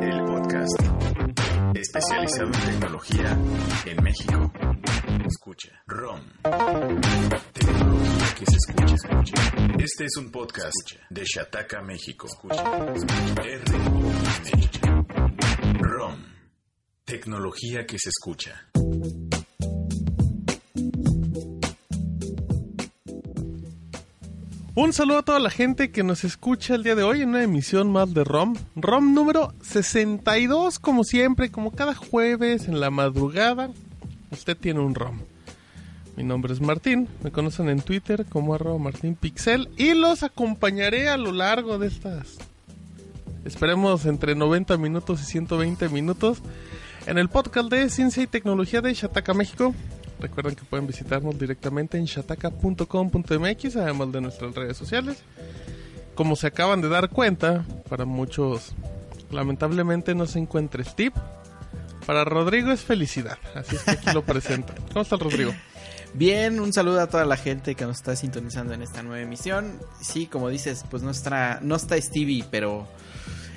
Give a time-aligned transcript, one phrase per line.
[0.00, 0.80] El podcast
[1.74, 3.38] especializado en tecnología
[3.84, 4.52] en México.
[5.26, 5.82] Escucha.
[5.86, 6.20] ROM.
[7.52, 9.34] Tecnología que se escucha, escucha.
[9.78, 12.26] Este es un podcast de Shataka, México.
[12.26, 12.62] Escucha.
[13.42, 14.68] R-O-M.
[15.80, 16.16] ROM.
[17.04, 18.68] Tecnología que se escucha.
[24.78, 27.42] Un saludo a toda la gente que nos escucha el día de hoy en una
[27.42, 28.56] emisión más de ROM.
[28.74, 33.70] ROM número 62, como siempre, como cada jueves en la madrugada,
[34.30, 35.20] usted tiene un ROM.
[36.14, 41.16] Mi nombre es Martín, me conocen en Twitter como arroba martinpixel y los acompañaré a
[41.16, 42.36] lo largo de estas,
[43.46, 46.42] esperemos entre 90 minutos y 120 minutos,
[47.06, 49.74] en el podcast de Ciencia y Tecnología de Shataka México.
[50.20, 55.18] Recuerden que pueden visitarnos directamente en shataka.com.mx, además de nuestras redes sociales.
[56.14, 58.74] Como se acaban de dar cuenta, para muchos
[59.30, 61.14] lamentablemente no se encuentra Steve.
[62.06, 64.72] Para Rodrigo es felicidad, así es que aquí lo presento.
[64.92, 65.52] ¿Cómo está Rodrigo?
[66.14, 69.78] Bien, un saludo a toda la gente que nos está sintonizando en esta nueva emisión.
[70.00, 72.88] Sí, como dices, pues no está, no está Stevie, pero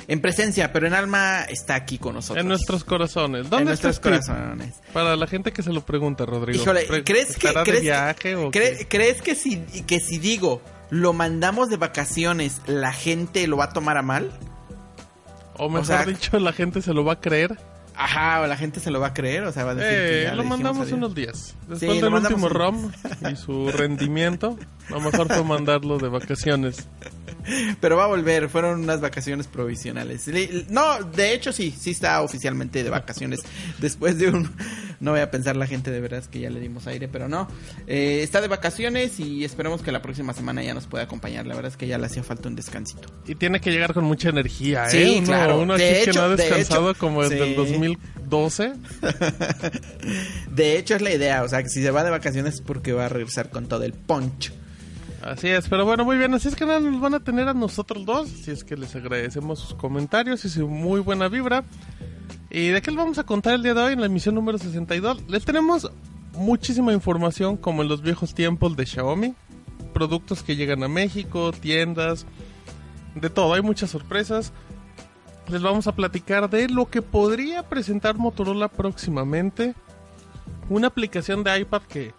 [0.10, 2.42] en presencia, pero en alma está aquí con nosotros.
[2.42, 3.44] En nuestros corazones.
[3.50, 4.36] ¿Dónde en nuestros está Steve?
[4.36, 4.76] corazones.
[4.92, 6.62] Para la gente que se lo pregunta, Rodrigo.
[6.62, 8.88] Híjole, ¿crees que, ¿estará de crees, viaje que, o cre- qué?
[8.90, 13.70] ¿crees que si, que si digo lo mandamos de vacaciones, la gente lo va a
[13.72, 14.32] tomar a mal?
[15.58, 17.58] O mejor sea- dicho, la gente se lo va a creer.
[18.02, 20.22] Ajá, o la gente se lo va a creer, o sea, va a decir que
[20.22, 20.98] Eh, ya lo mandamos adiós.
[20.98, 21.56] unos días.
[21.68, 22.92] Después Sí, del último un- ROM
[23.32, 24.58] y su rendimiento,
[24.90, 26.88] lo mejor fue mandarlo de vacaciones.
[27.82, 30.28] Pero va a volver, fueron unas vacaciones provisionales.
[30.28, 33.40] Le- No, de hecho sí, sí está oficialmente de vacaciones.
[33.80, 34.50] Después de un...
[35.00, 37.48] No voy a pensar la gente de veras que ya le dimos aire, pero no.
[37.88, 41.48] Eh, está de vacaciones y esperemos que la próxima semana ya nos pueda acompañar.
[41.48, 43.08] La verdad es que ya le hacía falta un descansito.
[43.26, 44.90] Y tiene que llegar con mucha energía, ¿eh?
[44.92, 45.62] Sí, Uno, claro.
[45.62, 47.56] Uno aquí De que hecho- no ha de descansado hecho, como desde el sí.
[47.56, 48.74] 2012.
[50.52, 52.94] De hecho es la idea, o sea que si se va de vacaciones es porque
[52.94, 54.52] va a regresar con todo el punch.
[55.22, 56.34] Así es, pero bueno, muy bien.
[56.34, 58.30] Así es que nada, nos van a tener a nosotros dos.
[58.32, 61.64] Así es que les agradecemos sus comentarios y su muy buena vibra.
[62.52, 64.58] ¿Y de qué les vamos a contar el día de hoy en la emisión número
[64.58, 65.24] 62?
[65.28, 65.92] Les tenemos
[66.34, 69.36] muchísima información como en los viejos tiempos de Xiaomi.
[69.94, 72.26] Productos que llegan a México, tiendas,
[73.14, 73.54] de todo.
[73.54, 74.52] Hay muchas sorpresas.
[75.48, 79.76] Les vamos a platicar de lo que podría presentar Motorola próximamente.
[80.70, 82.14] Una aplicación de iPad que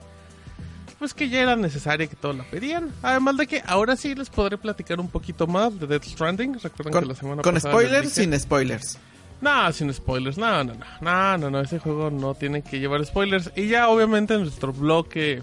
[1.01, 2.93] pues que ya era necesaria que todos la pedían.
[3.03, 6.55] Además de que ahora sí les podré platicar un poquito más de Death Stranding.
[6.61, 8.99] Recuerden Con, que la semana con pasada spoilers, sin spoilers.
[9.41, 10.37] No, sin spoilers.
[10.37, 10.87] No, no, no.
[11.01, 11.61] No, no, no.
[11.61, 13.51] Ese juego no tiene que llevar spoilers.
[13.57, 15.43] Y ya obviamente en nuestro bloque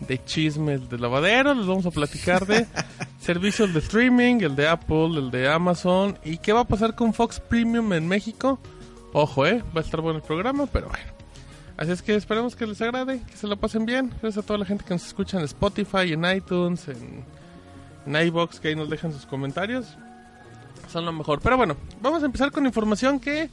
[0.00, 2.66] de chismes de lavadero les vamos a platicar de
[3.18, 6.18] servicios de streaming, el de Apple, el de Amazon.
[6.24, 8.60] ¿Y qué va a pasar con Fox Premium en México?
[9.12, 9.62] Ojo, eh.
[9.76, 11.16] Va a estar bueno el programa, pero bueno.
[11.76, 14.10] Así es que esperemos que les agrade, que se lo pasen bien.
[14.22, 17.24] Gracias a toda la gente que nos escucha en Spotify, en iTunes, en,
[18.06, 19.96] en iBox, que ahí nos dejan sus comentarios.
[20.90, 21.40] Son lo mejor.
[21.40, 23.50] Pero bueno, vamos a empezar con información que,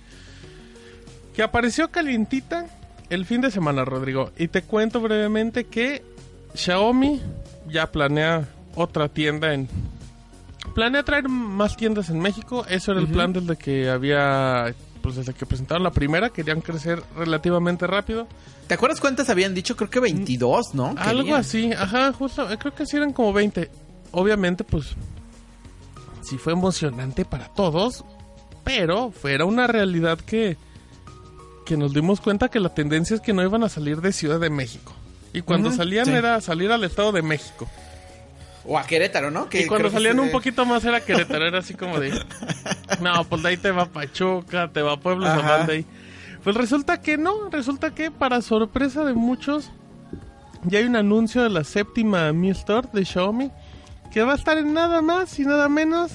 [1.35, 2.67] que apareció calientita
[3.09, 4.31] el fin de semana, Rodrigo.
[4.37, 6.03] Y te cuento brevemente que
[6.55, 7.21] Xiaomi
[7.67, 9.67] ya planea otra tienda en...
[10.73, 12.65] Planea traer más tiendas en México.
[12.67, 14.73] Eso era el plan desde que había...
[15.01, 18.25] Pues desde que presentaron la primera, querían crecer relativamente rápido.
[18.67, 19.75] ¿Te acuerdas cuántas habían dicho?
[19.75, 20.95] Creo que 22, ¿no?
[20.97, 21.39] Algo Querían.
[21.41, 23.69] así, ajá, justo, eh, creo que sí eran como 20.
[24.11, 24.95] Obviamente, pues,
[26.23, 28.03] sí fue emocionante para todos,
[28.63, 30.57] pero fuera una realidad que,
[31.65, 34.39] que nos dimos cuenta que la tendencia es que no iban a salir de Ciudad
[34.39, 34.93] de México.
[35.33, 36.11] Y cuando salían sí.
[36.11, 37.67] era salir al Estado de México.
[38.65, 39.49] O a Querétaro, ¿no?
[39.49, 42.11] Que y cuando salían un de- poquito más era Querétaro, era así como de...
[43.01, 45.65] No, pues de ahí te va Pachuca, te va Puebla, Ajá.
[45.65, 45.85] De ahí.
[46.43, 49.69] Pues resulta que no, resulta que para sorpresa de muchos,
[50.65, 53.51] ya hay un anuncio de la séptima Mi Store de Xiaomi
[54.13, 56.11] que va a estar en nada más y nada menos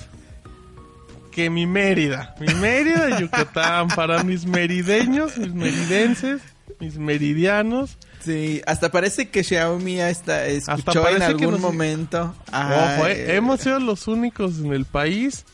[1.32, 2.34] que mi Mérida.
[2.40, 6.40] Mi Mérida de Yucatán para mis merideños, mis meridenses,
[6.80, 7.96] mis meridianos.
[8.20, 12.34] Sí, hasta parece que Xiaomi ya está, escuchó parece en algún nos- momento.
[12.52, 15.44] Ojo, eh, hemos sido los únicos en el país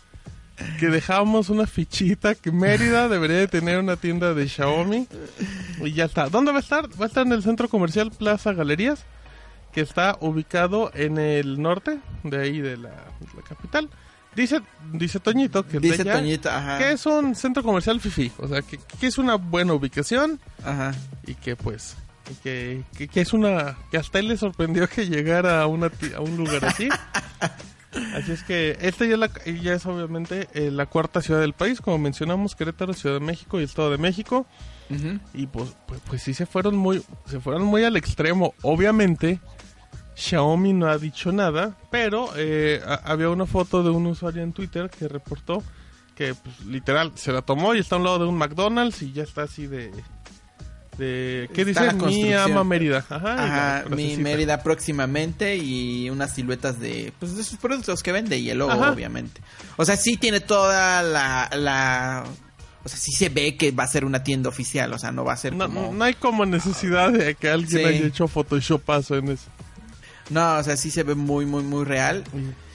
[0.79, 5.07] que dejamos una fichita que Mérida debería de tener una tienda de Xiaomi.
[5.85, 6.29] Y ya está.
[6.31, 6.87] ¿Dónde va a estar?
[7.01, 9.05] Va a estar en el centro comercial Plaza Galerías,
[9.75, 13.91] que está ubicado en el norte, de ahí de la, de la capital.
[14.37, 14.61] Dice,
[14.93, 16.79] dice Toñito que Dice allá, Toñito, ajá.
[16.79, 20.93] que es un centro comercial fifi, o sea, que, que es una buena ubicación Ajá.
[21.26, 21.97] y que pues
[22.43, 26.20] que, que, que es una que hasta él le sorprendió que llegara a una a
[26.20, 26.88] un lugar así
[28.17, 29.31] Así es que esta ya, es la-
[29.62, 33.61] ya es obviamente eh, la cuarta ciudad del país, como mencionamos, Querétaro, Ciudad de México
[33.61, 34.47] y Estado de México.
[35.32, 38.53] Y pues, pues, pues sí se fueron muy, se fueron muy al extremo.
[38.62, 39.38] Obviamente,
[40.17, 44.91] Xiaomi no ha dicho nada, pero eh, había una foto de un usuario en Twitter
[44.91, 45.63] que reportó
[46.15, 49.13] que pues, literal se la tomó y está a un lado de un McDonald's y
[49.13, 49.91] ya está así de...
[50.99, 52.07] de ¿Qué Está dice?
[52.07, 53.05] Mi ama Mérida.
[53.11, 54.17] Ajá, mi.
[54.17, 58.71] Mérida próximamente y unas siluetas de, pues, de sus productos que vende y el logo,
[58.71, 58.93] Ajá.
[58.93, 59.41] obviamente.
[59.77, 62.23] O sea, sí tiene toda la, la...
[62.85, 65.25] O sea, sí se ve que va a ser una tienda oficial, o sea, no
[65.25, 65.93] va a ser No, como...
[65.93, 67.85] no hay como necesidad de que alguien Sí.
[67.85, 69.47] haya hecho Photoshopazo en eso.
[70.31, 72.25] No, o sea, sí se ve muy, muy, muy real.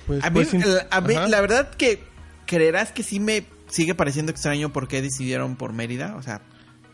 [0.08, 1.28] Pues, A mí, pues, la- a mí, Ajá.
[1.28, 2.04] la verdad que
[2.46, 6.42] creerás que sí me sigue pareciendo extraño por qué decidieron por Mérida, o sea...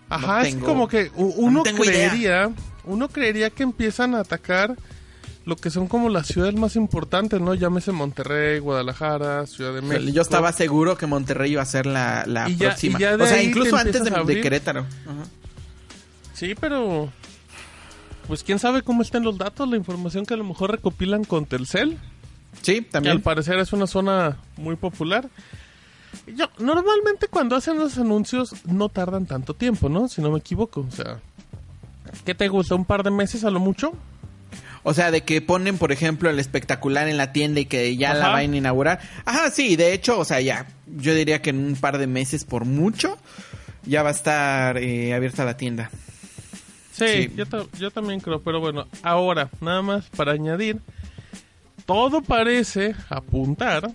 [0.10, 2.10] no Ajá, es como que uno no tengo idea.
[2.10, 2.52] creería,
[2.84, 4.76] uno creería que empiezan a atacar
[5.46, 7.54] lo que son como las ciudades más importantes, ¿no?
[7.54, 10.12] Llámese Monterrey, Guadalajara, Ciudad de México.
[10.12, 12.98] yo estaba seguro que Monterrey iba a ser la, la Y ya- próxima.
[12.98, 14.42] y ya de o sea, incluso te antes de, de.
[14.42, 14.82] Querétaro.
[14.82, 15.24] Ajá.
[16.34, 17.10] Sí, pero
[18.28, 21.46] pues quién sabe cómo estén los datos, la información que a lo mejor recopilan con
[21.46, 21.98] Telcel,
[22.62, 23.18] Sí, que también.
[23.18, 25.30] al parecer es una zona muy popular.
[26.28, 30.08] Yo, normalmente cuando hacen los anuncios no tardan tanto tiempo, ¿no?
[30.08, 31.20] Si no me equivoco, o sea,
[32.26, 32.76] ¿qué te gusta?
[32.76, 33.94] ¿Un par de meses a lo mucho?
[34.84, 38.14] O sea, de que ponen, por ejemplo, el espectacular en la tienda y que ya
[38.14, 39.00] la van a inaugurar.
[39.26, 40.68] Ajá, sí, de hecho, o sea, ya.
[40.86, 43.18] Yo diría que en un par de meses, por mucho,
[43.86, 45.90] ya va a estar eh, abierta la tienda.
[46.98, 47.32] Sí, Sí.
[47.36, 50.80] Yo, ta- yo también creo, pero bueno, ahora, nada más para añadir,
[51.86, 53.92] todo parece apuntar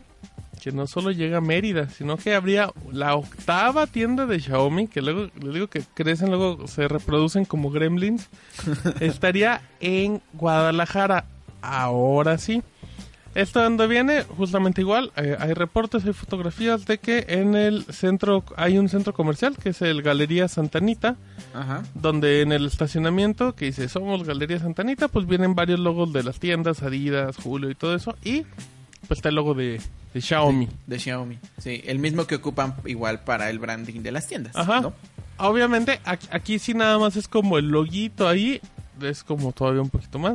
[0.63, 5.01] que no solo llega a Mérida, sino que habría la octava tienda de Xiaomi, que
[5.01, 8.29] luego les digo que crecen, luego se reproducen como gremlins,
[9.01, 11.25] estaría en Guadalajara.
[11.63, 12.63] Ahora sí.
[13.35, 18.43] Esto donde viene, justamente igual, eh, hay reportes, hay fotografías de que en el centro,
[18.57, 21.17] hay un centro comercial que es el Galería Santanita,
[21.55, 21.85] Ajá.
[21.95, 26.41] donde en el estacionamiento que dice somos Galería Santanita, pues vienen varios logos de las
[26.41, 28.43] tiendas, Adidas, Julio y todo eso, y
[29.07, 29.81] pues está el logo de,
[30.13, 30.69] de Xiaomi.
[30.89, 31.39] De Xiaomi.
[31.59, 34.57] Sí, el mismo que ocupan igual para el branding de las tiendas.
[34.57, 34.81] Ajá.
[34.81, 34.93] ¿no?
[35.39, 38.61] Obviamente aquí, aquí sí nada más es como el loguito ahí,
[39.01, 40.35] es como todavía un poquito más.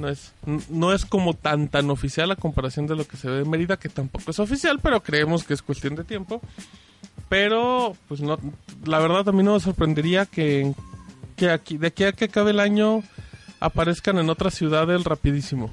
[0.00, 0.32] No es,
[0.70, 3.76] no es como tan tan oficial a comparación de lo que se ve en Mérida,
[3.76, 6.40] que tampoco es oficial, pero creemos que es cuestión de tiempo.
[7.28, 8.38] Pero, pues no,
[8.84, 10.72] la verdad mí no me sorprendería que,
[11.36, 13.02] que aquí, de aquí a que acabe el año
[13.60, 15.70] aparezcan en otras ciudades rapidísimo.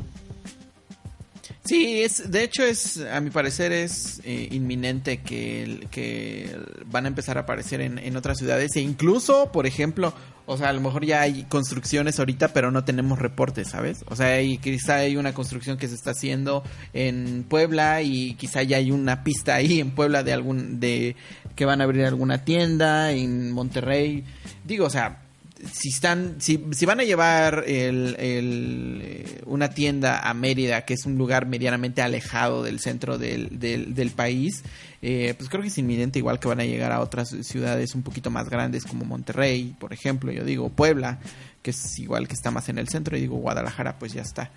[1.68, 7.10] Sí, es, de hecho es, a mi parecer es eh, inminente que, que van a
[7.10, 10.14] empezar a aparecer en, en otras ciudades e incluso, por ejemplo,
[10.46, 14.06] o sea, a lo mejor ya hay construcciones ahorita, pero no tenemos reportes, ¿sabes?
[14.08, 18.64] O sea, hay, quizá hay una construcción que se está haciendo en Puebla y quizá
[18.64, 21.18] ya hay una pista ahí en Puebla de algún, de
[21.58, 24.24] que van a abrir alguna tienda en Monterrey.
[24.64, 25.27] Digo, o sea,
[25.72, 30.94] si están, si, si van a llevar el, el, eh, una tienda a Mérida, que
[30.94, 34.64] es un lugar medianamente alejado del centro del, del, del país,
[35.02, 38.04] eh, pues creo que es inminente igual que van a llegar a otras ciudades un
[38.04, 41.20] poquito más grandes como Monterrey, por ejemplo, yo digo Puebla,
[41.62, 44.52] que es igual que está más en el centro, y digo Guadalajara, pues ya está,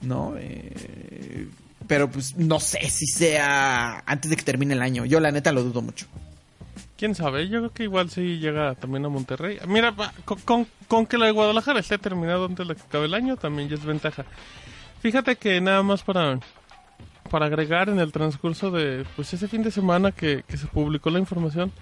[0.00, 0.34] ¿no?
[0.38, 1.48] Eh,
[1.86, 5.52] pero pues no sé si sea antes de que termine el año, yo la neta
[5.52, 6.06] lo dudo mucho.
[6.96, 7.48] ¿Quién sabe?
[7.48, 9.58] Yo creo que igual sí llega también a Monterrey.
[9.66, 9.94] Mira,
[10.24, 13.36] con, con- con que la de Guadalajara esté terminado antes de que acabe el año
[13.36, 14.24] también ya es ventaja.
[15.00, 16.38] Fíjate que nada más para,
[17.30, 21.10] para agregar en el transcurso de pues ese fin de semana que, que se publicó
[21.10, 21.72] la información,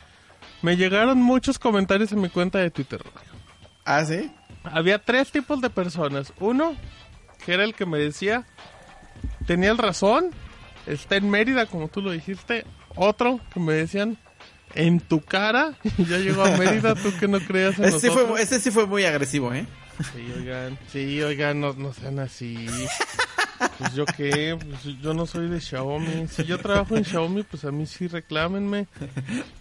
[0.62, 3.00] me llegaron muchos comentarios en mi cuenta de Twitter.
[3.84, 4.30] ¿Ah, sí?
[4.64, 6.32] Había tres tipos de personas.
[6.40, 6.74] Uno,
[7.44, 8.44] que era el que me decía,
[9.46, 10.30] tenía el razón,
[10.86, 12.64] está en Mérida, como tú lo dijiste.
[12.96, 14.16] Otro, que me decían,
[14.76, 18.42] en tu cara, ya llegó a Mérida, tú que no creas en Ese sí, fue,
[18.42, 19.66] ese sí fue muy agresivo, ¿eh?
[20.12, 22.66] Sí, oigan, sí, oigan, no, no sean así.
[23.78, 26.28] Pues yo qué, pues yo no soy de Xiaomi.
[26.28, 28.86] Si yo trabajo en Xiaomi, pues a mí sí reclámenme.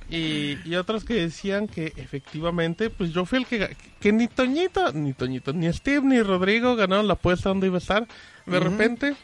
[0.09, 4.91] Y, y otros que decían que efectivamente, pues yo fui el que, que ni Toñito,
[4.91, 8.07] ni Toñito, ni Steve, ni Rodrigo ganaron la apuesta donde iba a estar.
[8.45, 9.15] De repente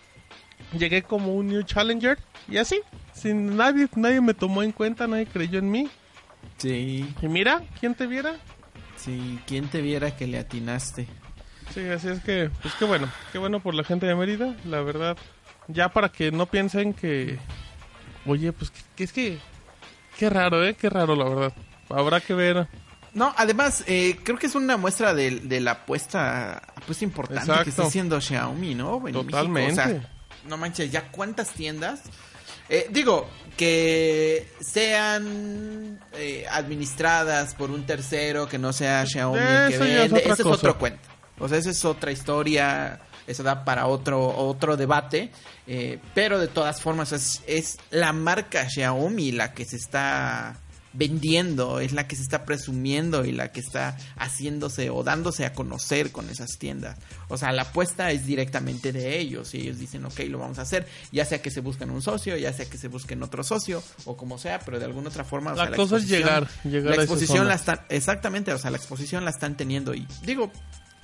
[0.77, 2.17] llegué como un new challenger
[2.50, 2.79] y así,
[3.22, 5.90] sin nadie, nadie me tomó en cuenta, nadie creyó en mí.
[6.58, 8.36] Sí, Y mira, ¿quién te viera?
[8.98, 11.08] sí, ¿quién te viera que le atinaste?
[11.74, 14.82] Sí, así es que, pues qué bueno, qué bueno por la gente de Mérida, la
[14.82, 15.18] verdad.
[15.68, 17.40] Ya para que no piensen que,
[18.25, 19.40] oye, pues que, que es que,
[20.18, 20.75] qué raro, ¿eh?
[20.75, 21.54] Qué raro, la verdad.
[21.90, 22.68] Habrá que ver.
[23.13, 27.63] No, además, eh, creo que es una muestra de, de la apuesta, apuesta importante Exacto.
[27.63, 28.98] que está haciendo Xiaomi, ¿no?
[28.98, 29.72] En México, Totalmente.
[29.72, 30.10] o sea,
[30.48, 32.04] no manches, ya cuántas tiendas.
[32.74, 39.80] Eh, digo, que sean eh, administradas por un tercero que no sea Xiaomi que es
[39.80, 41.10] vende, otra ese es otro cuento.
[41.38, 45.32] O sea, esa es otra historia, eso da para otro otro debate,
[45.68, 50.56] eh, pero de todas formas es, es la marca Xiaomi la que se está
[50.93, 55.53] vendiendo, es la que se está presumiendo y la que está haciéndose o dándose a
[55.53, 56.98] conocer con esas tiendas.
[57.29, 60.63] O sea, la apuesta es directamente de ellos y ellos dicen, ok, lo vamos a
[60.63, 63.81] hacer, ya sea que se busquen un socio, ya sea que se busquen otro socio
[64.05, 65.53] o como sea, pero de alguna otra forma...
[65.53, 67.50] o La sea, cosa es llegar, llegar la a exposición zona.
[67.50, 70.51] la están, exactamente, o sea, la exposición la están teniendo y digo,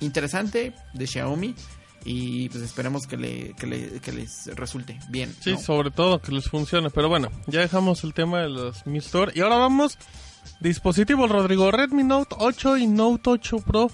[0.00, 1.54] interesante de Xiaomi
[2.04, 5.34] y pues esperemos que, le, que, le- que les resulte bien.
[5.40, 5.58] Sí, ¿no?
[5.60, 6.90] sobre todo que les funcione.
[6.90, 9.32] Pero bueno, ya dejamos el tema de los Mi Store.
[9.34, 9.98] Y ahora vamos.
[10.60, 11.70] Dispositivos, Rodrigo.
[11.70, 13.90] Redmi Note 8 y Note 8 Pro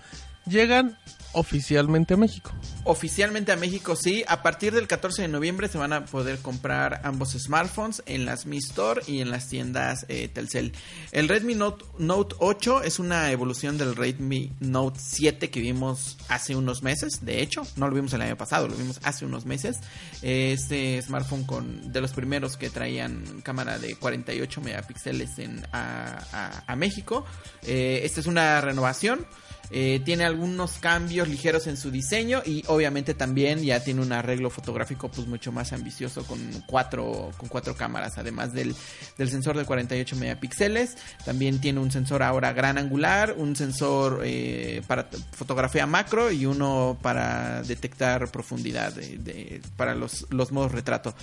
[0.46, 0.96] llegan
[1.34, 2.52] oficialmente a México.
[2.84, 7.00] Oficialmente a México sí, a partir del 14 de noviembre se van a poder comprar
[7.04, 10.72] ambos smartphones en las Mi Store y en las tiendas eh, Telcel.
[11.12, 16.56] El Redmi Note, Note 8 es una evolución del Redmi Note 7 que vimos hace
[16.56, 19.78] unos meses, de hecho, no lo vimos el año pasado, lo vimos hace unos meses.
[20.22, 27.24] Este smartphone con de los primeros que traían cámara de 48 megapíxeles en, a, México.
[27.62, 29.26] Eh, esta es una renovación.
[29.70, 34.50] Eh, tiene algunos cambios ligeros en su diseño y obviamente también ya tiene un arreglo
[34.50, 38.74] fotográfico pues mucho más ambicioso con cuatro, con cuatro cámaras, además del,
[39.18, 40.96] del sensor de 48 megapíxeles.
[41.24, 46.98] También tiene un sensor ahora gran angular, un sensor eh, para fotografía macro y uno
[47.02, 51.14] para detectar profundidad de- para los, los modos retrato.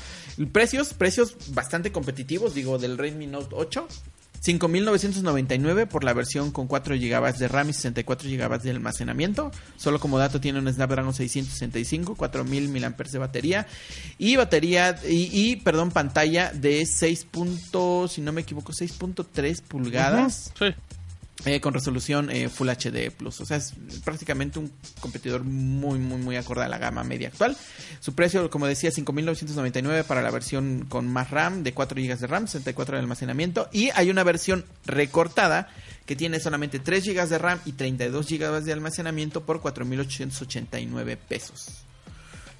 [0.52, 3.88] Precios, precios bastante competitivos, digo, del Redmi Note 8.
[4.44, 9.52] 5.999 por la versión con 4 GB de RAM y 64 GB de almacenamiento.
[9.78, 13.68] Solo como dato tiene un Snapdragon 665, 4.000 mAh de batería
[14.18, 17.26] y batería y, y, perdón, pantalla de 6.
[17.32, 20.76] punto- si no me equivoco, 6.3 pulgadas Ujú, Sí.
[21.46, 23.42] Eh, con resolución eh, Full HD Plus.
[23.42, 27.58] O sea, es prácticamente un competidor muy, muy, muy acorde a la gama media actual.
[28.00, 32.28] Su precio, como decía, 5.999 para la versión con más RAM, de 4 GB de
[32.28, 33.70] RAM, 64 de almacenamiento.
[33.72, 35.70] Y hay una versión recortada
[36.06, 41.68] que tiene solamente 3 GB de RAM y 32 GB de almacenamiento por 4.889 pesos.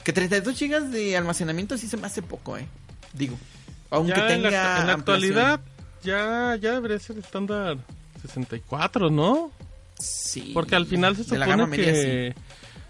[0.04, 2.66] Que 32 GB de almacenamiento sí se me hace poco, ¿eh?
[3.14, 3.38] Digo.
[3.92, 5.00] Aunque Ya en tenga la, en la ampliación.
[5.00, 5.60] actualidad
[6.04, 7.78] ya, ya debería ser estándar
[8.22, 9.52] 64, ¿no?
[10.00, 10.52] Sí.
[10.54, 12.02] Porque al final se supone media, sí.
[12.02, 12.36] que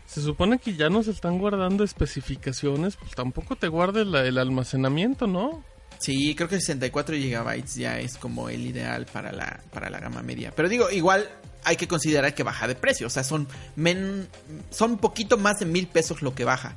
[0.08, 5.28] se supone que ya nos están guardando especificaciones, pues tampoco te guarde la- el almacenamiento,
[5.28, 5.64] ¿no?
[6.00, 10.22] Sí, creo que 64 gigabytes ya es como el ideal para la, para la gama
[10.24, 10.52] media.
[10.56, 11.30] Pero digo, igual
[11.64, 13.06] hay que considerar que baja de precio.
[13.06, 14.28] O sea, son, men,
[14.72, 16.76] son un poquito más de mil pesos lo que baja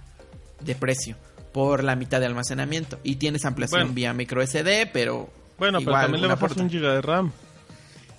[0.60, 1.16] de precio
[1.54, 2.98] por la mitad de almacenamiento.
[3.02, 3.94] Y tienes ampliación Bueno.
[3.94, 5.30] vía micro SD, pero...
[5.58, 6.62] Bueno, igual, pero también le bajas porta.
[6.62, 7.32] un giga de RAM.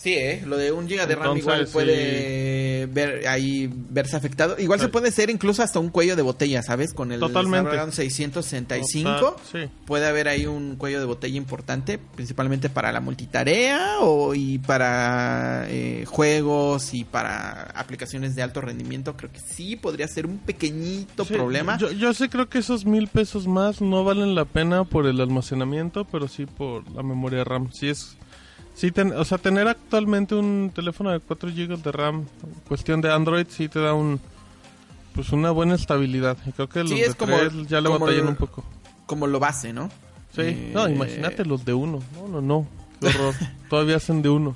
[0.06, 0.44] Sí, ¿eh?
[0.46, 4.56] lo de un giga de RAM Entonces, igual puede ver ahí verse afectado.
[4.60, 6.94] Igual se puede ser incluso hasta un cuello de botella, ¿sabes?
[6.94, 7.62] Con el Totalmente.
[7.62, 9.72] Snapdragon 665 Total, sí.
[9.88, 15.66] puede haber ahí un cuello de botella importante, principalmente para la multitarea o y para
[15.70, 19.18] eh, juegos y para aplicaciones de alto rendimiento.
[19.18, 21.80] Creo que sí podría ser un pequeñito problema.
[21.80, 25.20] Yo, yo sí creo que esos mil pesos más no valen la pena por el
[25.20, 27.72] almacenamiento, pero sí por la memoria RAM.
[27.74, 28.18] Sí es,
[28.76, 32.26] sí ten- o sea, tener actualmente un teléfono de 4 GB de RAM,
[32.68, 34.20] cuestión de Android, sí te da un,
[35.14, 36.38] pues una buena estabilidad.
[36.46, 38.64] Y creo que los Sí, de como- ya le batallan un poco.
[39.08, 39.90] Como lo base, ¿no?
[40.36, 42.04] Sí, Eh, no, imagínate los de uno.
[42.14, 42.68] No, no, no.
[43.00, 43.34] Qué horror.
[43.70, 44.56] Todavía hacen de uno.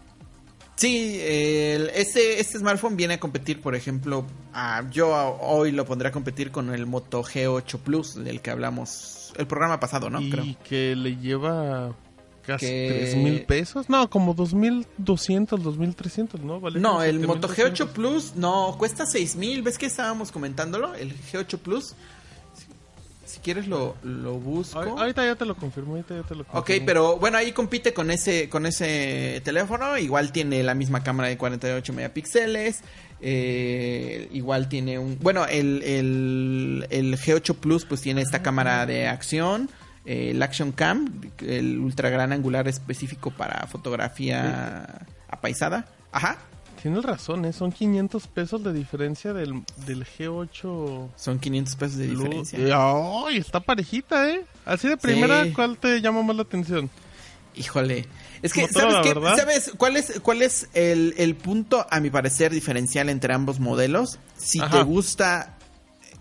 [0.75, 5.85] Sí, el- este, este smartphone viene a competir, por ejemplo, a- yo a- hoy lo
[5.85, 10.21] pondré a competir con el Moto G8 Plus, del que hablamos el programa pasado, ¿no?
[10.21, 10.45] y Creo.
[10.67, 11.93] que le lleva
[12.46, 13.89] casi tres mil pesos.
[13.89, 16.60] No, como dos mil doscientos, dos mil trescientos, ¿no?
[16.60, 17.89] Vale No, el Moto 7,200.
[17.89, 19.62] G8 Plus no cuesta 6000.
[19.62, 20.96] ¿Ves que estábamos comentándolo?
[20.96, 21.96] El G8 Plus.
[22.55, 22.65] Si,
[23.25, 24.79] si quieres lo, lo busco.
[24.81, 26.60] Ahor- Ahorita ya te lo confirmo, ahorita ya te lo confirmo.
[26.79, 29.98] Ok, pero bueno, ahí compite con ese con ese teléfono.
[29.98, 32.81] Igual tiene la misma cámara de 48 megapíxeles.
[33.22, 35.17] eh, igual tiene un...
[35.19, 39.69] Bueno, el, el, el G8 Plus pues tiene esta cámara de acción.
[40.09, 45.85] Eh, el Action Cam, el ultra gran angular específico para fotografía apaisada.
[46.11, 46.37] Ajá.
[46.81, 47.53] Tienes razón, ¿eh?
[47.53, 52.57] son 500 pesos de diferencia del, del G8 Son 500 pesos de diferencia.
[52.57, 53.37] Eh, ¡Ay!
[53.37, 54.45] está parejita, ¿eh?
[54.65, 55.51] Así de primera, Sí.
[55.53, 56.89] ¿cuál te llama más la atención?
[57.55, 58.07] Híjole.
[58.41, 59.13] Es que, ¿sabes qué?
[59.35, 64.17] ¿Sabes cuál es, cuál es el, el punto, a mi parecer, diferencial entre ambos modelos?
[64.37, 64.77] Si Ajá.
[64.77, 65.57] te gusta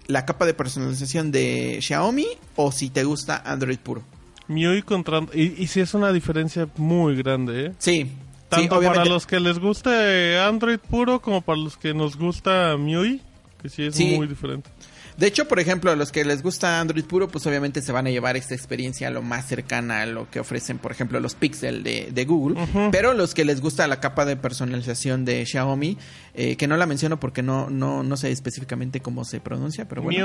[0.08, 4.02] la capa de personalización de Xiaomi o si te gusta Android puro.
[4.48, 5.20] MIUI contra...
[5.34, 7.72] Y, y sí es una diferencia muy grande, ¿eh?
[7.78, 8.10] Sí.
[8.48, 13.20] Tanto para los que les guste Android puro como para los que nos gusta MIUI,
[13.60, 14.16] que sí es Sí.
[14.16, 14.70] muy diferente.
[15.18, 18.06] De hecho, por ejemplo, a los que les gusta Android puro, pues obviamente se van
[18.06, 21.82] a llevar esta experiencia lo más cercana a lo que ofrecen, por ejemplo, los Pixel
[21.82, 22.56] de, de Google.
[22.92, 25.98] Pero los que les gusta la capa de personalización de Xiaomi,
[26.34, 30.02] eh, que no la menciono porque no, no, no sé específicamente cómo se pronuncia, pero
[30.02, 30.18] bueno.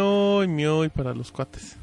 [0.44, 1.76] MIUI, MIUI para los cuates.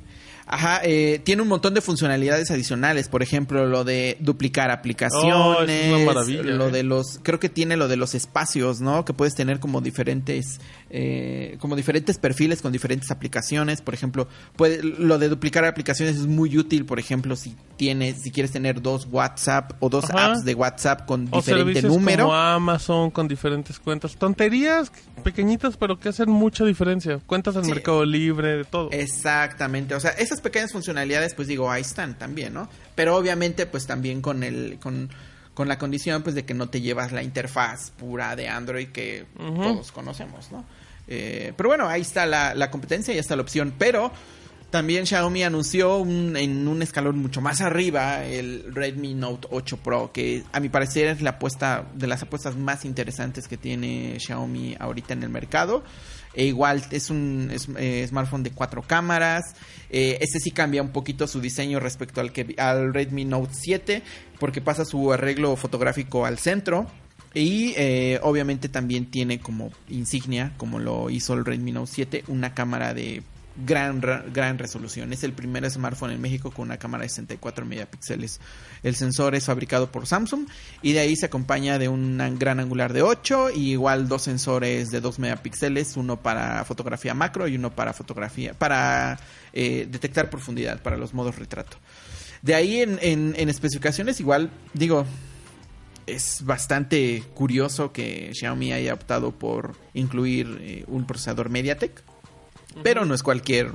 [0.53, 5.63] Ajá, eh, tiene un montón de funcionalidades adicionales, por ejemplo, lo de duplicar aplicaciones, Oh,
[5.63, 6.73] es una maravilla, lo eh.
[6.73, 9.05] de los, creo que tiene lo de los espacios, ¿no?
[9.05, 14.27] Que puedes tener como diferentes, eh, como diferentes perfiles con diferentes aplicaciones, por ejemplo,
[14.57, 18.83] puede, lo de duplicar aplicaciones es muy útil, por ejemplo, si tienes, si quieres tener
[18.83, 20.33] dos WhatsApp o dos Ajá.
[20.33, 22.25] apps de WhatsApp con O diferente número.
[22.25, 24.17] como Amazon con diferentes cuentas.
[24.17, 24.91] Tonterías
[25.23, 27.21] pequeñitas, pero que hacen mucha diferencia.
[27.27, 27.71] Cuentas en Sí.
[27.71, 28.89] Mercado Libre, de todo.
[28.91, 32.69] Exactamente, o sea, esas pequeñas funcionalidades, pues digo, ahí están también, ¿no?
[32.95, 35.11] Pero obviamente, pues también con el, con,
[35.55, 39.27] con la condición, pues de que no te llevas la interfaz pura de Android que
[39.37, 40.65] todos conocemos, ¿no?
[41.09, 44.13] Eh, pero bueno, ahí está la, la competencia, ya está la opción, pero
[44.71, 50.13] también Xiaomi anunció un- en un escalón mucho más arriba el Redmi Note 8 Pro,
[50.13, 54.77] que a mi parecer es la apuesta de las apuestas más interesantes que tiene Xiaomi
[54.79, 55.83] ahorita en el mercado.
[56.35, 59.55] E igual es un eh, smartphone de cuatro cámaras.
[59.91, 64.03] Eh, este sí cambia un poquito su diseño respecto al que al Redmi Note 7,
[64.39, 66.87] porque pasa su arreglo fotográfico al centro.
[67.33, 72.55] Y eh, obviamente también tiene como insignia, como lo hizo el Redmi Note 7, una
[72.55, 73.23] cámara de
[73.57, 75.13] gran, ra- gran resolución.
[75.13, 78.41] Es el primer smartphone en México con una cámara de 64 megapíxeles.
[78.83, 80.47] El sensor es fabricado por Samsung
[80.83, 84.91] y de ahí se acompaña de un gran angular de 8 y igual dos sensores
[84.91, 89.19] de 2 megapíxeles, uno para fotografía macro y uno para fotografía para
[89.53, 91.77] eh, detectar profundidad para los modos retrato.
[92.43, 95.05] De ahí en especificaciones igual digo
[96.07, 102.03] es bastante curioso que Xiaomi haya optado por incluir eh, un procesador MediaTek,
[102.83, 103.71] pero no es cualquier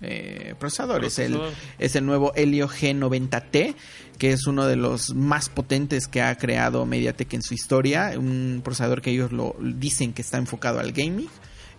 [0.00, 1.38] eh, procesador, es el,
[1.78, 3.74] es el nuevo Helio G90T,
[4.18, 8.62] que es uno de los más potentes que ha creado MediaTek en su historia, un
[8.64, 11.28] procesador que ellos lo dicen que está enfocado al gaming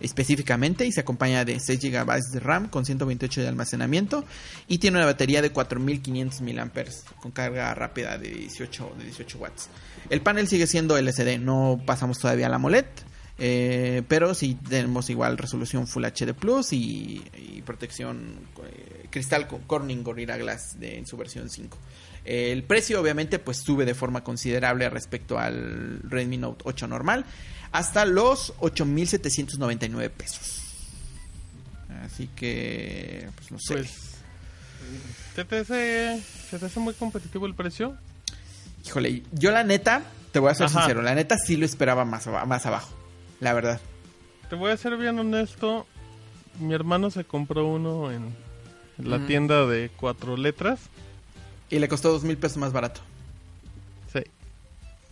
[0.02, 4.24] específicamente y se acompaña de 6 GB de RAM con 128 de almacenamiento
[4.66, 6.70] y tiene una batería de 4500 mAh
[7.20, 9.68] con carga rápida de 18, de 18 watts.
[10.10, 12.86] El panel sigue siendo LCD, no pasamos todavía a la AMOLED,
[13.38, 20.02] eh, pero sí tenemos igual resolución Full HD Plus y, y protección eh, cristal Corning
[20.02, 21.76] Gorilla Glass de, en su versión 5.
[22.24, 27.24] El precio obviamente pues sube de forma considerable respecto al Redmi Note 8 normal
[27.72, 30.60] hasta los 8.799 pesos.
[32.04, 33.74] Así que pues no sé.
[33.74, 33.90] Pues,
[35.34, 37.96] ¿se te, hace, ¿Se te hace muy competitivo el precio?
[38.84, 40.80] Híjole, yo la neta, te voy a ser Ajá.
[40.80, 42.92] sincero, la neta sí lo esperaba más, más abajo,
[43.42, 43.80] la verdad.
[44.48, 45.86] Te voy a ser bien honesto.
[46.60, 48.34] Mi hermano se compró uno en,
[48.98, 50.80] la tienda de cuatro letras.
[51.70, 53.00] Y le costó dos mil pesos más barato.
[54.12, 54.20] Sí.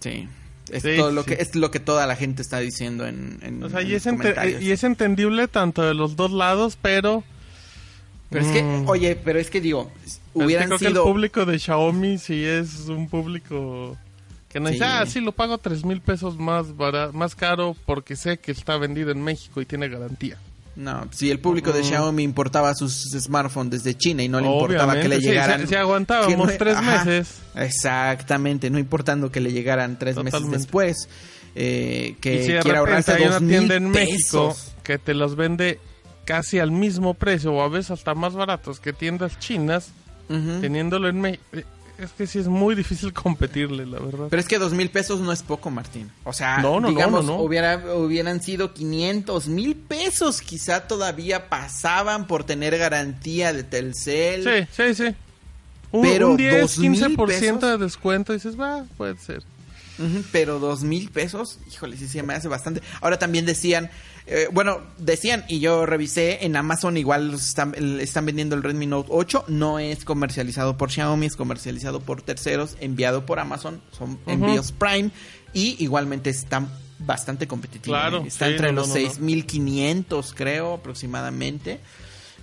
[0.01, 0.29] Sí.
[0.71, 1.31] Es, Sí, todo lo sí.
[1.31, 3.91] que, es lo que toda la gente está diciendo en, en- O sea, en y
[3.93, 4.63] los es, ente- comentarios.
[4.63, 7.25] y es entendible tanto de los dos lados, pero...
[8.29, 8.89] Pero es que, Mm.
[8.89, 11.03] oye, pero es que digo, es que hubieran creo que el sido...
[11.05, 13.97] público de Xiaomi sí es un público
[14.51, 14.91] que no dice, Sí.
[14.93, 18.77] ah, sí, lo pago tres mil pesos más, bara- más caro porque sé que está
[18.77, 20.37] vendido en México y tiene garantía.
[20.77, 21.85] No, si el público de Mm.
[21.85, 25.63] Xiaomi importaba sus smartphones desde China y no le importaba que le llegaran...
[25.63, 27.05] si- si aguantábamos no- tres ajá.
[27.05, 27.39] meses.
[27.55, 30.59] Exactamente, no importando que le llegaran tres meses Totalmente.
[30.59, 31.09] después,
[31.55, 34.73] eh, que y si de quiera ahorrarse hay una dos tienda mil en México pesos.
[34.85, 35.81] que te los vende
[36.25, 39.89] casi al mismo precio o a veces hasta más baratos que tiendas chinas,
[40.29, 40.61] Ujú.
[40.61, 41.43] teniéndolo en México,
[42.05, 44.27] es que sí es muy difícil competirle, la verdad.
[44.31, 46.11] Pero es que dos mil pesos no es poco, Martín.
[46.25, 47.37] O sea, No, no, digamos, no.
[47.37, 50.41] Hubiera, hubieran sido 500 mil pesos.
[50.41, 54.45] Quizá todavía pasaban por tener garantía de Telcel.
[54.45, 55.15] Sí, sí, sí.
[55.93, 57.61] Un, Pero un 10, 2,000 15% pesos.
[57.61, 59.43] de descuento dices, va, puede ser.
[60.33, 62.81] Pero dos mil pesos, híjole, sí se me hace bastante.
[63.03, 63.91] Ahora también decían,
[64.33, 67.73] eh, bueno, decían, y yo revisé, en Amazon igual están,
[68.25, 73.27] vendiendo el Redmi Note 8, no es comercializado por Xiaomi, es comercializado por terceros, enviado
[73.27, 75.11] por Amazon, son envíos Prime,
[75.53, 77.99] y igualmente están bastante competitivos.
[77.99, 78.25] Claro.
[78.25, 79.09] Está sí, entre no, los no, no, no.
[79.09, 81.81] 6500, creo, aproximadamente.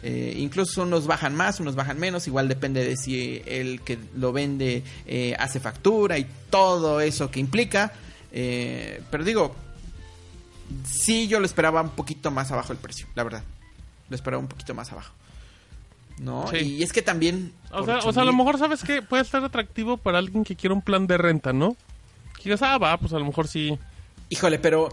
[0.03, 4.33] Eh, incluso unos bajan más, unos bajan menos, igual depende de si el que lo
[4.33, 7.93] vende eh, hace factura y todo eso que implica.
[8.33, 9.55] Eh, pero digo,
[10.85, 13.43] sí yo lo esperaba un poquito más abajo el precio, la verdad.
[14.09, 15.13] Lo esperaba un poquito más abajo.
[16.19, 16.47] ¿No?
[16.49, 16.57] Sí.
[16.57, 17.53] Y es que también...
[17.71, 19.01] O sea, o sea, a 8,000 lo mejor, ¿sabes qué?
[19.01, 21.75] Puede estar atractivo para alguien que quiera un plan de renta, ¿no?
[22.37, 23.77] Que digas, ah, va, pues a lo mejor sí.
[24.29, 24.89] Híjole, pero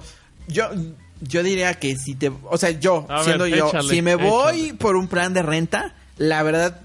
[0.48, 0.68] yo
[1.20, 4.16] yo diría que si te, o sea, yo A ver, siendo yo, échale, si me
[4.16, 4.74] voy échale.
[4.74, 6.80] por un plan de renta, la verdad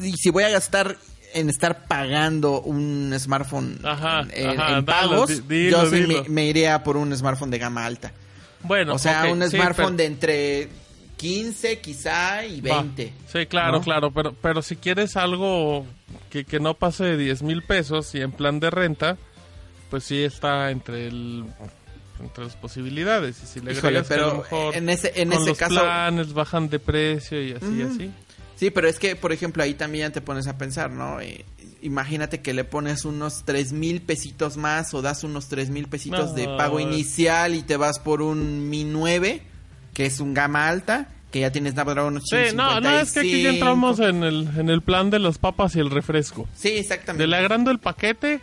[0.00, 0.96] y si voy a gastar
[1.34, 6.06] en estar pagando un smartphone Ajá, en, ajá, en dalo, pagos, di- dilo, yo sí
[6.06, 8.12] me, me iría por un smartphone de gama alta.
[8.62, 10.68] Bueno, o sea, un sí, smartphone pero- de entre
[11.16, 12.82] 15 quizá y Va.
[12.82, 13.12] 20.
[13.32, 13.80] Sí, claro, ¿no?
[13.82, 15.86] claro, pero, pero si quieres algo
[16.30, 19.16] que, que no pase de 10 mil pesos y en plan de renta,
[19.90, 21.44] pues sí está entre el
[22.20, 23.42] entre las posibilidades.
[23.42, 25.48] Y si le Híjole, agregas que a lo pero mejor en ese en con ese
[25.50, 27.92] los caso planes bajan de precio y así, Ujú.
[27.94, 28.10] así.
[28.56, 31.20] Sí, pero es que, por ejemplo, ahí también te pones a pensar, ¿no?
[31.20, 31.44] Eh,
[31.82, 36.34] imagínate que le pones unos tres mil pesitos más o das unos tres mil pesitos
[36.34, 39.42] de pago inicial y te vas por un Mi 9,
[39.92, 43.42] que es un gama alta, que ya tienes Snapdragon Sí, no, no, es que aquí
[43.42, 43.54] ya 855.
[43.54, 46.48] entramos en el, en el plan de las papas y el refresco.
[46.54, 47.26] Sí, exactamente.
[47.26, 48.40] Le agrando el paquete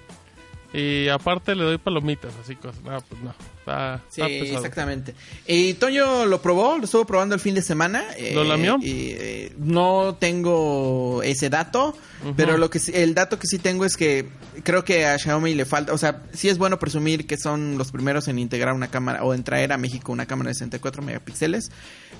[0.73, 2.81] y aparte le doy palomitas, así cosas.
[2.83, 4.57] No, pues no, está, Sí, está pesado.
[4.57, 5.15] exactamente.
[5.47, 8.03] Y Toño lo probó, lo estuvo probando el fin de semana.
[8.17, 8.77] eh, ¿Lo lamió?
[8.81, 11.95] y, eh, no tengo ese dato,
[12.35, 14.27] pero lo que sí- el dato que sí tengo es que
[14.63, 17.91] creo que a Xiaomi le falta, o sea, sí es bueno presumir que son los
[17.91, 21.71] primeros en integrar una cámara o en traer a México una cámara de 64 megapíxeles,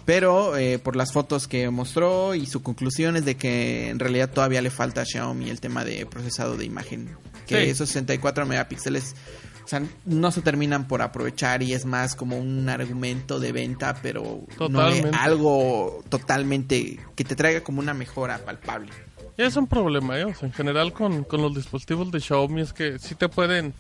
[0.06, 4.30] pero eh, por las fotos que mostró y su conclusión es de que en realidad
[4.32, 7.10] todavía le falta a Xiaomi el tema de procesado de imagen,
[7.48, 7.70] que Sí.
[7.70, 9.16] esos 64 megapíxeles
[9.64, 13.96] o sea, no se terminan por aprovechar y es más como un argumento de venta,
[14.02, 15.10] pero no Totalmente.
[15.10, 18.92] es algo totalmente que te traiga como una mejora palpable.
[19.38, 20.26] Es un problema, ¿eh?
[20.26, 23.74] O sea, en general con, con los dispositivos de Xiaomi es que sí te pueden,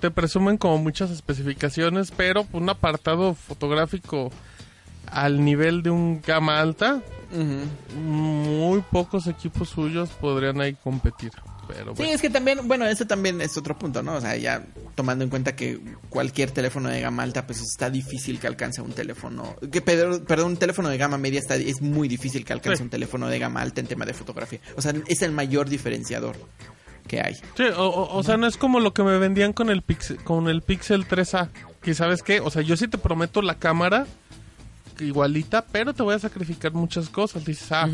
[0.00, 4.30] te presumen como muchas especificaciones, pero un apartado fotográfico
[5.06, 7.02] al nivel de un gama alta,
[7.96, 11.32] muy pocos equipos suyos podrían ahí competir.
[11.68, 14.14] Pero Sí, es que también, bueno, eso también es otro punto, ¿no?
[14.16, 14.64] O sea, ya
[14.96, 18.92] tomando en cuenta que cualquier teléfono de gama alta, pues está difícil que alcance un
[18.92, 22.78] teléfono, que perdón, perdón, un teléfono de gama media está, es muy difícil que alcance
[22.78, 22.82] Sí.
[22.82, 24.58] un teléfono de gama alta en tema de fotografía.
[24.76, 26.34] O sea, es el mayor diferenciador
[27.06, 27.34] que hay.
[27.56, 30.16] Sí, o, o- o sea, no es como lo que me vendían con el Pixel,
[30.24, 31.50] con el Pixel 3A.
[31.82, 34.06] Que sabes qué, o sea, yo sí te prometo la cámara
[35.00, 37.44] igualita, pero te voy a sacrificar muchas cosas.
[37.44, 37.88] Dices, ah,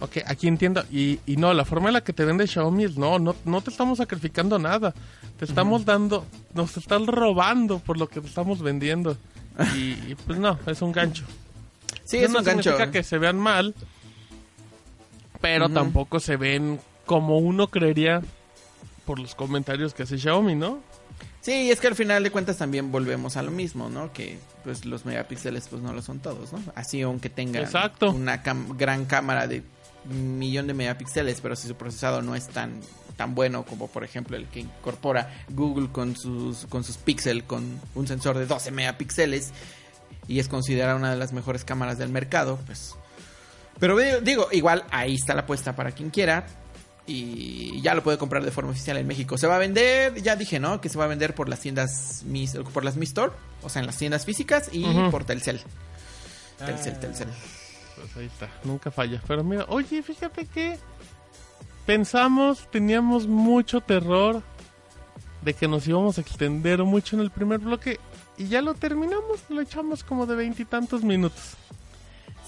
[0.00, 0.84] ok, aquí entiendo.
[0.90, 3.60] Y, y no, la forma en la que te vende Xiaomi es, no, no, no
[3.60, 4.94] te estamos sacrificando nada.
[5.38, 9.16] Te estamos dando, nos están robando por lo que te estamos vendiendo.
[9.74, 11.24] Y, y, pues no, es un gancho.
[12.04, 12.62] Sí, Eso es no un gancho.
[12.62, 13.74] significa que se vean mal,
[15.40, 18.22] pero tampoco se ven como uno creería
[19.04, 20.80] por los comentarios que hace Xiaomi, ¿no?
[21.40, 24.12] Sí, es que al final de cuentas también volvemos a lo mismo, ¿no?
[24.12, 26.60] Que pues los megapíxeles pues no lo son todos, ¿no?
[26.74, 28.10] Así aunque tengan Exacto.
[28.10, 29.62] una gran cámara de
[30.10, 32.80] un millón de megapíxeles, pero si su procesado no es tan
[33.16, 37.80] tan bueno como por ejemplo el que incorpora Google con sus con sus Pixel con
[37.94, 39.52] un sensor de 12 megapíxeles
[40.28, 42.94] y es considerada una de las mejores cámaras del mercado, pues
[43.78, 46.46] pero digo, digo, igual ahí está la apuesta para quien quiera.
[47.08, 49.38] Y ya lo puede comprar de forma oficial en México.
[49.38, 50.80] Se va a vender, ya dije, ¿no?
[50.80, 53.80] Que se va a vender por las tiendas Mi, por las Mi Store, o sea,
[53.80, 55.60] en las tiendas físicas y por Telcel.
[56.58, 57.28] Telcel, Telcel.
[57.94, 59.22] Pues ahí está, nunca falla.
[59.26, 60.78] Pero mira, oye, fíjate que
[61.86, 64.42] pensamos, teníamos mucho terror
[65.42, 68.00] de que nos íbamos a extender mucho en el primer bloque
[68.36, 71.54] y ya lo terminamos, lo echamos como de veintitantos minutos.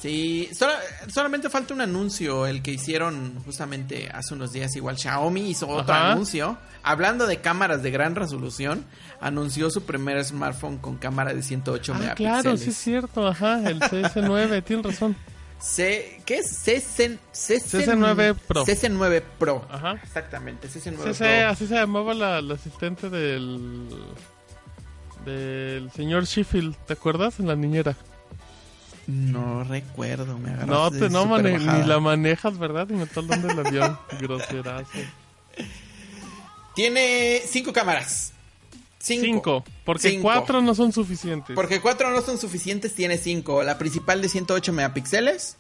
[0.00, 0.78] Sí, sola-
[1.12, 4.74] solamente falta un anuncio, el que hicieron justamente hace unos días.
[4.76, 6.12] Igual Xiaomi hizo otro Ajá.
[6.12, 6.56] anuncio.
[6.84, 8.84] Hablando de cámaras de gran resolución,
[9.20, 12.42] anunció su primer smartphone con cámara de 108 Ah, megapíxeles.
[12.42, 15.16] claro, sí es cierto, ajá, el CS9, tienes razón.
[15.60, 16.56] C- ¿Qué es?
[16.56, 18.64] CC, CC, CC9 Pro.
[18.64, 19.66] CC9 Pro.
[19.68, 19.94] Ajá.
[20.04, 21.48] Exactamente, CC9 Sí, sí, Pro.
[21.48, 23.88] así se llamaba la, la asistente del
[25.24, 27.40] del señor Sheffield, ¿te acuerdas?
[27.40, 27.96] En la niñera.
[29.08, 32.86] No recuerdo, me agarraste No, te, no mane- ni la manejas, ¿verdad?
[32.90, 33.98] Y me está dando el avión.
[34.20, 34.90] Groserazo.
[36.74, 38.32] Tiene cinco cámaras.
[38.98, 39.24] Cinco.
[39.24, 39.64] Cinco.
[39.84, 40.22] Porque Cinco.
[40.24, 41.54] cuatro no son suficientes.
[41.54, 43.62] Porque cuatro no son suficientes, tiene cinco.
[43.62, 45.56] La principal de 108 megapíxeles.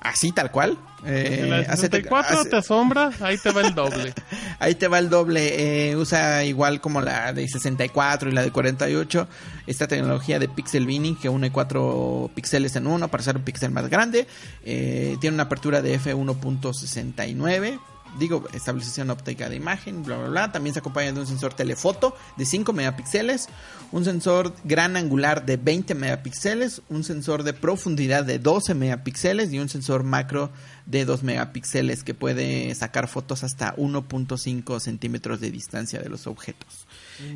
[0.00, 0.78] Así, tal cual.
[1.04, 4.12] Eh, la hace- 64 hace- te asombra, ahí te va el doble.
[4.58, 5.90] Ahí te va el doble.
[5.90, 9.26] eh, usa igual como la de 64 y la de 48.
[9.66, 13.70] Esta tecnología de pixel binning que une cuatro píxeles en uno para hacer un píxel
[13.70, 14.26] más grande.
[14.64, 17.78] Eh, tiene una apertura de f1.69.
[18.18, 20.52] digo, estabilización óptica de imagen, bla, bla, bla.
[20.52, 23.48] También se acompaña de un sensor telefoto de 5 megapíxeles,
[23.92, 29.58] un sensor gran angular de 20 megapíxeles, un sensor de profundidad de 12 megapíxeles y
[29.58, 30.50] un sensor macro
[30.86, 36.86] de 2 megapíxeles que puede sacar fotos hasta 1.5 centímetros de distancia de los objetos.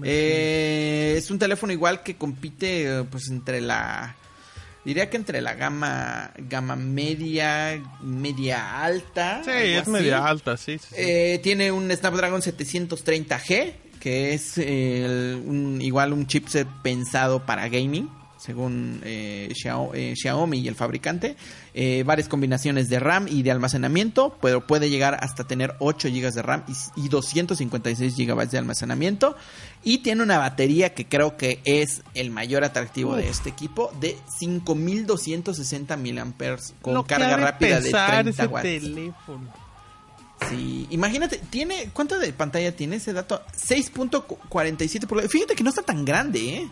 [0.03, 4.17] Eh, es un teléfono igual que compite eh, pues entre la
[4.85, 9.91] diría que entre la gama gama media media alta Sí, es así.
[9.91, 10.79] media alta, sí.
[10.79, 10.95] sí, sí.
[10.99, 17.69] Eh, tiene un Snapdragon 730G, que es eh, el- un- igual un chipset pensado para
[17.69, 18.09] gaming,
[18.45, 21.37] según eh, eh, Xiaomi y el fabricante.
[21.73, 26.31] Eh, varias combinaciones de RAM y de almacenamiento, pero puede llegar hasta tener 8 GB
[26.33, 29.35] de RAM y, y 256 GB de almacenamiento.
[29.83, 34.19] Y tiene una batería que creo que es el mayor atractivo de este equipo, de
[34.39, 38.63] 5260 mAh con Lo carga rápida de pesar 30 ese watts.
[38.63, 39.65] teléfono.
[40.51, 43.43] Sí, imagínate, tiene ¿cuánto de pantalla tiene ese dato?
[43.57, 45.33] 6.47 pulgadas.
[45.33, 46.69] Fíjate que no está tan grande, ¿eh?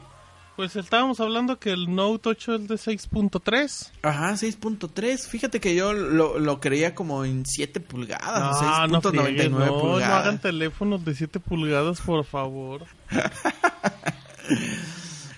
[0.56, 3.90] Pues estábamos hablando que el Note 8 es de 6.3.
[4.02, 5.26] Ajá, 6.3.
[5.26, 9.58] Fíjate que yo lo, lo creía como en 7 pulgadas, No, no, 6.99 friegues, no,
[9.60, 10.20] no pulgadas.
[10.26, 12.84] hagan teléfonos de 7 pulgadas, por favor.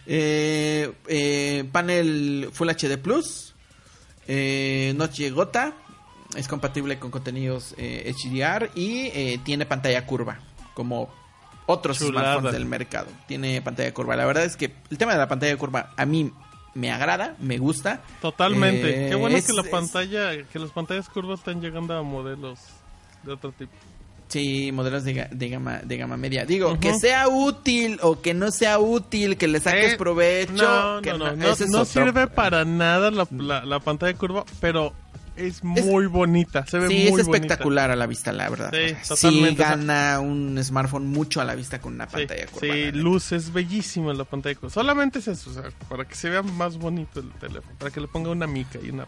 [0.06, 3.54] Eh, eh, panel Full HD Plus,
[4.28, 5.72] eh, Noche Gota,
[6.36, 10.40] es compatible con contenidos eh, HDR y eh, tiene pantalla curva,
[10.74, 11.08] como
[11.66, 12.32] otros Chulada.
[12.32, 13.06] smartphones del mercado.
[13.26, 14.16] Tiene pantalla curva.
[14.16, 16.30] La verdad es que el tema de la pantalla curva a mí
[16.74, 18.00] me agrada, me gusta.
[18.20, 19.06] Totalmente.
[19.06, 22.02] Eh, Qué bueno es- que la es- pantalla, que las pantallas curvas están llegando a
[22.02, 22.58] modelos
[23.22, 23.72] de otro tipo.
[24.26, 26.44] Sí, modelos de, de gama de gama media.
[26.44, 30.52] Digo, que sea útil o que no sea útil, que le saques Eh, provecho.
[30.54, 34.92] No, que no, no, no, no sirve para nada la, la, la pantalla curva, pero
[35.36, 37.32] es muy bonita, se ve Sí, muy es bonita.
[37.32, 38.70] espectacular a la vista, la verdad.
[38.72, 39.62] Sí, O sea, sí totalmente.
[39.62, 42.98] gana un smartphone mucho a la vista con una Sí, pantalla sí, la neta.
[42.98, 44.70] luz es bellísima la pantalla curva.
[44.70, 48.00] Solamente es eso, o sea, para que se vea más bonito el teléfono, para que
[48.00, 49.06] le ponga una mica y una...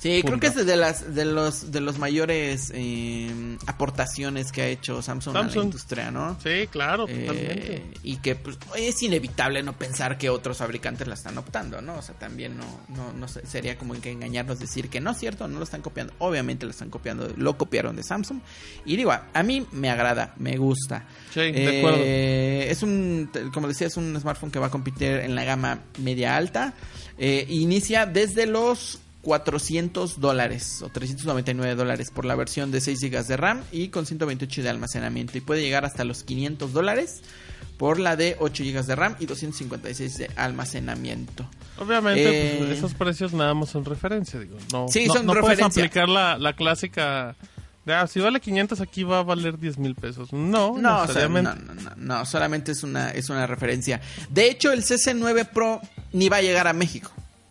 [0.00, 4.66] Sí, creo que es de las de los de los mayores eh, aportaciones que ha
[4.68, 5.64] hecho Samsung, a la Samsung.
[5.64, 6.36] industria, ¿no?
[6.42, 7.84] Sí, claro, Eh, totalmente.
[8.02, 11.96] y que pues, es inevitable no pensar que otros fabricantes la están optando, ¿no?
[11.98, 15.48] O sea, también no, no, no sería como que engañarnos decir que no es cierto,
[15.48, 16.12] no lo están copiando.
[16.18, 18.40] Obviamente lo están copiando, lo copiaron de Samsung.
[18.84, 21.06] Y digo, a, a mí me agrada, me gusta.
[21.34, 21.98] Sí, de acuerdo.
[22.00, 25.80] Eh, es un, como decía, es un smartphone que va a competir en la gama
[25.98, 26.74] media alta.
[27.18, 33.26] Eh, inicia desde los 400 dólares o 399 dólares por la versión de 6 GB
[33.26, 35.36] de RAM y con 128 de almacenamiento.
[35.36, 37.20] Y puede llegar hasta los 500 dólares
[37.76, 41.46] por la de 8 GB de RAM y 256 de almacenamiento.
[41.78, 44.56] Obviamente, eh, pues, esos precios nada más son referencia, digo.
[44.72, 45.82] No, Sí, no, son no puedes referencia.
[45.82, 47.36] aplicar la, la clásica
[47.84, 50.32] de, ah, si vale 500 aquí va a valer 10 mil pesos.
[50.32, 51.54] No, No, o sea, no, no,
[51.96, 54.00] no, solamente es una, es una referencia.
[54.30, 55.82] De hecho, el CC9 Pro
[56.14, 57.10] ni va a llegar a México.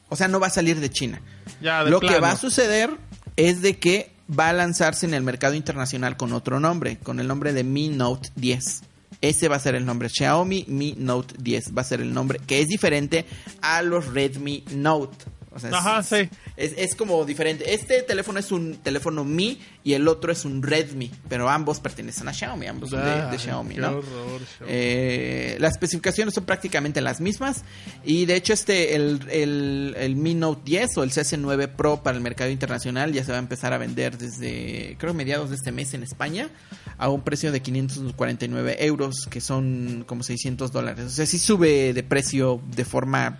[0.09, 1.21] O sea, no va a salir de China.
[1.61, 2.91] Ya, de Lo que va a suceder
[3.35, 7.27] es de que va a lanzarse en el mercado internacional con otro nombre, con el
[7.27, 8.81] nombre de Mi Note 10.
[9.21, 10.09] Ese va a ser el nombre.
[10.09, 13.25] Xiaomi Mi Note 10 va a ser el nombre que es diferente
[13.61, 15.25] a los Redmi Note.
[15.57, 16.29] O sea, es- Ajá, sí.
[16.55, 17.73] Es, es como diferente.
[17.73, 22.27] Este teléfono es un teléfono Mi y el otro es un Redmi, pero ambos pertenecen
[22.27, 23.89] a Xiaomi, ambos son de, de Ay, Xiaomi, qué ¿no?
[23.89, 24.73] horror, Xiaomi.
[24.73, 27.63] Eh, las especificaciones son prácticamente las mismas
[28.03, 32.17] y de hecho este el, el, el Mi Note 10 o el CS9 Pro para
[32.17, 35.71] el mercado internacional ya se va a empezar a vender desde creo mediados de este
[35.71, 36.49] mes en España
[36.97, 41.93] a un precio de 549 euros que son como 600 dólares o sea sí sube
[41.93, 43.39] de precio de forma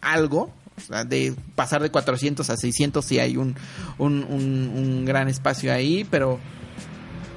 [0.00, 0.52] algo
[1.06, 3.54] de pasar de 400 a 600 sí hay un,
[3.98, 6.38] un, un, un gran espacio ahí pero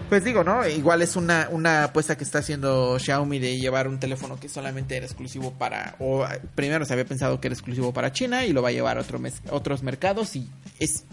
[0.10, 0.68] pues digo, ¿no?
[0.68, 4.98] Igual es una, una apuesta que está haciendo Xiaomi de llevar un teléfono que solamente
[4.98, 8.62] era exclusivo para, o primero se había pensado que era exclusivo para China y lo
[8.62, 10.50] va a llevar a otro mes- otros mercados y
[10.80, 11.06] es,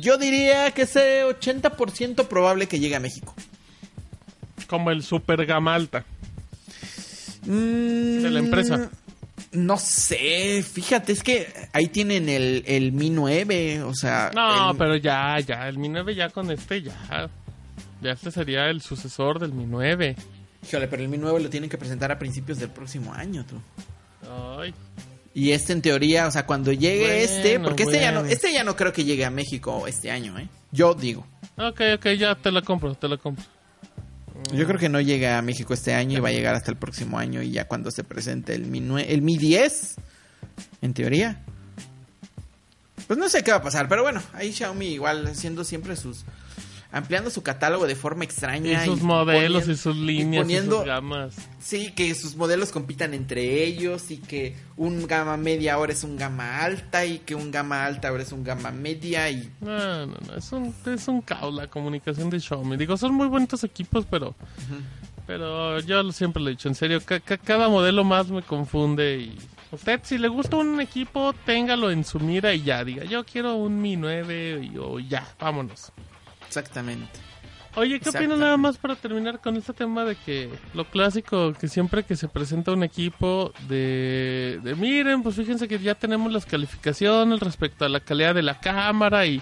[0.00, 3.34] yo diría que es eh, 80% probable que llegue a México.
[4.66, 6.06] Como el super gama alta.
[7.44, 8.90] Mm, De la empresa.
[9.52, 14.30] No sé, fíjate, es que ahí tienen el, el Mi 9, o sea...
[14.34, 17.28] No, el- pero ya, ya, el Mi 9 ya con este ya.
[18.02, 20.16] Ya este sería el sucesor del Mi 9.
[20.66, 23.56] Híjole, pero el Mi 9 lo tienen que presentar a principios del próximo año, tú.
[24.60, 24.74] Ay,
[25.34, 28.52] Y este en teoría, o sea, cuando llegue Bueno, este, porque este ya no, este
[28.52, 30.48] ya no creo que llegue a México este año, ¿eh?
[30.72, 31.26] Yo digo.
[31.56, 33.44] ok, ok, ya te la compro, te la compro.
[34.52, 36.76] Yo creo que no llega a México este año y va a llegar hasta el
[36.76, 39.96] próximo año y ya cuando se presente el Mi, el Mi 10,
[40.82, 41.42] en teoría.
[43.06, 46.24] Pues no sé qué va a pasar, pero bueno, ahí Xiaomi igual haciendo siempre sus
[46.90, 48.82] ampliando su catálogo de forma extraña.
[48.84, 51.34] Y sus y modelos y sus líneas y, poniendo- sus gamas.
[51.60, 56.16] Sí, que sus modelos compitan entre ellos y que un gama media ahora es un
[56.16, 60.16] gama alta y que un gama alta ahora es un gama media y No, no,
[60.26, 62.76] no, es un, es un caos la comunicación de Xiaomi.
[62.76, 64.34] Digo, son muy bonitos equipos, pero
[65.26, 69.18] pero yo siempre lo he dicho, en serio, ca- ca- cada modelo más me confunde
[69.18, 69.38] y
[69.70, 73.54] usted si le gusta un equipo, téngalo en su mira y ya, diga, yo quiero
[73.56, 75.92] un Mi 9 y, o ya, vámonos.
[76.48, 77.20] Exactamente.
[77.78, 81.68] Oye, ¿qué opinas nada más para terminar con este tema de que lo clásico que
[81.68, 86.44] siempre que se presenta un equipo de, de miren, pues fíjense que ya tenemos las
[86.44, 89.40] calificaciones respecto a la calidad de la cámara y,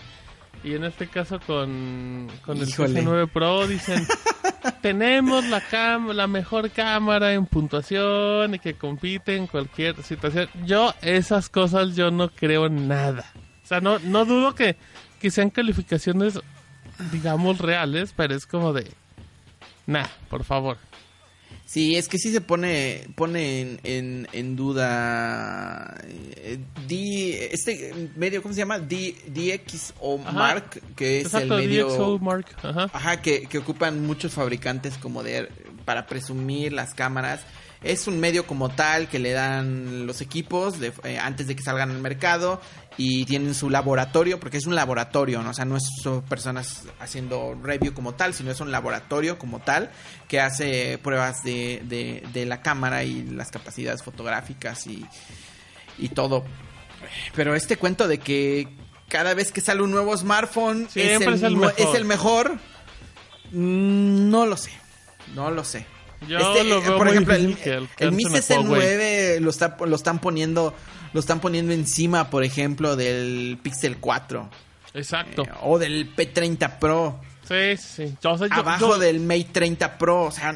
[0.62, 3.02] y en este caso con, con el Híjole.
[3.02, 4.06] PC9 Pro dicen
[4.82, 10.48] tenemos la cam la mejor cámara en puntuación y que compite en cualquier situación.
[10.66, 13.32] Yo esas cosas yo no creo nada.
[13.64, 14.76] O sea, no, no dudo que,
[15.20, 16.38] que sean calificaciones
[17.12, 18.90] digamos reales, pero es como de
[19.86, 20.78] nah, por favor.
[21.64, 28.40] Sí, es que sí se pone pone en, en, en duda eh, D, este medio,
[28.40, 28.78] ¿cómo se llama?
[28.78, 30.32] D, DxO Ajá.
[30.32, 31.88] Mark, que es Exacto, el medio...
[31.88, 32.90] DxO Mark, ajá.
[32.92, 35.48] Ajá, que, que ocupan muchos fabricantes como de
[35.84, 37.40] para presumir las cámaras.
[37.82, 41.62] Es un medio como tal que le dan los equipos de- eh, antes de que
[41.62, 42.60] salgan al mercado
[42.96, 45.50] y tienen su laboratorio, porque es un laboratorio, ¿no?
[45.50, 49.60] O sea, no es son personas haciendo review como tal, sino es un laboratorio como
[49.60, 49.90] tal
[50.26, 55.04] que hace pruebas de, de, de la cámara y las capacidades fotográficas y,
[55.98, 56.44] y todo.
[57.34, 58.68] Pero este cuento de que
[59.08, 61.74] cada vez que sale un nuevo smartphone es el, es el nue- mejor.
[61.78, 62.52] es el mejor,
[63.52, 64.70] mm, no lo sé.
[65.34, 65.86] No lo sé.
[66.28, 68.80] Yo Este, lo veo por muy ejemplo, difícil el, que el Mi alcancen a Huawei.
[68.82, 70.74] CC9 lo, está, lo están poniendo
[71.12, 74.50] lo están poniendo encima, por ejemplo, del Pixel 4
[74.94, 75.44] Exacto.
[75.44, 78.14] eh, o del P30 Pro, sí, sí.
[78.22, 80.54] Yo, o sea, yo- abajo yo- del Mate 30 Pro, o sea,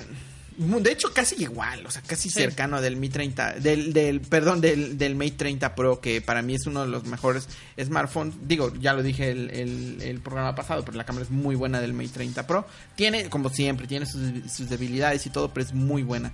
[0.60, 2.34] de hecho casi igual, o sea, casi Sí.
[2.40, 6.54] cercano del Mi 30 del del perdón, del del Mate 30 Pro que para mí
[6.54, 7.48] es uno de los mejores
[7.82, 8.34] smartphones.
[8.42, 11.80] Digo, ya lo dije el, el, el programa pasado, pero la cámara es muy buena
[11.80, 12.66] del Mate 30 Pro.
[12.94, 14.20] Tiene como siempre, tiene sus,
[14.54, 16.32] sus debilidades y todo, pero es muy buena.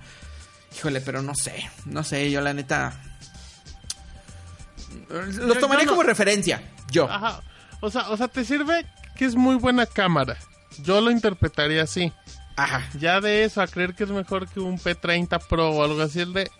[0.77, 1.53] Híjole, pero no sé,
[1.85, 2.99] no sé, yo la neta
[5.09, 6.61] los yo no- como referencia,
[6.91, 7.09] yo.
[7.09, 7.41] Ajá.
[7.79, 8.85] O sea, o sea, te sirve
[9.15, 10.37] que es muy buena cámara.
[10.83, 12.11] Yo lo interpretaría así.
[12.57, 12.83] Ajá.
[12.99, 16.19] Ya de eso a creer que es mejor que un P30 Pro o algo así,
[16.19, 16.51] el de...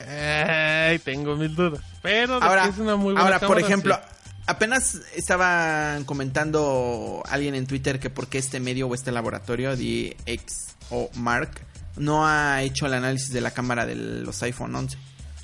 [0.00, 1.80] Ay, tengo mil dudas.
[2.02, 4.32] Pero de Ahora, que es una muy buena ahora por ejemplo, sí.
[4.46, 10.16] apenas estaban comentando alguien en Twitter que por qué este medio o este laboratorio de
[10.26, 11.50] X o Mark
[11.96, 14.98] no ha hecho el análisis de la cámara de los iPhone 11.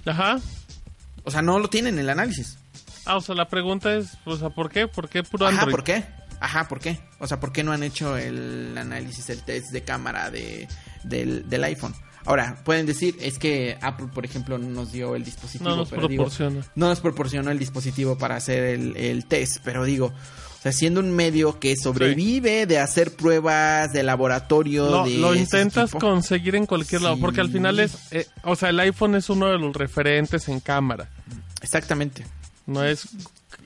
[0.06, 0.38] Ajá.
[1.24, 2.58] O sea, no lo tienen el análisis.
[3.04, 4.88] Ah, o sea, la pregunta es, o sea, ¿por qué?
[4.88, 5.72] ¿Por qué puro Ajá, Android?
[5.72, 6.04] ¿por qué?
[6.40, 6.98] Ajá, ¿por qué?
[7.18, 10.66] O sea, ¿por qué no han hecho el análisis, el test de cámara de,
[11.04, 11.94] del, del iPhone?
[12.24, 15.70] Ahora, pueden decir, es que Apple, por ejemplo, no nos dio el dispositivo.
[15.70, 16.60] No nos pero digo, proporciona.
[16.74, 21.00] no nos proporcionó el dispositivo para hacer el, el test, pero digo, o sea, siendo
[21.00, 26.66] un medio que sobrevive de hacer pruebas de laboratorio, Lo, de lo intentas conseguir en
[26.66, 29.74] cualquier lado, porque al final es, eh, o sea, el iPhone es uno de los
[29.74, 31.08] referentes en cámara.
[31.62, 32.26] Exactamente.
[32.66, 33.08] No es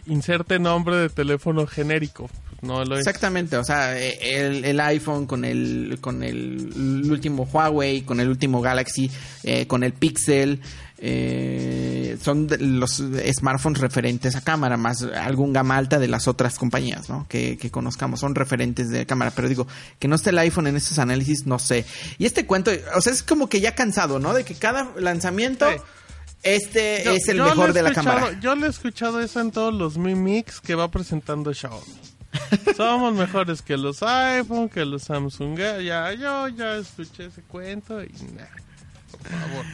[0.07, 2.31] inserte nombre de teléfono genérico.
[2.65, 3.01] No lo es.
[3.07, 8.21] Exactamente, o sea, eh, el, el iPhone con el con el, el último Huawei, con
[8.21, 9.11] el último Galaxy,
[9.43, 10.61] eh, con el Pixel,
[10.99, 17.09] eh, son los smartphones referentes a cámara, más algún gama alta de las otras compañías,
[17.09, 17.27] ¿no?
[17.29, 19.67] Que, que conozcamos, son referentes de cámara, pero digo,
[19.99, 21.85] que no esté el iPhone en estos análisis, no sé.
[22.19, 24.33] Y este cuento, o sea, es como que ya cansado, ¿no?
[24.33, 25.77] De que cada lanzamiento, Sí.
[26.43, 28.39] este Yo- es el lo mejor de la cámara.
[28.41, 31.83] Yo le he escuchado eso en todos los Mi Mix que va presentando Xiaomi.
[32.77, 35.59] Somos mejores que los iPhone, que los Samsung.
[35.59, 38.45] Ya, yo ya escuché ese cuento y nah,
[39.11, 39.65] por favor.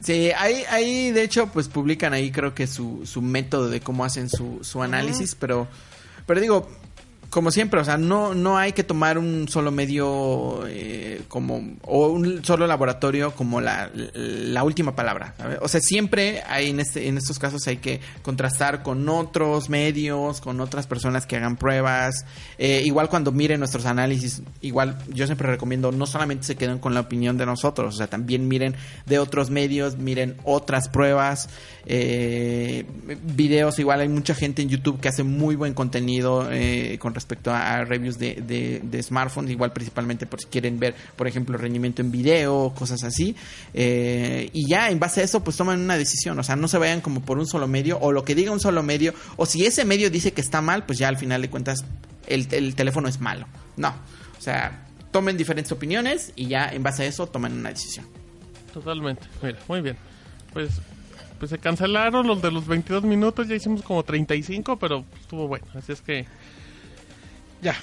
[0.00, 4.04] Sí, ahí, ahí de hecho pues publican ahí creo que su, su método de cómo
[4.04, 5.66] hacen su, su análisis, pero,
[6.26, 6.68] pero digo,
[7.34, 12.06] como siempre, o sea, no, no hay que tomar un solo medio eh, como, o
[12.06, 15.34] un solo laboratorio como la, la última palabra.
[15.60, 20.40] O sea, siempre hay en, este, en estos casos hay que contrastar con otros medios,
[20.40, 22.24] con otras personas que hagan pruebas.
[22.56, 26.94] Eh, igual cuando miren nuestros análisis, igual yo siempre recomiendo no solamente se queden con
[26.94, 31.48] la opinión de nosotros, o sea, también miren de otros medios, miren otras pruebas,
[31.86, 32.86] eh,
[33.24, 37.23] videos, igual hay mucha gente en YouTube que hace muy buen contenido eh, con respecto
[37.24, 42.02] respecto a, reviews de, de, smartphones, igual principalmente por si quieren ver, por ejemplo, rendimiento
[42.02, 43.34] en video, cosas así.
[43.72, 46.38] Eh, y ya en base a eso, pues toman una decisión.
[46.38, 48.60] O sea, no se vayan como por un solo medio o lo que diga un
[48.60, 49.14] solo medio.
[49.36, 51.84] O si ese medio dice que está mal, pues ya al final de cuentas
[52.26, 53.46] el, el teléfono es malo.
[53.78, 53.94] No.
[54.38, 58.06] O sea, tomen diferentes opiniones y ya en base a eso tomen una decisión.
[58.74, 59.26] Totalmente.
[59.42, 59.96] Mira, muy bien.
[60.52, 60.80] Pues
[61.38, 65.66] pues se cancelaron los de los 22 minutos, ya hicimos como 35, pero estuvo bueno.
[65.74, 66.26] Así es que
[67.64, 67.74] ya.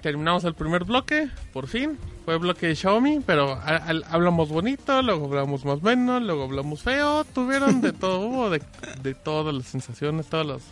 [0.00, 1.98] Terminamos el primer bloque, por fin.
[2.24, 6.82] Fue bloque de Xiaomi, pero a, a, hablamos bonito, luego hablamos más menos, luego hablamos
[6.82, 7.24] feo.
[7.24, 8.62] Tuvieron de todo, hubo de,
[9.02, 10.62] de, todas las sensaciones, todas las,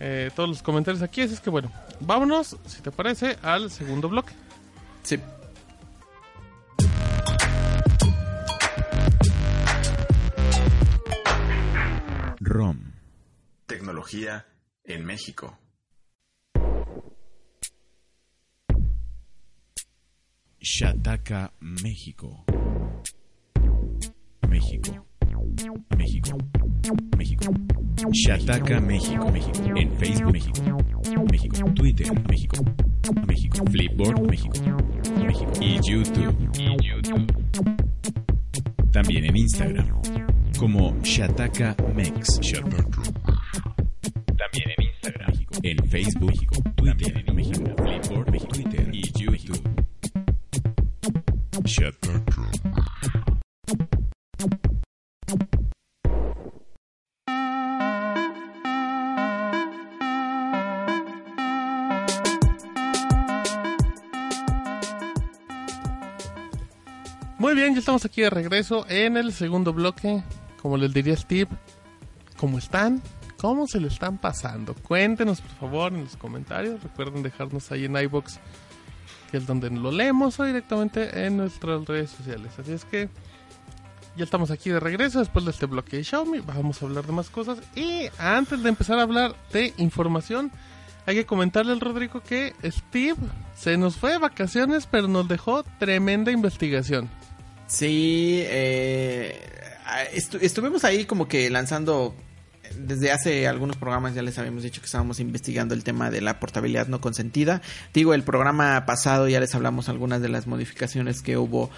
[0.00, 1.20] eh, todos los comentarios aquí.
[1.20, 1.70] Así es que bueno,
[2.00, 4.32] vámonos, si te parece, al segundo bloque.
[5.02, 5.20] Sí.
[12.40, 12.92] ROM.
[13.66, 14.46] Tecnología
[14.84, 15.58] en México.
[20.60, 22.44] Shataka, México.
[24.48, 25.06] México.
[25.96, 26.36] México.
[27.16, 27.54] México.
[28.12, 29.30] Shataka, México.
[29.30, 29.76] México.
[29.76, 30.60] En Facebook, México.
[31.30, 31.70] México.
[31.74, 32.64] Twitter, México.
[33.26, 33.64] México.
[33.70, 34.54] Flipboard, México.
[35.24, 35.52] México.
[35.60, 36.34] Y YouTube.
[38.90, 39.86] También en Instagram
[40.58, 42.40] como Shataka Mex.
[44.36, 45.32] También en Instagram.
[45.62, 46.62] En Facebook, México.
[46.74, 47.74] Twitter, México.
[47.76, 48.52] Flipboard, México.
[48.52, 49.77] Twitter y YouTube.
[67.38, 70.22] Muy bien, ya estamos aquí de regreso en el segundo bloque.
[70.60, 71.48] Como les diría Steve,
[72.36, 73.02] ¿cómo están?
[73.36, 74.74] ¿Cómo se le están pasando?
[74.74, 76.82] Cuéntenos por favor en los comentarios.
[76.82, 78.38] Recuerden dejarnos ahí en iBox,
[79.30, 82.52] que es donde lo leemos, o directamente en nuestras redes sociales.
[82.58, 83.08] Así es que
[84.16, 86.40] ya estamos aquí de regreso después de este bloque de Xiaomi.
[86.40, 87.58] Vamos a hablar de más cosas.
[87.76, 90.50] Y antes de empezar a hablar de información,
[91.06, 93.16] hay que comentarle al Rodrigo que Steve
[93.56, 97.08] se nos fue de vacaciones, pero nos dejó tremenda investigación.
[97.66, 99.40] Sí, eh,
[100.12, 102.14] estu estuvimos ahí como que lanzando
[102.76, 106.40] desde hace algunos programas ya les habíamos dicho que estábamos investigando el tema de la
[106.40, 107.62] portabilidad no consentida.
[107.94, 111.70] Digo, el programa pasado ya les hablamos algunas de las modificaciones que hubo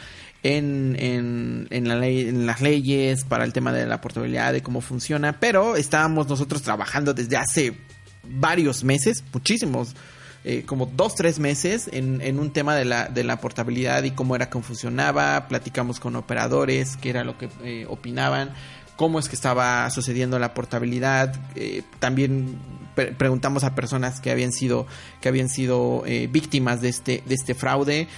[0.43, 4.63] en, en, en, la ley, en las leyes para el tema de la portabilidad, de
[4.63, 7.77] cómo funciona, pero estábamos nosotros trabajando desde hace
[8.25, 9.95] varios meses, muchísimos,
[10.43, 14.13] eh, como dos, tres meses en, en, un tema de la, de la portabilidad y
[14.13, 15.49] cómo era que funcionaba.
[15.49, 18.55] Platicamos con operadores, qué era lo que eh, opinaban,
[19.01, 21.35] cómo es que estaba sucediendo la portabilidad.
[21.55, 22.59] Eh, también
[22.95, 24.87] pre preguntamos a personas que habían sido,
[25.23, 28.09] que habían sido eh, víctimas de este, de este fraude,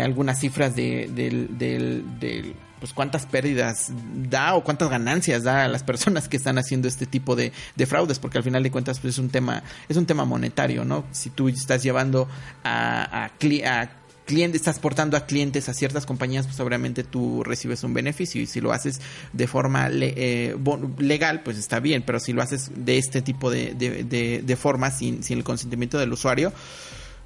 [0.00, 3.92] algunas cifras de, del, del pues cuántas pérdidas
[4.28, 7.86] da o cuántas ganancias da a las personas que están haciendo este tipo de, de
[7.86, 11.04] fraudes, porque al final de cuentas pues es un tema, es un tema monetario, ¿no?
[11.12, 12.28] Si tú estás llevando
[12.64, 13.88] a, a, a
[14.24, 18.46] clientes, estás portando a clientes a ciertas compañías, pues obviamente tú recibes un beneficio y
[18.46, 19.00] si lo haces
[19.32, 20.56] de forma eh,
[20.98, 24.56] legal, pues está bien, pero si lo haces de este tipo de, de, de, de
[24.56, 26.52] forma, sin, sin el consentimiento del usuario,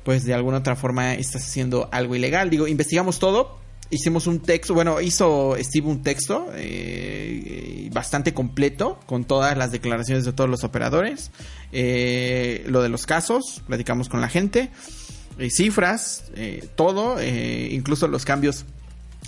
[0.05, 2.49] pues de alguna otra forma estás haciendo algo ilegal.
[2.49, 3.59] Digo, investigamos todo,
[3.91, 10.25] hicimos un texto, bueno, hizo Steve un texto eh, bastante completo con todas las declaraciones
[10.25, 11.31] de todos los operadores,
[11.73, 14.71] eh, lo de los casos, platicamos con la gente,
[15.39, 16.25] eh, cifras,
[16.75, 18.65] todo, incluso los cambios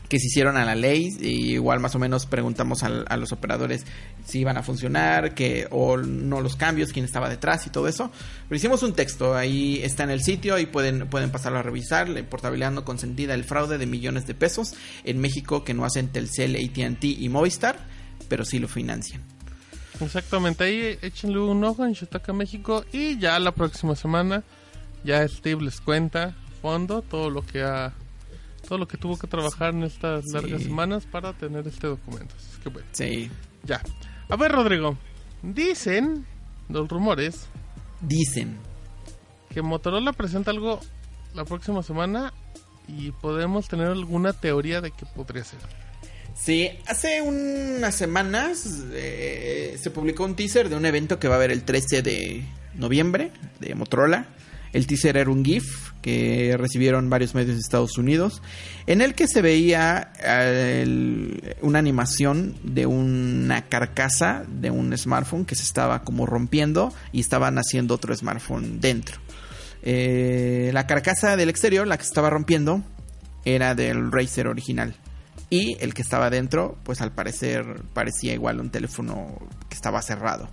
[0.09, 3.85] que se hicieron a la ley, igual más o menos preguntamos a, los operadores
[4.25, 8.11] si iban a funcionar, que o no los cambios, quién estaba detrás y todo eso.
[8.49, 12.09] Pero hicimos un texto, ahí está en el sitio y pueden, pueden pasarlo a revisar,
[12.09, 16.09] la portabilidad no consentida, el fraude de millones de pesos en México que no hacen
[16.09, 17.79] Telcel, AT&T y Movistar,
[18.29, 19.23] pero sí lo financian.
[20.01, 24.45] Exactamente, ahí échenle un ojo en Shataka México y ya la próxima semana
[25.09, 27.95] ya Steve les cuenta fondo todo lo que ha
[28.69, 30.35] todo lo que tuvo que trabajar en estas sí.
[30.35, 32.35] largas semanas para tener este documento.
[32.37, 32.87] Así que bueno.
[32.93, 33.31] Sí.
[33.65, 33.81] Ya.
[34.29, 34.99] A ver, Rodrigo.
[35.43, 36.27] Dicen
[36.69, 37.47] los rumores.
[38.03, 38.59] Dicen.
[39.49, 40.81] Que Motorola presenta algo
[41.35, 42.35] la próxima semana
[42.87, 45.61] y podemos tener alguna teoría de qué podría ser.
[46.35, 51.39] Sí, hace unas semanas eh, se publicó un teaser de un evento que va a
[51.39, 52.45] haber el 13 de
[52.75, 54.27] noviembre de Motorola.
[54.73, 58.43] El teaser era un GIF que recibieron varios medios de Estados Unidos,
[58.87, 65.55] en el que se veía el, una animación de una carcasa de un smartphone que
[65.55, 69.19] se estaba como rompiendo y estaban haciendo otro smartphone dentro.
[69.83, 72.83] Eh, la carcasa del exterior, la que estaba rompiendo,
[73.45, 74.95] era del Razer original.
[75.51, 79.39] Y el que estaba dentro, pues al parecer parecía igual un teléfono
[79.69, 80.51] que estaba cerrado.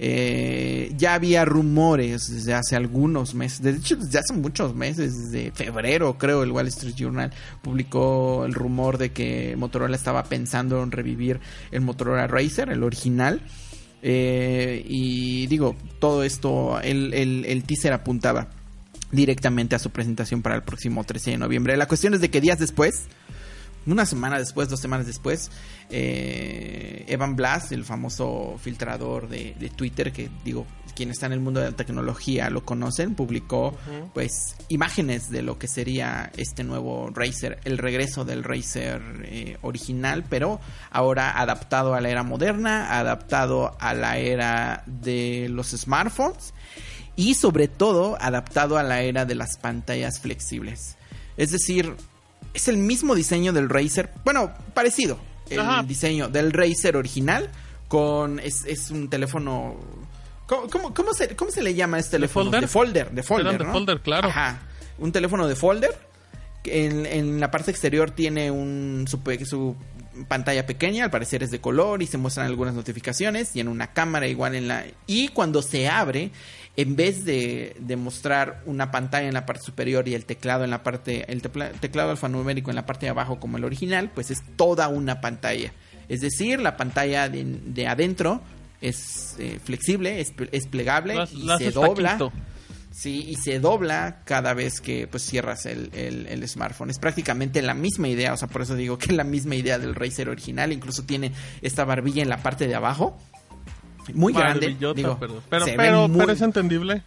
[0.00, 5.50] Eh, ya había rumores desde hace algunos meses, de hecho desde hace muchos meses, desde
[5.50, 7.32] febrero creo el Wall Street Journal
[7.62, 11.40] publicó el rumor de que Motorola estaba pensando en revivir
[11.72, 13.42] el Motorola Racer, el original.
[14.00, 18.46] Eh, y digo, todo esto, el, el, el teaser apuntaba
[19.10, 21.76] directamente a su presentación para el próximo 13 de noviembre.
[21.76, 23.06] La cuestión es de que días después,
[23.92, 25.50] una semana después, dos semanas después,
[25.90, 31.40] eh, Evan Blass, el famoso filtrador de, de, Twitter, que digo, quien está en el
[31.40, 34.10] mundo de la tecnología lo conocen, publicó uh -huh.
[34.12, 40.24] pues imágenes de lo que sería este nuevo Razer, el regreso del Razer eh, original,
[40.28, 40.60] pero
[40.90, 46.52] ahora adaptado a la era moderna, adaptado a la era de los smartphones
[47.14, 50.96] y sobre todo adaptado a la era de las pantallas flexibles.
[51.36, 51.94] Es decir,
[52.54, 55.18] es el mismo diseño del Razer, bueno, parecido,
[55.50, 55.82] el Ajá.
[55.82, 57.50] diseño del Razer original
[57.88, 59.76] con es, es un teléfono
[60.48, 62.50] ¿Cómo, cómo, cómo, se, ¿Cómo se le llama este teléfono?
[62.50, 63.10] ¿De folder?
[63.10, 63.66] De folder, de folder, ¿no?
[63.66, 64.28] De folder, claro.
[64.28, 64.60] Ajá.
[64.98, 65.94] Un teléfono de folder.
[66.64, 69.76] En, en la parte exterior tiene un su, su,
[70.26, 73.50] pantalla pequeña, al parecer es de color y se muestran algunas notificaciones.
[73.50, 74.86] Tiene una cámara igual en la...
[75.06, 76.30] Y cuando se abre,
[76.78, 80.70] en vez de, de mostrar una pantalla en la parte superior y el teclado en
[80.70, 81.30] la parte...
[81.30, 85.20] El teclado alfanumérico en la parte de abajo como el original, pues es toda una
[85.20, 85.72] pantalla.
[86.08, 88.42] Es decir, la pantalla de, de adentro
[88.80, 92.16] es eh, flexible, es, es plegable las, y las se dobla.
[92.92, 96.90] Sí, y se dobla cada vez que pues cierras el, el, el, smartphone.
[96.90, 99.80] Es prácticamente la misma idea, o sea, por eso digo que es la misma idea
[99.80, 100.72] del Razer original.
[100.72, 103.18] Incluso tiene esta barbilla en la parte de abajo.
[104.14, 104.68] Muy grande.
[104.68, 106.18] Digo, pero, pero, pero, muy...
[106.18, 107.02] pero, es entendible.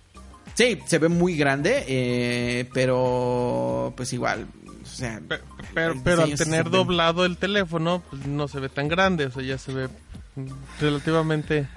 [0.53, 4.47] Sí, se ve muy grande, eh, pero pues igual.
[4.83, 5.43] O sea, pero,
[5.73, 9.43] pero, pero al tener doblado el teléfono, pues no se ve tan grande, o sea,
[9.43, 9.89] ya se ve
[10.79, 11.67] relativamente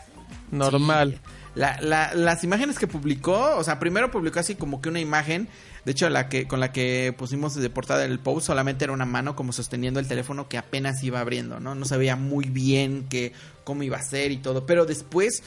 [0.51, 1.13] normal.
[1.13, 1.31] Sí.
[1.55, 5.49] La, la, las imágenes que publicó, o sea, primero publicó así como que una imagen,
[5.85, 9.05] de hecho la que con la que pusimos de portada el post solamente era una
[9.05, 11.75] mano como sosteniendo el teléfono que apenas iba abriendo, ¿no?
[11.75, 13.33] No se veía muy bien que
[13.65, 15.43] cómo iba a ser y todo, pero después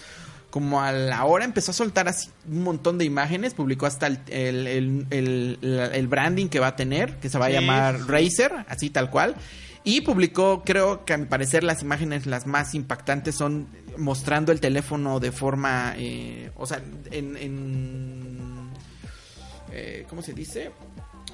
[0.49, 4.19] como a la hora empezó a soltar así un montón de imágenes, publicó hasta el,
[4.27, 7.55] el, el, el branding que va a tener, que se va a sí.
[7.55, 9.35] llamar Razer, así tal cual.
[9.83, 13.67] Y publicó, creo que a mi parecer las imágenes las más impactantes son
[13.97, 16.81] mostrando el teléfono de forma, eh, o sea,
[17.11, 18.56] en, en
[19.71, 20.71] eh, ¿cómo se dice?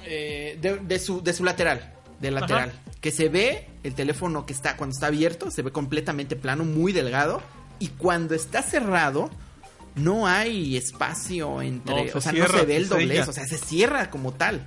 [0.04, 2.92] Eh, de, de, su, de su lateral, del lateral, Ajá.
[3.00, 6.92] que se ve el teléfono que está cuando está abierto, se ve completamente plano, muy
[6.92, 7.42] delgado,
[7.78, 9.30] y cuando está cerrado
[9.94, 13.46] no hay espacio entre, no, o sea, cierra, no se ve el doblez, o sea,
[13.46, 14.66] se cierra como tal.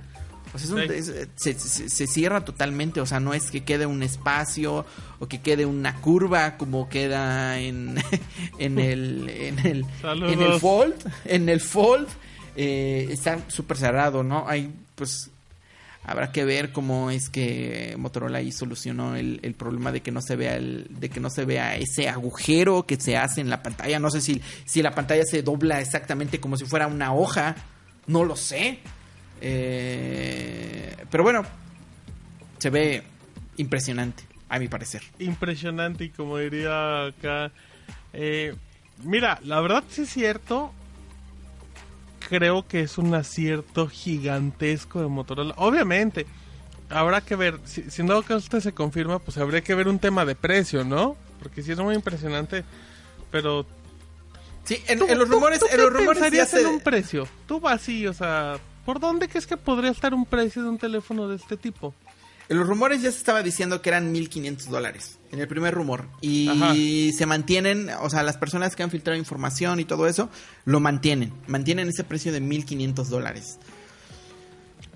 [0.54, 0.94] O sea, es un, sí.
[0.94, 4.86] es, se, se, se, cierra totalmente, o sea, no es que quede un espacio
[5.18, 7.96] o que quede una curva como queda en,
[8.58, 10.94] en el en el, en el fold,
[11.26, 12.08] en el fold
[12.60, 14.48] eh, está súper cerrado, ¿no?
[14.48, 15.30] Hay pues
[16.02, 20.34] habrá que ver cómo es que Motorola ahí solucionó el, problema de que no se
[20.34, 24.00] vea el, de que no se vea ese agujero que se hace en la pantalla.
[24.00, 27.54] No sé si, si la pantalla se dobla exactamente como si fuera una hoja.
[28.08, 28.80] No lo sé.
[29.40, 31.44] Eh, pero bueno,
[32.58, 33.04] se ve
[33.56, 35.02] impresionante, a mi parecer.
[35.20, 37.52] Impresionante, y como diría acá.
[38.12, 38.52] Eh,
[39.04, 40.72] mira, la verdad sí es cierto.
[42.28, 45.54] Creo que es un acierto gigantesco de Motorola.
[45.56, 46.26] Obviamente,
[46.90, 47.58] habrá que ver.
[47.64, 50.84] Si, si no que usted se confirma, pues habría que ver un tema de precio,
[50.84, 51.16] ¿no?
[51.42, 52.64] Porque sí es muy impresionante.
[53.30, 53.66] Pero
[54.68, 56.60] Sí, en, en, los rumores, ¿tú, tú en los rumores se...
[56.60, 57.26] en un precio.
[57.46, 60.76] Tú vas así, o sea, ¿por dónde crees que podría estar un precio de un
[60.76, 61.94] teléfono de este tipo?
[62.48, 66.06] En los rumores ya se estaba diciendo que eran 1.500 dólares, en el primer rumor.
[66.22, 66.74] Y Ajá.
[66.74, 70.30] se mantienen, o sea, las personas que han filtrado información y todo eso,
[70.64, 71.32] lo mantienen.
[71.46, 73.58] Mantienen ese precio de 1.500 dólares.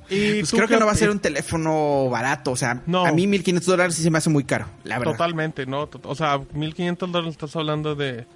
[0.09, 3.07] Y pues creo que no va a ser un teléfono barato, o sea, no.
[3.07, 5.13] a mí 1.500 dólares sí se me hace muy caro, la verdad.
[5.13, 5.89] Totalmente, ¿no?
[6.03, 8.27] O sea, 1.500 dólares estás hablando de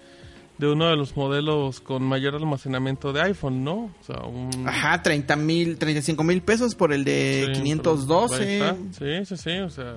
[0.59, 3.90] de uno de los modelos con mayor almacenamiento de iPhone, ¿no?
[4.00, 4.50] O sea, un...
[4.66, 8.74] Ajá, 30 mil, 35 mil pesos por el de sí, 512.
[8.92, 9.94] Sí, sí, sí, o sea...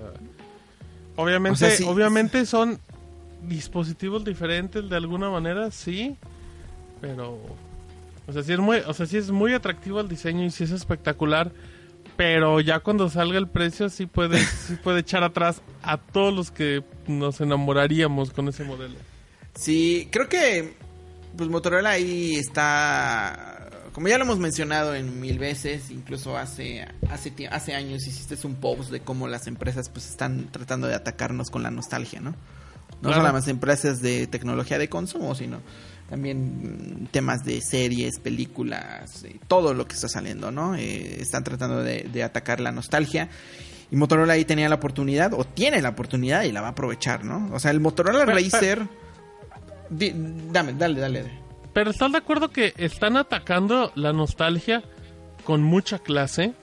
[1.16, 1.84] Obviamente, o sea, sí.
[1.88, 2.80] obviamente son
[3.48, 6.16] dispositivos diferentes de alguna manera, sí,
[7.02, 7.40] pero...
[8.28, 10.64] O sea, sí es muy, o sea, sí es muy atractivo el diseño y sí
[10.64, 11.52] es espectacular,
[12.16, 16.52] pero ya cuando salga el precio sí puede, sí puede echar atrás a todos los
[16.52, 18.96] que nos enamoraríamos con ese modelo.
[19.60, 20.74] Sí, creo que
[21.36, 27.34] pues Motorola ahí está como ya lo hemos mencionado en mil veces, incluso hace hace
[27.52, 31.64] hace años hiciste un post de cómo las empresas pues están tratando de atacarnos con
[31.64, 32.32] la nostalgia, ¿no?
[32.32, 33.16] No Claro.
[33.22, 35.62] solo las empresas de tecnología de consumo, sino
[36.10, 40.76] también temas de series, películas, eh, todo lo que está saliendo, ¿no?
[40.76, 43.30] Eh, están tratando de, de atacar la nostalgia.
[43.92, 47.24] Y Motorola ahí tenía la oportunidad, o tiene la oportunidad y la va a aprovechar,
[47.26, 47.50] ¿no?
[47.54, 48.88] O sea, el Motorola Pero- Racer...
[49.90, 50.14] Di-
[50.52, 51.32] dame, dale, dale.
[51.74, 54.84] Pero ¿estás de acuerdo que están atacando la nostalgia
[55.44, 56.54] con mucha clase?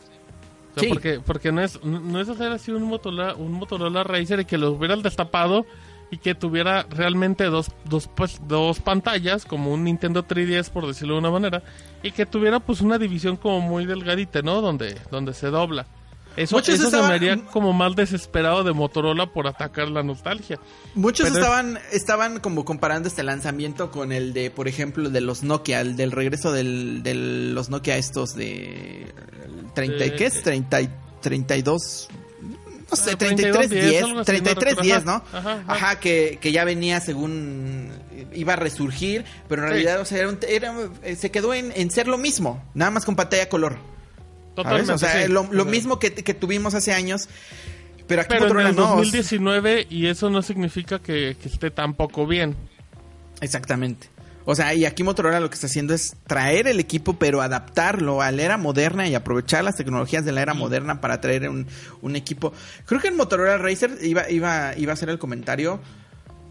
[0.71, 0.89] O sea, Sí.
[0.89, 4.45] porque, porque no es, no no es hacer así un Motorola, un Motorola Racer y
[4.45, 5.65] que lo hubieran destapado
[6.11, 11.15] y que tuviera realmente dos, dos, pues, dos pantallas, como un Nintendo 3DS por decirlo
[11.15, 11.63] de una manera,
[12.03, 14.61] y que tuviera pues una división como muy delgadita, ¿no?
[14.61, 15.87] Donde, donde se dobla.
[16.37, 20.03] Eso, Muchos eso se estaban- me haría como mal desesperado de Motorola por atacar la
[20.03, 20.59] nostalgia.
[20.95, 25.21] Muchos Pero es- estaban, estaban como comparando este lanzamiento con el de, por ejemplo, de
[25.23, 29.03] los Nokia, el del regreso del, de los Nokia estos de
[29.45, 30.43] el 30, y De- ¿qué es?
[30.43, 30.91] 30, y-
[31.23, 32.09] 32,
[32.91, 35.25] no sé, Ah, 33, 32, 10, algo así, 33, no 10, recuerdo.
[35.33, 35.39] ¿no?
[35.39, 36.01] Ajá, Ajá, ajá.
[36.01, 37.91] que, que ya venía según,
[38.35, 39.73] iba a resurgir, pero en Sí.
[39.73, 42.91] realidad, o sea, era un- era- eh, se quedó en, en ser lo mismo, nada
[42.91, 43.79] más con pantalla color.
[44.57, 44.93] Totalmente.
[44.93, 45.33] O sea, sí.
[45.33, 47.29] lo, mismo que, que tuvimos hace años,
[48.09, 48.83] pero aquí Pero en Motorola el no.
[48.83, 52.57] o sea, 2019 y eso no significa que, que esté tampoco bien.
[53.41, 54.09] Exactamente.
[54.49, 58.23] O sea, y aquí Motorola lo que está haciendo es traer el equipo, pero adaptarlo
[58.23, 61.67] a la era moderna y aprovechar las tecnologías de la era moderna para traer un,
[62.01, 62.53] un equipo.
[62.87, 65.81] Creo que en Motorola Racer iba, iba, iba a hacer el comentario.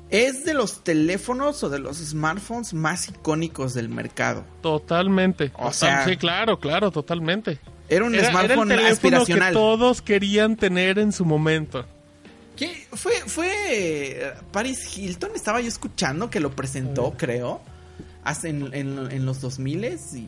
[0.10, 4.44] Es de los teléfonos o de los smartphones más icónicos del mercado.
[4.62, 5.52] Totalmente.
[5.56, 7.60] O sea- sí, claro, claro, totalmente.
[7.90, 9.50] Era un Era, era el smartphone aspiracional.
[9.50, 11.86] que todos querían tener en su momento.
[12.56, 12.88] ¿Qué?
[12.94, 17.62] Fue, fue eh, Paris Hilton, estaba yo escuchando que lo presentó, creo,
[18.24, 20.28] hace en, en, en los 2000 y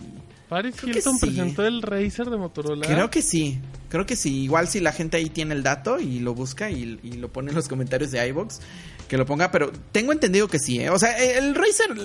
[0.50, 1.26] Paris Creo Hilton sí.
[1.26, 2.86] presentó el Razer de Motorola.
[2.86, 4.44] Creo que sí, creo que sí.
[4.44, 7.50] Igual si la gente ahí tiene el dato y lo busca y, y lo pone
[7.50, 8.62] en los comentarios de iBox,
[9.10, 10.90] que lo ponga, pero tengo entendido que sí, ¿eh?
[10.90, 11.98] O sea, el Razer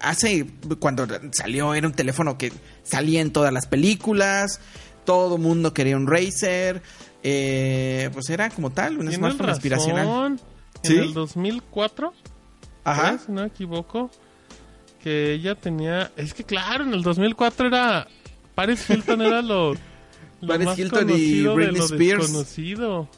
[0.00, 0.46] hace,
[0.78, 2.52] cuando salió, era un teléfono que
[2.84, 4.60] salía en todas las películas,
[5.08, 6.82] todo mundo quería un Razer,
[7.22, 9.50] eh, pues era como tal, un smartphone razón.
[9.56, 10.38] aspiracional.
[10.82, 10.98] En ¿Sí?
[10.98, 12.12] el 2004,
[12.84, 13.14] Ajá.
[13.14, 13.18] ¿eh?
[13.24, 14.10] si no me equivoco,
[15.02, 16.12] que ella tenía...
[16.14, 18.06] Es que claro, en el 2004 era...
[18.54, 19.72] Paris Hilton era lo...
[20.42, 22.22] lo Paris más Hilton y conocido de Britney lo Spears.
[22.24, 23.08] desconocido.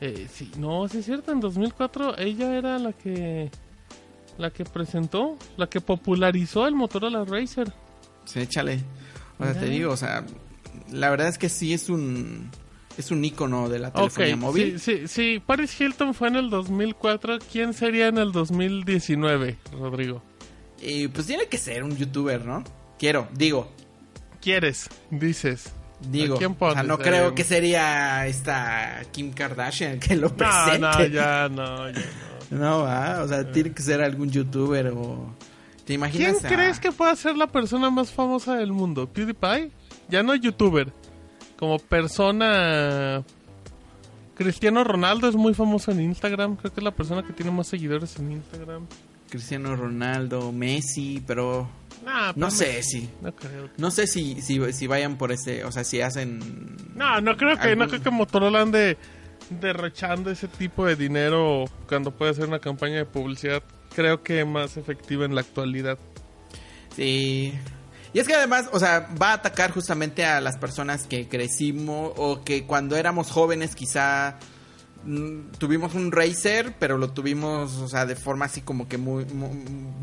[0.00, 3.52] Eh, sí, no, sí es cierto, en 2004 ella era la que...
[4.36, 7.72] La que presentó, la que popularizó el Motorola Racer.
[8.24, 8.80] Sí, échale.
[9.38, 10.24] O sea, te digo, o sea,
[10.90, 12.50] la verdad es que sí es un
[12.96, 14.80] es un icono de la telefonía móvil.
[14.80, 17.38] sí, sí, sí, Paris Hilton fue en el 2004.
[17.50, 20.22] ¿Quién sería en el 2019, Rodrigo?
[20.80, 22.64] Y pues tiene que ser un youtuber, ¿no?
[22.98, 23.70] Quiero, digo,
[24.40, 24.88] ¿Quieres?
[25.10, 25.72] Dices.
[26.00, 26.36] digo.
[26.36, 30.36] ¿A quién o sea, no Eh, creo que sería esta Kim Kardashian que lo No,
[30.36, 30.78] presente.
[30.80, 32.38] no, ya no, ya no.
[32.58, 35.34] No, va, o sea, tiene que ser algún youtuber o
[35.78, 36.44] ¿Te ¿Quién imaginas?
[36.44, 39.06] a- crees que pueda ser la persona más famosa del mundo?
[39.12, 39.70] ¿PewDiePie?
[40.08, 40.92] Ya no youtuber.
[41.58, 43.24] Como persona...
[44.34, 46.56] Cristiano Ronaldo es muy famoso en Instagram.
[46.56, 48.86] Creo que es la persona que tiene más seguidores en Instagram.
[49.28, 51.68] Cristiano Ronaldo, Messi, pero
[52.04, 53.68] Nah, no sé si No creo.
[53.76, 57.58] no sé si, si si vayan por ese, o sea, si hacen No, no creo
[57.58, 58.96] que, no creo que Motorola ande
[59.50, 63.62] derrochando ese tipo de dinero cuando puede hacer una campaña de publicidad.
[63.94, 65.98] Creo que más efectiva en la actualidad.
[66.94, 67.54] Sí.
[68.12, 72.12] Y es que además, o sea, va a atacar justamente a las personas que crecimos
[72.16, 74.38] o que cuando éramos jóvenes quizá
[75.04, 79.24] mm, tuvimos un Razer, pero lo tuvimos, o sea, de forma así como que muy,
[79.26, 79.50] muy,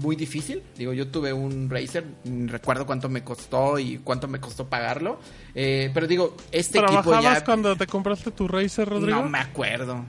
[0.02, 0.62] muy difícil.
[0.78, 5.20] Digo, yo tuve un Razer, mm, recuerdo cuánto me costó y cuánto me costó pagarlo.
[5.56, 7.46] Eh, pero digo, este equipo ¿Trabajabas ya...
[7.46, 9.22] cuando te compraste tu Razer, Rodrigo?
[9.22, 10.06] No me acuerdo.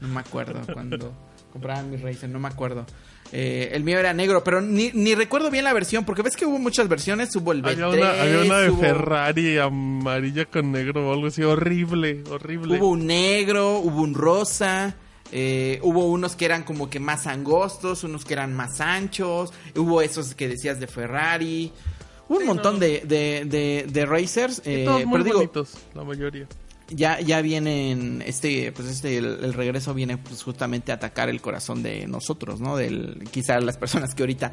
[0.00, 1.12] No me acuerdo cuando
[1.52, 2.86] compraban mi Razer, no me acuerdo.
[3.34, 6.44] Eh, el mío era negro, pero ni, ni recuerdo bien la versión, porque ves que
[6.44, 10.70] hubo muchas versiones, hubo el B3, Había una, había una de hubo, Ferrari amarilla con
[10.70, 11.42] negro o algo así.
[11.42, 12.78] Horrible, horrible.
[12.78, 14.94] hubo un negro, hubo un rosa,
[15.32, 20.02] eh, hubo unos que eran como que más angostos, unos que eran más anchos, hubo
[20.02, 21.72] esos que decías de Ferrari,
[22.28, 22.80] hubo un Sí, montón no.
[22.80, 26.46] de, de, de, de Racers, Y eh, todos muy pero digo, bonitos, la mayoría.
[26.90, 31.40] Ya, ya vienen, este, pues este, el, el regreso viene pues justamente a atacar el
[31.40, 32.76] corazón de nosotros, ¿no?
[32.76, 34.52] Del, quizá las personas que ahorita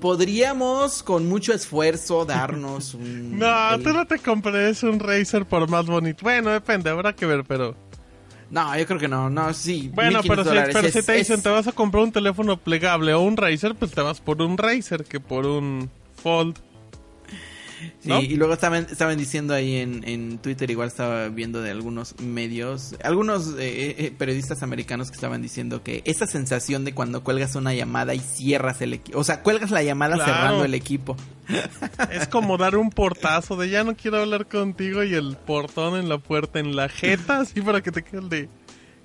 [0.00, 3.38] podríamos con mucho esfuerzo darnos un...
[3.38, 6.18] No, el- tú no te compres un Razer por más bonito.
[6.22, 7.74] Bueno, depende, habrá que ver, pero...
[8.50, 9.90] No, yo creo que no, no, sí.
[9.92, 12.04] Bueno, 1500 pero si, dólares pero es- si te dicen es- te vas a comprar
[12.04, 15.90] un teléfono plegable o un Razer, pues te vas por un Razer que por un
[16.22, 16.56] Fold.
[18.04, 22.94] Y luego estaban, estaban diciendo ahí en, en Twitter, igual estaba viendo de algunos medios,
[23.02, 27.74] algunos eh, eh, periodistas americanos que estaban diciendo que esa sensación de cuando cuelgas una
[27.74, 30.32] llamada y cierras el equipo, o sea, cuelgas la llamada Claro.
[30.32, 31.16] cerrando el equipo.
[32.10, 36.08] Es como dar un portazo de ya no quiero hablar contigo y el portón en
[36.08, 38.48] la puerta en la jeta, así para que te quede el de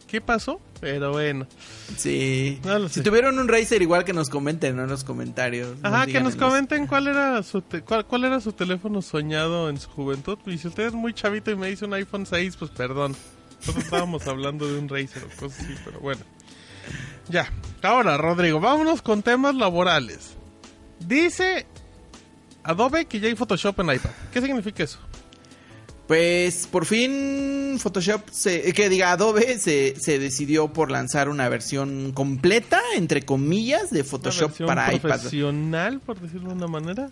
[0.10, 0.60] ¿qué pasó?
[0.82, 1.46] Pero bueno.
[1.98, 2.60] Sí.
[2.64, 4.84] No si tuvieron un Razer, igual que nos comenten ¿no?
[4.84, 5.78] en los comentarios.
[5.84, 9.70] Ajá, que nos los- comenten cuál era su te- cuál, cuál era su teléfono soñado
[9.70, 10.38] en su juventud.
[10.46, 13.16] Y si usted es muy chavito y me dice un iPhone 6, pues perdón.
[13.60, 16.22] Nosotros estábamos hablando de un Razer o cosas así, pero bueno.
[17.28, 17.52] Ya.
[17.84, 20.32] Ahora, Rodrigo, vámonos con temas laborales.
[21.00, 21.66] Dice
[22.64, 24.10] Adobe que ya hay Photoshop en iPad.
[24.34, 25.00] ¿Qué significa eso?
[26.10, 32.14] Pues por fin Photoshop, se, que diga Adobe, se, se decidió por lanzar una versión
[32.14, 35.02] completa, entre comillas, de Una Photoshop versión para iPad.
[35.20, 37.10] profesional, por decirlo de una manera.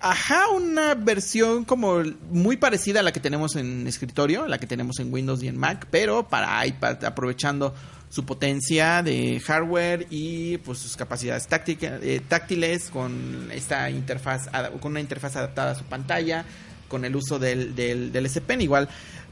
[0.00, 4.98] Ajá, una versión como muy parecida a la que tenemos en escritorio, la que tenemos
[4.98, 7.74] en Windows y en Mac, pero para iPad, aprovechando
[8.08, 14.48] su potencia de hardware y pues sus capacidades táctica- eh, táctiles con esta interfaz,
[14.80, 16.46] con una interfaz adaptada a su pantalla,
[16.88, 18.88] con el uso del, del, del S Pen igual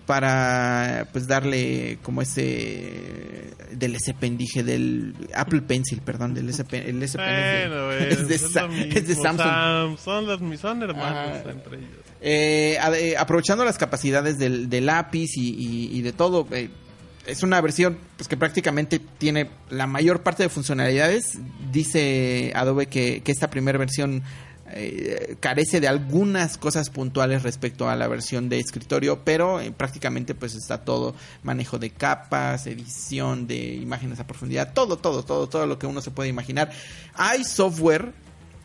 [0.07, 6.65] para pues darle como ese del S Pen dije del Apple Pencil perdón del S
[6.65, 9.23] Pen el S Pen es de- Bueno, es de, es, Sa- lo es de mismo.
[9.23, 11.51] Samsung Sam- son, las, son hermanos Ah.
[11.51, 11.91] entre ellos.
[12.21, 16.71] Eh, a- eh, aprovechando las capacidades del, del lápiz y, y- y de todo, eh,
[17.27, 21.33] es una versión pues, que prácticamente tiene la mayor parte de funcionalidades.
[21.73, 24.23] Dice Adobe que, que esta primera versión
[24.73, 30.35] eh, carece de algunas cosas puntuales respecto a la versión de escritorio, pero eh, prácticamente
[30.35, 35.67] pues está todo manejo de capas, edición de imágenes a profundidad, todo, todo, todo, todo
[35.67, 36.71] lo que uno se puede imaginar.
[37.14, 38.12] Hay software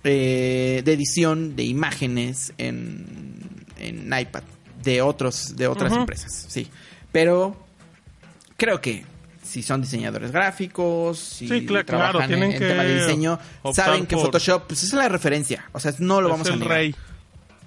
[0.04, 4.44] eh, de edición de imágenes en, en iPad
[4.82, 6.68] de otros de otras empresas, sí.
[7.12, 7.56] Pero
[8.58, 9.06] creo que
[9.52, 13.40] si son diseñadores gráficos, si Sí, trabajan claro, en, en que tema de diseño,
[13.74, 16.78] saben que Photoshop pues, es la referencia, o sea, no lo Es vamos a negar.
[16.78, 16.96] rey.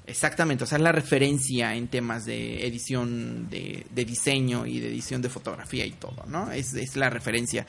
[0.06, 4.88] Exactamente, o sea, es la referencia en temas de edición, de, de diseño y de
[4.88, 6.52] edición de fotografía y todo, ¿no?
[6.52, 7.66] Es, es la referencia.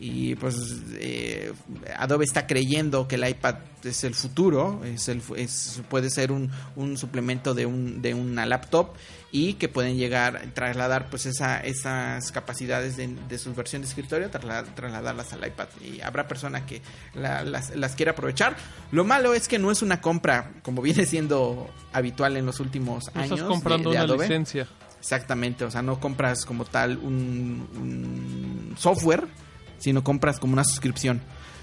[0.00, 0.56] Y pues
[0.94, 1.52] eh,
[1.96, 6.50] Adobe está creyendo que el iPad es el futuro, es el, es, puede ser un,
[6.74, 8.88] un suplemento de, un, de una laptop
[9.38, 14.30] y que pueden llegar, trasladar pues esa, esas capacidades de, de su versión de escritorio,
[14.30, 15.68] trasla- trasladarlas al iPad.
[15.84, 16.80] Y habrá personas que
[17.14, 18.56] la- las, las quiera aprovechar.
[18.92, 23.08] Lo malo es que no es una compra, como viene siendo habitual en los últimos
[23.14, 23.32] años.
[23.32, 24.24] estás comprando de- de una Adobe.
[24.26, 24.66] licencia.
[24.98, 29.26] Exactamente, o sea, no compras como tal un, un software,
[29.78, 31.20] sino compras como una suscripción.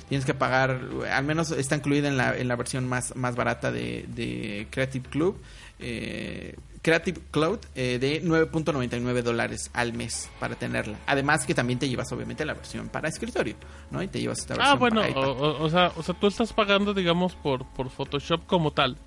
[0.09, 0.79] Tienes que pagar,
[1.11, 5.09] al menos está incluida en la, en la versión más, más barata de, de Creative
[5.09, 5.41] Club,
[5.79, 10.99] eh, Creative Cloud, eh, de 9.99 dólares al mes para tenerla.
[11.07, 13.55] Además que también te llevas obviamente la versión para escritorio,
[13.89, 14.03] ¿no?
[14.03, 15.23] Y te llevas esta versión Ah, bueno, para iPad.
[15.23, 18.97] o, o- o sea, o sea, tú estás pagando, digamos, por, por Photoshop como tal.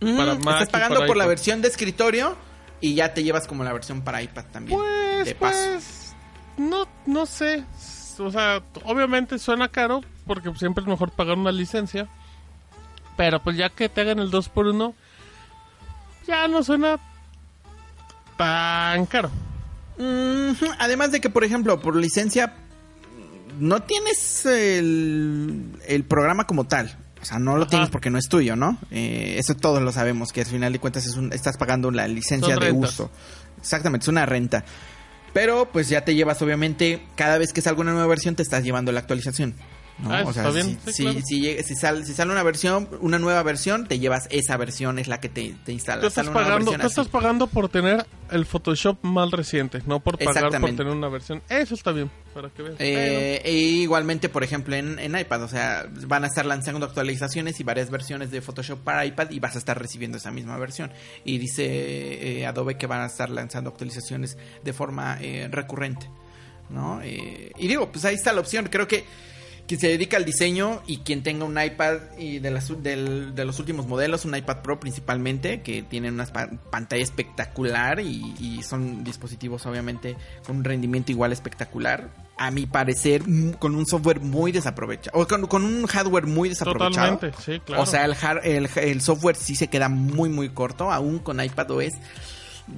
[0.00, 2.36] Mm, para Mac estás pagando para por la versión de escritorio
[2.82, 4.78] y ya te llevas como la versión para iPad también.
[4.78, 5.58] Pues, de paso.
[5.72, 6.14] pues,
[6.58, 7.64] no, no sé.
[8.18, 12.08] O sea, obviamente suena caro porque siempre es mejor pagar una licencia.
[13.16, 14.94] Pero pues ya que te hagan el 2 por 1
[16.26, 16.98] ya no suena
[18.42, 19.30] tan caro.
[20.78, 22.54] Además de que, por ejemplo, por licencia,
[23.60, 26.96] no tienes el, el programa como tal.
[27.20, 27.70] O sea, no lo Ajá.
[27.70, 28.78] tienes porque no es tuyo, ¿no?
[28.90, 32.08] Eh, eso todos lo sabemos, que al final de cuentas es un- estás pagando la
[32.08, 33.10] licencia de uso.
[33.60, 34.64] Exactamente, es una renta.
[35.32, 38.64] Pero pues ya te llevas, obviamente, cada vez que salga una nueva versión te estás
[38.64, 39.54] llevando la actualización.
[40.02, 40.12] ¿No?
[40.12, 41.20] Ah, o sea, si, claro.
[41.22, 45.54] si, sale una versión, una nueva versión, te llevas esa versión, es la que te,
[45.64, 46.02] te instala.
[46.02, 50.18] Tú estás, Sale pagando, tú estás pagando por tener el Photoshop más reciente, no por
[50.18, 51.42] pagar por tener una versión.
[51.48, 52.76] Eso está bien, para que veas.
[52.78, 57.60] Eh, e igualmente, por ejemplo, en, en iPad, o sea, van a estar lanzando actualizaciones
[57.60, 60.90] y varias versiones de Photoshop para iPad y vas a estar recibiendo esa misma versión.
[61.24, 66.08] Y dice eh, Adobe que van a estar lanzando actualizaciones de forma eh, recurrente,
[66.70, 67.00] ¿no?
[67.02, 68.68] Eh, y digo, pues ahí está la opción.
[68.70, 69.04] Creo que
[69.72, 73.44] quien se dedica al diseño y quien tenga un iPad y de, las, del- de
[73.46, 78.62] los últimos modelos, un iPad Pro principalmente, que tienen una pa- pantalla espectacular y, y
[78.62, 80.16] son dispositivos obviamente
[80.46, 82.10] con un rendimiento igual espectacular.
[82.36, 83.22] A mi parecer,
[83.58, 87.16] con un software muy desaprovechado, o con, con un hardware muy desaprovechado.
[87.18, 87.82] Totalmente, sí, claro.
[87.82, 88.14] O sea, el,
[88.44, 91.92] el, el software sí se queda muy, muy corto, aún con iPadOS.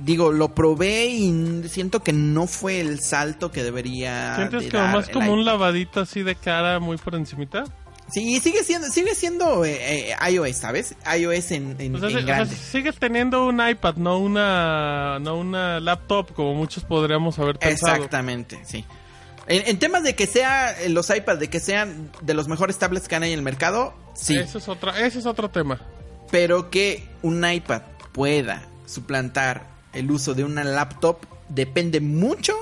[0.03, 4.37] Digo, lo probé y siento que no fue el salto que debería.
[4.37, 7.65] ¿Sientes de que el como un lavadito así de cara muy por encimita?
[8.11, 10.95] Sí, sigue siendo, sigue siendo eh, eh, iOS, ¿sabes?
[11.19, 16.33] iOS en, en, O sea, en sigues teniendo un iPad, no una, no una laptop
[16.35, 17.95] como muchos podríamos haber pensado.
[17.95, 18.85] Exactamente, sí.
[19.47, 22.79] En, en temas de que sea eh, los iPads, de que sean de los mejores
[22.79, 24.37] tablets que hay en el mercado, sí.
[24.37, 25.81] Ese es, otra, ese es otro tema.
[26.31, 27.83] Pero que un iPad
[28.13, 31.19] pueda suplantar el uso de una laptop
[31.49, 32.53] depende mucho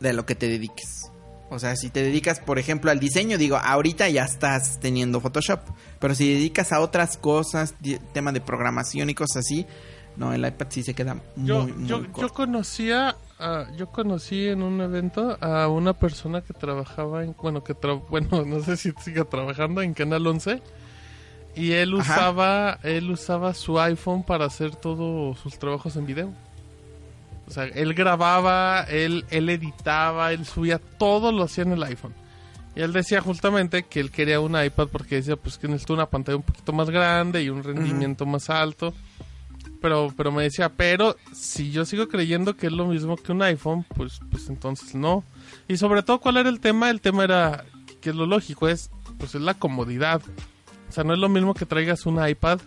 [0.00, 1.10] de lo que te dediques.
[1.52, 5.60] O sea, si te dedicas, por ejemplo, al diseño, digo, ahorita ya estás teniendo Photoshop.
[5.98, 7.74] Pero si dedicas a otras cosas,
[8.12, 9.66] tema de programación y cosas así,
[10.16, 13.16] no, el iPad sí se queda muy, Yo, muy yo, yo conocía,
[13.76, 18.44] yo conocí en un evento a una persona que trabajaba en, bueno, que tra- bueno,
[18.44, 20.62] no sé si siga trabajando en Canal 11
[21.56, 22.12] y él Ajá.
[22.14, 26.32] usaba, él usaba su iPhone para hacer todos sus trabajos en video.
[27.50, 32.14] O sea, él grababa, él, él editaba, él subía, todo lo hacía en el iPhone.
[32.76, 36.06] Y él decía justamente que él quería un iPad porque decía pues que necesita una
[36.06, 38.94] pantalla un poquito más grande y un rendimiento más alto.
[39.82, 43.42] Pero, pero me decía, pero si yo sigo creyendo que es lo mismo que un
[43.42, 45.24] iPhone, pues, pues entonces no.
[45.66, 46.88] Y sobre todo, ¿cuál era el tema?
[46.88, 47.64] El tema era,
[48.00, 50.22] que es lo lógico, es, pues es la comodidad.
[50.88, 52.60] O sea, no es lo mismo que traigas un iPad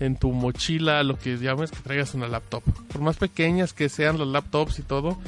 [0.00, 2.62] en tu mochila, lo que llames, que traigas una laptop.
[2.92, 5.18] Por más pequeñas que sean las laptops y todo,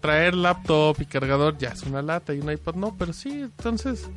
[0.00, 4.08] traer laptop y cargador ya es una lata y un iPad no, pero sí, entonces,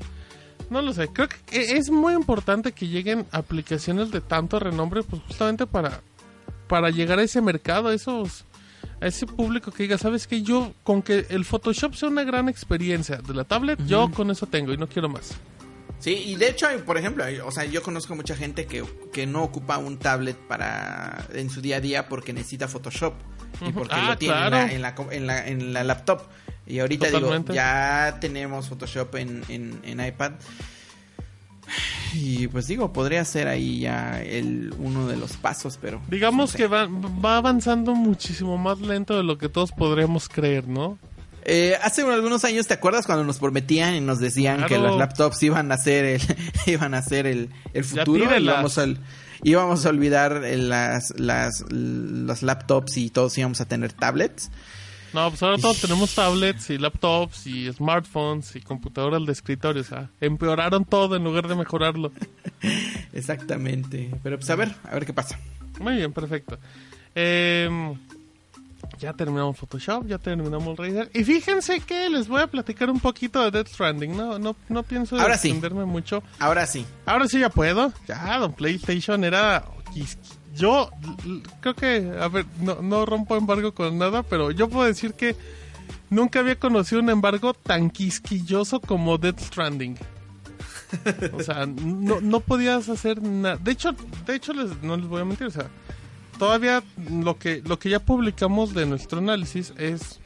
[0.69, 1.07] no lo sé.
[1.09, 6.01] Creo que e- es muy importante que lleguen aplicaciones de tanto renombre, pues justamente para,
[6.67, 8.45] para llegar a ese mercado, a esos
[9.01, 10.41] a ese público que diga, ¿sabes qué?
[10.41, 14.45] Yo, con que el Photoshop sea una gran experiencia de la tablet, yo con eso
[14.45, 15.31] tengo y no quiero más.
[15.99, 19.25] Sí, y de hecho, por ejemplo, hay- o sea, yo conozco mucha gente que, que
[19.27, 23.13] no ocupa un tablet para en su día a día porque necesita Photoshop
[23.67, 24.55] y porque Ah, lo tiene en, claro.
[24.67, 26.21] la, en, la, en, la, en la laptop.
[26.65, 27.51] Y ahorita Totalmente.
[27.51, 30.33] digo, ya tenemos Photoshop en, en, en iPad.
[32.15, 36.01] Y pues digo, podría ser ahí ya el uno de los pasos, pero...
[36.09, 36.57] Digamos no sé.
[36.57, 40.97] que va, va avanzando muchísimo más lento de lo que todos podríamos creer, ¿no?
[41.45, 44.69] Eh, hace algunos años, ¿te acuerdas cuando nos prometían y nos decían Claro.
[44.69, 46.21] que las laptops iban a ser el,
[46.67, 48.37] iban a ser el, el futuro?
[48.37, 48.85] Íbamos a,
[49.43, 54.51] íbamos a olvidar eh, las, las, las laptops y todos íbamos a tener tablets.
[55.11, 59.81] No, pues ahora todos tenemos tablets y laptops y smartphones y computadoras de escritorio.
[59.81, 62.11] O sea, empeoraron todo en lugar de mejorarlo.
[63.13, 64.11] Exactamente.
[64.21, 65.39] Pero pues a ver, a ver qué pasa.
[65.79, 66.59] Muy bien, perfecto.
[67.15, 67.95] Em,
[68.97, 71.09] ya terminamos Photoshop, ya terminamos Razer.
[71.13, 74.15] Y fíjense que les voy a platicar un poquito de Death Stranding.
[74.15, 75.49] No, no, no pienso Ahora sí.
[75.49, 76.23] extenderme mucho.
[76.39, 76.85] Ahora sí.
[77.05, 77.93] Ahora sí ya puedo.
[78.07, 79.65] Ya, don PlayStation era...
[80.55, 80.89] Yo
[81.61, 85.35] creo que, a ver, no, no rompo embargo con nada, pero yo puedo decir que
[86.09, 89.97] nunca había conocido un embargo tan quisquilloso como Death Stranding.
[91.33, 93.57] O sea, no, no podías hacer nada.
[93.57, 93.91] De hecho,
[94.25, 95.69] de hecho les- no les voy a mentir, o sea,
[96.39, 96.81] todavía
[97.11, 100.19] lo que lo que ya publicamos de nuestro análisis es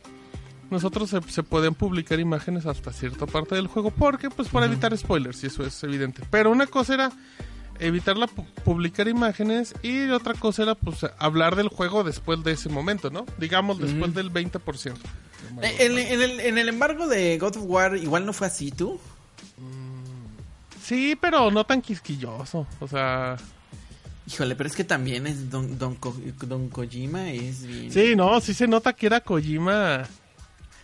[0.72, 4.98] nosotros se, se pueden publicar imágenes hasta cierta parte del juego porque pues para evitar
[4.98, 6.24] spoilers y eso es evidente.
[6.32, 7.12] Pero una cosa era
[7.80, 12.54] evitar la pu- publicar imágenes y otra cosa era pues hablar del juego después de
[12.54, 13.26] ese momento, ¿no?
[13.38, 14.94] Digamos después del 20%.
[15.62, 18.72] Eh, En, en el, en el embargo de God of War, igual no fue así,
[18.72, 19.00] ¿tú?
[20.84, 23.38] Sí, pero no tan quisquilloso, o sea,
[24.26, 26.16] Híjole, pero es que también es Don, Don, Ko-
[26.48, 27.92] Don Kojima, es bien...
[27.92, 30.04] sí, no, sí se nota que era Kojima.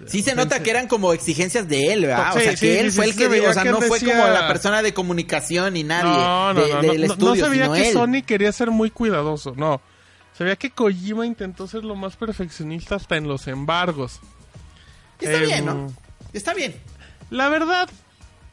[0.08, 2.32] Sí se nota que eran como exigencias de él, ¿verdad?
[2.34, 4.00] Sí, o sea, sí, que él sí, fue el que, o sea, que no fue
[4.00, 7.36] decía- como la persona de comunicación ni nadie No, no, de- no, del estudio, no
[7.36, 7.94] se veía que él.
[7.94, 9.82] Sony quería ser muy cuidadoso, no.
[10.38, 14.20] Se veía que Kojima intentó ser lo más perfeccionista hasta en los embargos.
[15.20, 15.94] Está Eh, bien, ¿no?
[16.32, 16.76] Está bien.
[17.30, 17.90] La verdad,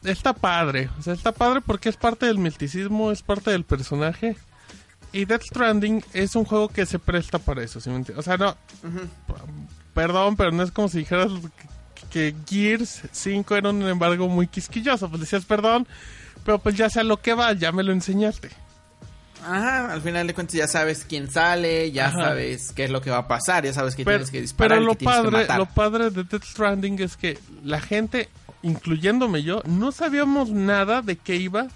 [0.03, 0.89] está padre.
[0.99, 4.35] O sea, está padre porque es parte del misticismo, es parte del personaje.
[5.17, 8.19] Y Death Stranding es un juego que se presta para eso, ¿sí me entiendes?
[8.19, 8.55] O sea, no.
[9.93, 11.31] Perdón, pero no es como si dijeras
[12.11, 15.09] que, que Gears 5 era un embargo muy quisquilloso.
[15.09, 15.87] Pues decías, perdón,
[16.45, 18.49] pero pues ya sea lo que va, ya me lo enseñaste.
[19.43, 22.21] Ajá, al final de cuentas ya sabes quién sale, ya Ajá.
[22.25, 24.69] sabes qué es lo que va a pasar, ya sabes que Pero, tienes que disparar
[24.79, 25.57] pero y lo que tienes que padre, matar.
[25.59, 28.29] lo padre de Death Stranding es que la gente,
[28.61, 31.67] incluyéndome yo, no sabíamos nada de qué iba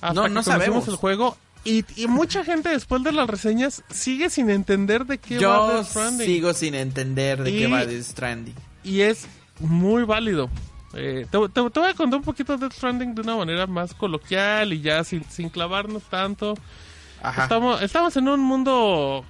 [0.00, 0.86] hasta No, que no sabemos.
[0.88, 1.36] el juego.
[1.64, 5.68] Y, y mucha gente después de las reseñas sigue sin entender de qué va Yo
[5.74, 6.26] Death Stranding.
[6.26, 8.54] sigo sin entender de Y- qué va Death Stranding.
[8.84, 9.26] Y es
[9.60, 10.48] muy válido.
[10.94, 13.66] Eh, te, te- te voy a contar un poquito de Death Stranding de una manera
[13.66, 16.54] más coloquial y ya sin, sin clavarnos tanto.
[17.22, 17.42] Ajá.
[17.42, 19.24] Estamos, estamos en un mundo...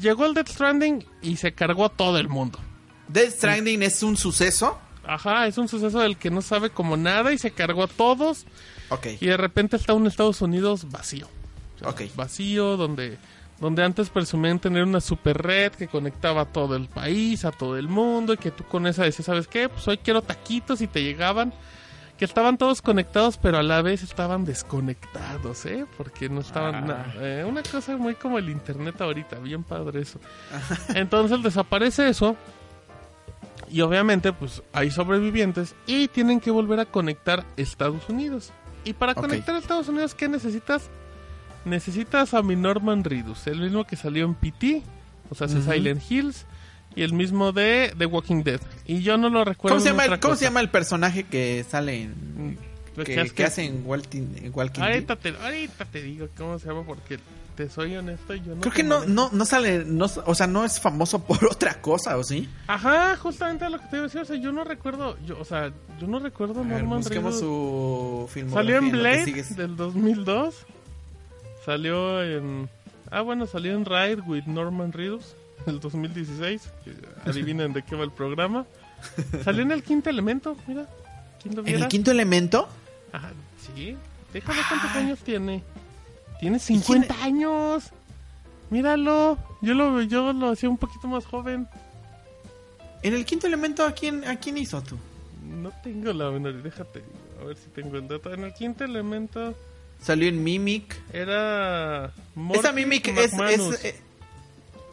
[0.00, 2.58] Llegó el Death Stranding y se cargó a todo el mundo.
[3.08, 7.32] Death Stranding es un suceso Ajá, es un suceso del que no sabe como nada
[7.32, 8.44] y se cargó a todos
[8.90, 11.28] Ok, y de repente está un Estados Unidos vacío.
[11.84, 12.02] Ok.
[12.16, 13.18] Vacío donde
[13.60, 17.76] donde antes presumían tener una super red que conectaba a todo el país, a todo
[17.76, 19.68] el mundo y que tú con esa decías, ¿sabes qué?
[19.68, 21.52] Pues hoy quiero taquitos y te llegaban
[22.16, 25.86] que estaban todos conectados pero a la vez estaban desconectados, ¿eh?
[25.96, 26.80] Porque no estaban Ah.
[26.80, 30.20] na- eh, una cosa muy como el internet ahorita, bien padre eso.
[30.94, 32.36] Entonces desaparece eso
[33.70, 38.52] y obviamente pues hay sobrevivientes y tienen que volver a conectar Estados Unidos.
[38.84, 40.88] Y para conectar a Estados Unidos, ¿qué necesitas?
[41.64, 44.82] Necesitas a mi Norman Reedus, el mismo que salió en PT,
[45.30, 45.72] o sea, hace Ujú.
[45.72, 46.46] Silent Hills,
[46.96, 48.60] y el mismo de The Walking Dead.
[48.86, 49.76] Y yo no lo recuerdo.
[49.76, 52.10] ¿Cómo se, llama el, ¿Cómo se llama el personaje que sale en...
[52.52, 52.56] Mm,
[52.96, 54.90] que, que es que que- hace en Walking, en Walking Dead?
[54.92, 57.18] Ahorita te, ahorita te digo cómo se llama porque
[57.54, 60.64] te soy honesto yo no Creo que no, no, no sale, no, o sea, no
[60.64, 62.48] es famoso por otra cosa, ¿o sí?
[62.66, 65.44] Ajá, justamente lo que te iba a decir, o sea, yo no recuerdo, yo, o
[65.44, 67.40] sea, yo no recuerdo A ver, Norman busquemos Reedus.
[67.40, 68.74] su filmografía.
[68.74, 70.66] Salió en Blade del 2002.
[71.68, 72.66] Salió en
[73.10, 75.34] Ah, bueno, salió en Ride with Norman Reedus
[75.66, 76.62] del 2016.
[76.82, 76.94] que
[77.28, 78.64] Adivinen de qué va el programa.
[79.44, 80.86] Salió en el quinto elemento, mira.
[81.42, 82.70] ¿Quién lo ¿En el quinto elemento?
[83.12, 83.98] Ajá, sí.
[84.32, 85.02] Déjame cuántos Ay.
[85.02, 85.62] años tiene.
[86.40, 87.90] Tiene 50 años.
[88.70, 89.36] Míralo.
[89.60, 91.68] Yo lo, yo lo hacía un poquito más joven.
[93.02, 94.96] ¿En el quinto elemento a quién, a quién hizo tú?
[95.44, 96.62] No tengo la menor.
[96.62, 97.04] Déjate.
[97.42, 98.32] A ver si tengo el dato.
[98.32, 99.54] En el quinto elemento
[100.00, 100.96] Salió en Mimic.
[101.12, 102.12] era.
[102.54, 103.32] Esa Mimic es...
[103.32, 104.00] Es eh,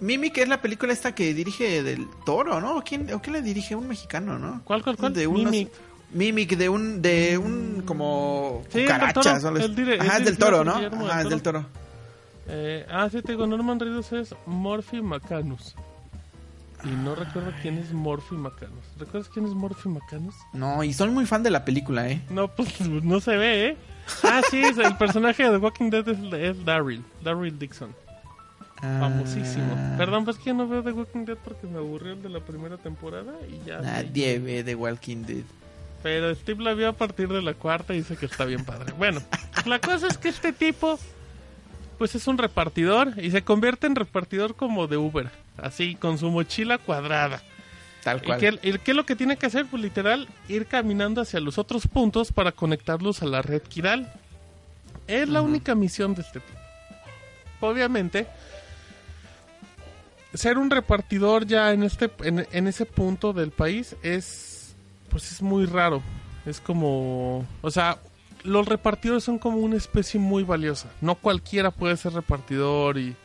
[0.01, 2.77] Mimic es la película esta que dirige del Toro, ¿no?
[2.77, 3.75] ¿O quién, o quién le dirige?
[3.75, 4.61] Un mexicano, ¿no?
[4.65, 5.13] ¿Cuál, cuál, cuál?
[5.13, 5.71] De unos- Mimic.
[6.11, 9.57] Mimic de un de un como Sí, del cucarachas Toro.
[9.69, 10.75] dire- Ajá, es del dirigido toro, ¿no?
[10.75, 11.65] Guillermo del Ajá, es del Toro.
[12.47, 15.75] Eh, ah, sí, te digo, Norman Reedus es Morphy Macanus.
[16.83, 18.85] Y no recuerdo quién es Morphy Macanus.
[18.99, 20.35] ¿Recuerdas quién es Morphy Macanus?
[20.53, 22.21] No, y soy muy fan de la película, ¿eh?
[22.29, 23.77] No, pues no se ve, ¿eh?
[24.23, 27.93] Ah, sí, el personaje de The Walking Dead es, es Daryl, Daryl Dixon.
[28.79, 29.73] Famosísimo.
[29.75, 32.39] Ah, Perdón, pues que no veo The Walking Dead porque me aburrió el de la
[32.39, 33.79] primera temporada y ya.
[33.79, 35.43] Nadie ve The Walking Dead.
[36.03, 38.93] Pero Steve la vio a partir de la cuarta y dice que está bien padre.
[38.97, 39.21] Bueno,
[39.65, 40.99] la cosa es que este tipo,
[41.97, 46.29] pues es un repartidor y se convierte en repartidor como de Uber, así con su
[46.29, 47.41] mochila cuadrada.
[48.05, 48.39] Tal ¿Y cual.
[48.39, 49.65] qué, y qué es lo que tiene que hacer?
[49.65, 54.13] Pues literal, ir caminando hacia los otros puntos para conectarlos a la red Kiral.
[55.07, 56.59] Es la única misión de este tipo.
[57.61, 58.27] Obviamente,
[60.35, 64.75] ser un repartidor ya en este en, en ese punto del país es
[65.09, 66.03] pues es muy raro.
[66.45, 67.97] Es como, o sea,
[68.43, 70.89] los repartidores son como una especie muy valiosa.
[71.01, 73.15] No cualquiera puede ser repartidor y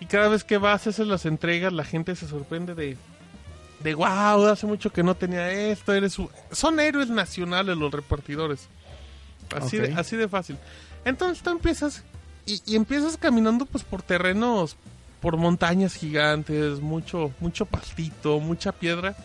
[0.00, 2.98] y cada vez que vas haces las entregas, la gente se sorprende de
[3.80, 6.30] de wow, hace mucho que no tenía esto, eres un-".
[6.52, 8.68] son héroes nacionales los repartidores.
[9.56, 10.58] Así, de, así de fácil.
[11.04, 12.04] Entonces tú empiezas
[12.44, 14.76] y, y empiezas caminando pues por terrenos,
[15.20, 19.16] por montañas gigantes, mucho mucho pastito, mucha piedra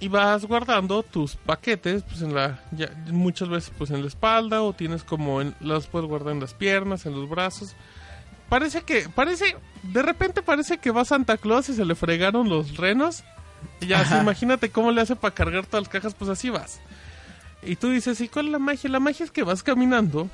[0.00, 4.62] y vas guardando tus paquetes pues en la ya, muchas veces pues en la espalda
[4.62, 7.74] o tienes como en, las puedes guardar en las piernas, en los brazos.
[8.48, 12.76] Parece que parece de repente parece que va Santa Claus y se le fregaron los
[12.76, 13.24] renos.
[13.80, 16.80] Y ya, así, imagínate cómo le hace para cargar todas las cajas, pues así vas.
[17.62, 18.90] Y tú dices, ¿y cuál es la magia?
[18.90, 20.30] La magia es que vas caminando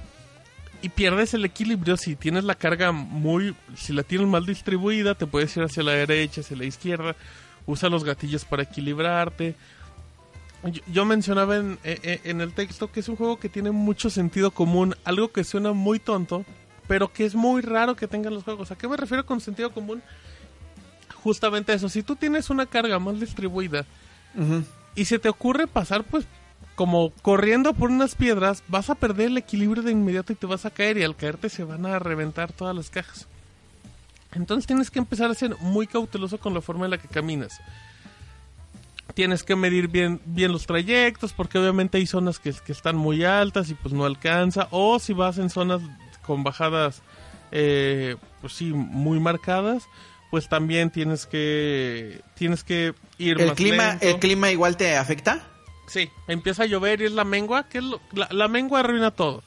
[0.83, 3.55] y pierdes el equilibrio si tienes la carga muy...
[3.77, 7.16] Si la tienes mal distribuida, te puedes ir hacia la derecha, hacia la izquierda.
[7.66, 9.55] Usa los gatillos para equilibrarte.
[10.64, 13.70] Yo, yo mencionaba en, eh, eh, en el texto que es un juego que tiene
[13.70, 14.95] mucho sentido común.
[15.05, 16.45] Algo que suena muy tonto,
[16.89, 18.73] pero que es muy raro que tengan los juegos.
[18.73, 20.03] ¿A qué me refiero con sentido común?
[21.23, 21.89] Justamente eso.
[21.89, 23.85] Si tú tienes una carga mal distribuida
[24.95, 26.27] y se te ocurre pasar pues
[26.75, 30.64] como corriendo por unas piedras, vas a perder el equilibrio de inmediato y te vas
[30.64, 33.29] a caer y al caerte se van a reventar todas las cajas.
[34.33, 37.61] Entonces tienes que empezar a ser muy cauteloso con la forma en la que caminas.
[39.14, 43.25] Tienes que medir bien, bien los trayectos porque obviamente hay zonas que, que están muy
[43.25, 44.68] altas y pues no alcanza.
[44.70, 45.83] O si vas en zonas
[46.23, 47.03] con bajadas
[47.55, 49.87] eh, pues sí, muy marcadas,
[50.33, 54.07] pues también tienes que tienes que ir ¿El más clima, lento.
[54.07, 55.47] ¿El clima igual te afecta?
[55.87, 59.11] Sí, empieza a llover y es la mengua, que es lo- la, la mengua arruina
[59.11, 59.43] todo.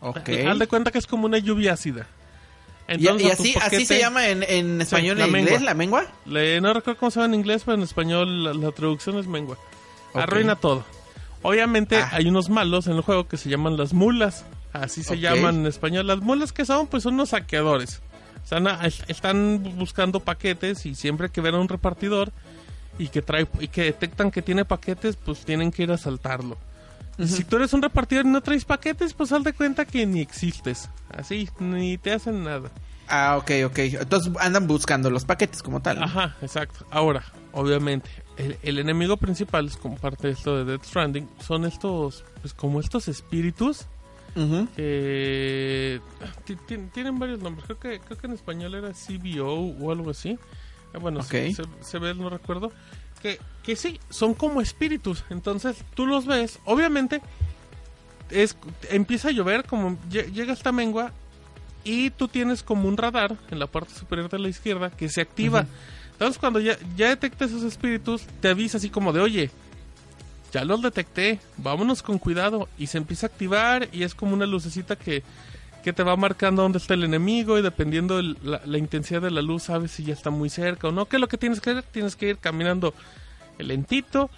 [0.00, 0.30] Ok.
[0.48, 2.06] Haz de cuenta que es como una lluvia ácida.
[2.88, 5.60] ¿Y, Entonces, y así, así se llama en, en español en inglés, mengua.
[5.60, 6.06] la mengua?
[6.24, 9.26] le- no recuerdo cómo se llama en inglés, pero en español la, la traducción es
[9.26, 9.58] mengua.
[10.14, 10.84] Arruina todo.
[11.42, 12.08] Obviamente Ah.
[12.12, 14.46] hay unos malos en el juego que se llaman las mulas.
[14.72, 16.06] Así se llaman en español.
[16.06, 18.00] Las mulas que son, pues son unos saqueadores.
[18.42, 18.66] Están,
[19.08, 22.32] están buscando paquetes y siempre que ven a un repartidor
[22.98, 26.58] y que trae y que detectan que tiene paquetes, pues tienen que ir a asaltarlo.
[27.18, 30.20] Si tú eres un repartidor y no traes paquetes, pues haz de cuenta que ni
[30.20, 30.88] existes.
[31.14, 32.70] Así, ni te hacen nada.
[33.08, 33.78] Ah, ok, ok.
[33.78, 35.98] Entonces andan buscando los paquetes como tal.
[35.98, 36.04] ¿no?
[36.06, 36.86] Ajá, exacto.
[36.90, 37.22] Ahora,
[37.52, 41.28] obviamente, el, el enemigo principal es como parte de esto de Death Stranding.
[41.38, 43.86] Son estos, pues como estos espíritus
[46.44, 47.64] Ti- ti- tienen varios nombres.
[47.66, 50.38] Creo que creo que en español era CBO o algo así.
[50.94, 51.26] Ah, Bueno, Ok.
[51.30, 52.72] se, se- se ve, no recuerdo.
[53.20, 55.24] Que, que sí, son como espíritus.
[55.30, 56.58] Entonces tú los ves.
[56.64, 57.20] Obviamente,
[58.30, 58.56] es
[58.90, 61.12] empieza a llover, como lle- llega esta mengua.
[61.84, 65.20] Y tú tienes como un radar en la parte superior de la izquierda que se
[65.20, 65.66] activa.
[66.12, 69.50] Entonces cuando ya, ya detecta esos espíritus, te avisa así como de, oye,
[70.52, 72.68] ya los detecté, vámonos con cuidado.
[72.78, 75.22] Y se empieza a activar y es como una lucecita que,
[75.82, 79.30] que te va marcando dónde está el enemigo y dependiendo el- la, la intensidad de
[79.30, 81.06] la luz sabes si ya está muy cerca o no.
[81.06, 81.82] ¿Qué es lo que tienes que hacer?
[81.84, 82.94] Tienes que ir caminando
[83.58, 84.30] lentito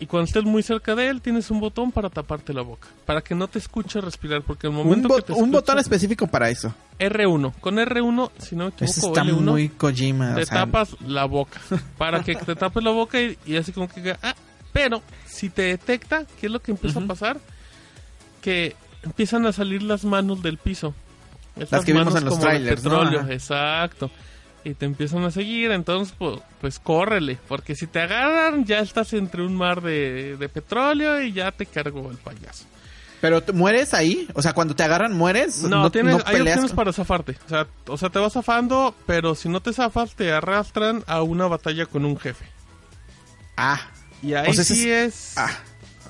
[0.00, 3.20] y cuando estés muy cerca de él tienes un botón para taparte la boca, para
[3.20, 6.26] que no te escuche respirar, porque el Un, momento bo- que te un botón específico
[6.26, 6.74] para eso.
[6.98, 10.34] R1, con R1, si no me Eso equivoco, está L1, muy Kojima.
[10.34, 11.60] te o sea, tapas la boca.
[11.96, 14.16] Para que te tapes la boca y, y así como que...
[14.22, 14.34] Ah,
[14.74, 17.38] pero si te detecta, ¿qué es lo que empieza a pasar?
[18.42, 20.94] Que empiezan a salir las manos del piso.
[21.56, 22.90] Estas que vimos manos en los como trailers, ¿no?
[22.90, 23.32] petróleo, Ajá.
[23.32, 24.10] exacto.
[24.64, 29.12] Y te empiezan a seguir, entonces pues, pues córrele, porque si te agarran ya estás
[29.12, 32.64] entre un mar de, de petróleo y ya te cargó el payaso.
[33.20, 35.62] Pero ¿te- mueres ahí, o sea, cuando te agarran mueres.
[35.62, 37.36] No, tienes, hay peleas opciones para zafarte.
[37.46, 41.22] O sea, o sea, te vas zafando, pero si no te zafas, te arrastran a
[41.22, 42.46] una batalla con un jefe.
[43.56, 43.80] Ah,
[44.24, 45.34] Y ahí O sea, ese sí es...
[45.36, 45.50] ah,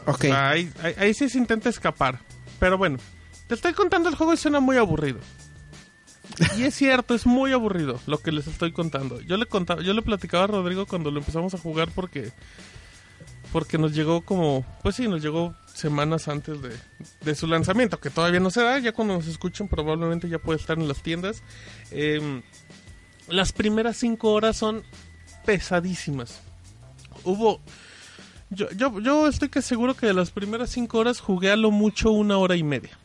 [0.07, 0.15] ok.
[0.15, 2.21] o sea, ahí, ahí- ahí sí se intenta escapar.
[2.61, 2.99] Pero bueno,
[3.49, 5.19] te estoy contando el juego y suena muy aburrido.
[6.57, 9.21] Y es cierto, es muy aburrido lo que les estoy contando.
[9.21, 12.33] Yo le contaba, yo le platicaba a Rodrigo cuando lo empezamos a jugar porque
[13.53, 16.71] porque nos llegó como, pues sí, nos llegó semanas antes de,
[17.21, 20.59] de su lanzamiento, que todavía no se da, ya cuando nos escuchen probablemente ya puede
[20.59, 21.43] estar en las tiendas.
[21.93, 22.43] Em,
[23.29, 24.83] las primeras cinco horas son
[25.45, 26.41] pesadísimas.
[27.23, 27.61] Hubo,
[28.55, 31.70] yo, yo, yo estoy que seguro que de las primeras cinco horas jugué a lo
[31.70, 32.98] mucho una hora y media.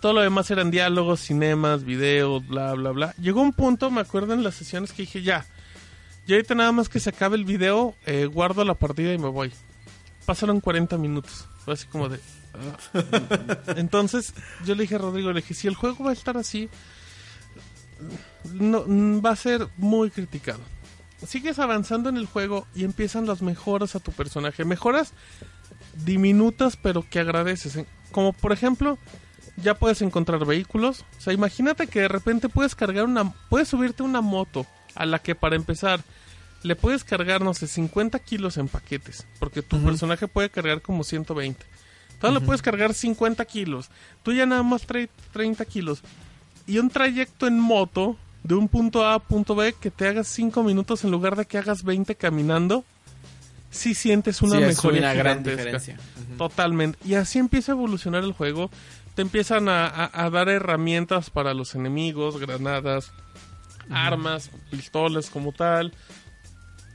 [0.00, 3.14] Todo lo demás eran diálogos, cinemas, videos, bla, bla, bla.
[3.20, 5.44] Llegó un punto, me acuerdo en las sesiones que dije, ya,
[6.28, 9.30] y ahorita nada más que se acabe el video, eh, guardo la partida y me
[9.30, 9.50] voy.
[10.26, 11.48] Pasaron 40 minutos.
[11.64, 12.20] Fue así como de...
[12.52, 13.74] ah.
[13.76, 14.34] Entonces
[14.66, 16.68] yo le dije a Rodrigo, le dije, si el juego va a estar así,
[18.52, 18.84] no,
[19.22, 20.60] va a ser muy criticado.
[21.26, 24.64] Sigues avanzando en el juego y empiezan las mejoras a tu personaje.
[24.64, 25.12] Mejoras
[26.04, 27.84] diminutas pero que agradeces.
[28.12, 28.98] Como por ejemplo,
[29.56, 31.04] ya puedes encontrar vehículos.
[31.18, 33.32] O sea, imagínate que de repente puedes cargar una...
[33.48, 36.00] Puedes subirte una moto a la que para empezar
[36.62, 39.26] le puedes cargar, no sé, 50 kilos en paquetes.
[39.38, 41.64] Porque tu personaje puede cargar como 120.
[42.12, 43.90] Entonces le puedes cargar 50 kilos.
[44.22, 46.02] Tú ya nada más traes 30 kilos.
[46.66, 50.26] Y un trayecto en moto de un punto A a punto B que te hagas
[50.28, 52.84] 5 minutos en lugar de que hagas 20 caminando.
[53.70, 55.98] Sí sientes una Sí, es mejoría una gran diferencia.
[56.38, 56.98] Totalmente.
[57.04, 58.70] Y así empieza a evolucionar el juego.
[59.14, 63.10] Te empiezan a, a- a dar herramientas para los enemigos, granadas,
[63.90, 65.92] armas, pistolas como tal.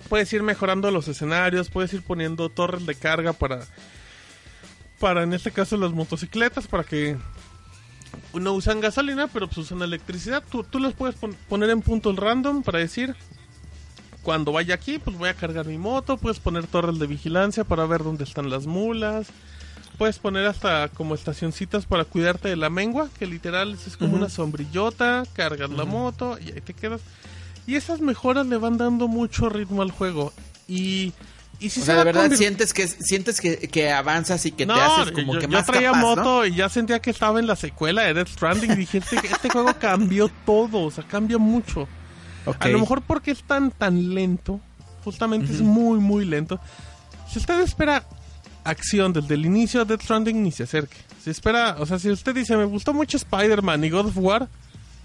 [0.10, 3.60] Puedes ir mejorando los escenarios, puedes ir poniendo torres de carga para,
[5.00, 7.18] para en este caso las motocicletas, para que
[8.34, 10.44] no usan gasolina, pero pues usan electricidad.
[10.50, 13.16] Tú, tú los puedes pon- poner en puntos random para decir,
[14.22, 16.18] cuando vaya aquí, pues voy a cargar mi moto.
[16.18, 19.28] Puedes poner torres de vigilancia para ver dónde están las mulas.
[19.98, 24.30] Puedes poner hasta como estacioncitas para cuidarte de la mengua, que literal es como una
[24.30, 27.02] sombrillota, cargas la moto y ahí te quedas.
[27.68, 30.34] Y esas mejoras le van dando mucho ritmo al juego.
[30.68, 31.14] Y,
[31.66, 34.52] y si o se sea, de verdad convir- sientes que sientes que, que avanzas y
[34.52, 36.16] que no, te haces como yo, que yo más traía capaz, ¿no?
[36.16, 39.16] moto y ya sentía que estaba en la secuela de Death Stranding y dije, este,
[39.18, 41.88] este juego cambió todo, o sea, cambia mucho.
[42.46, 42.58] Ok.
[42.60, 44.60] A lo mejor porque es tan tan lento,
[45.04, 46.60] justamente es muy muy lento.
[47.32, 48.06] Si usted espera
[48.66, 50.98] acción desde el inicio de Death Stranding ni se acerque.
[51.24, 54.48] Si espera, o sea, si usted dice, me gustó mucho Spider-Man y God of War,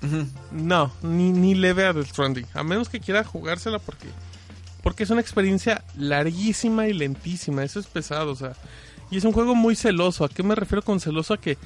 [0.03, 0.27] Ujú.
[0.53, 2.47] no, ni, ni le vea Death Stranding.
[2.55, 4.09] A menos que quiera jugársela porque
[4.83, 8.53] porque es una experiencia larguísima y lentísima, eso es pesado, o sea,
[9.11, 10.25] y es un juego muy celoso.
[10.25, 11.35] ¿A qué me refiero con celoso?
[11.35, 11.57] A que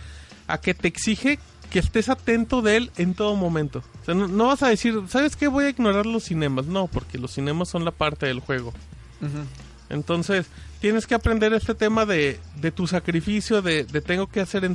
[0.46, 1.38] a que te exige
[1.70, 3.82] que estés atento de él en todo momento.
[4.02, 5.48] O sea, no, no vas a decir, ¿sabes qué?
[5.48, 6.66] Voy a ignorar los cinemas.
[6.66, 8.72] No, porque los cinemas son la parte del juego.
[9.88, 10.46] Entonces,
[10.80, 14.68] tienes que aprender este tema de, de tu sacrificio, de, de tengo que hacer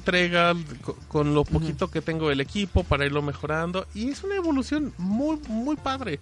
[0.82, 3.86] co- con lo poquito que tengo del equipo para irlo mejorando.
[3.96, 6.20] Y es una evolución muy, muy padre.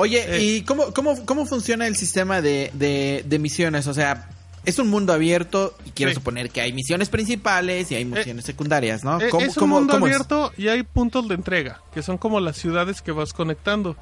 [0.00, 0.42] Oye, Eh.
[0.42, 3.86] ¿y cómo, cómo, cómo funciona el sistema de, de, de misiones?
[3.86, 4.28] O sea,
[4.64, 6.16] es un mundo abierto y quiero Sí.
[6.16, 9.20] suponer que hay misiones principales y hay misiones secundarias, ¿no?
[9.20, 10.14] Eh, ¿Cómo- es un cómo- mundo cómo es?
[10.14, 13.96] abierto y hay puntos de entrega, que son como las ciudades que vas conectando.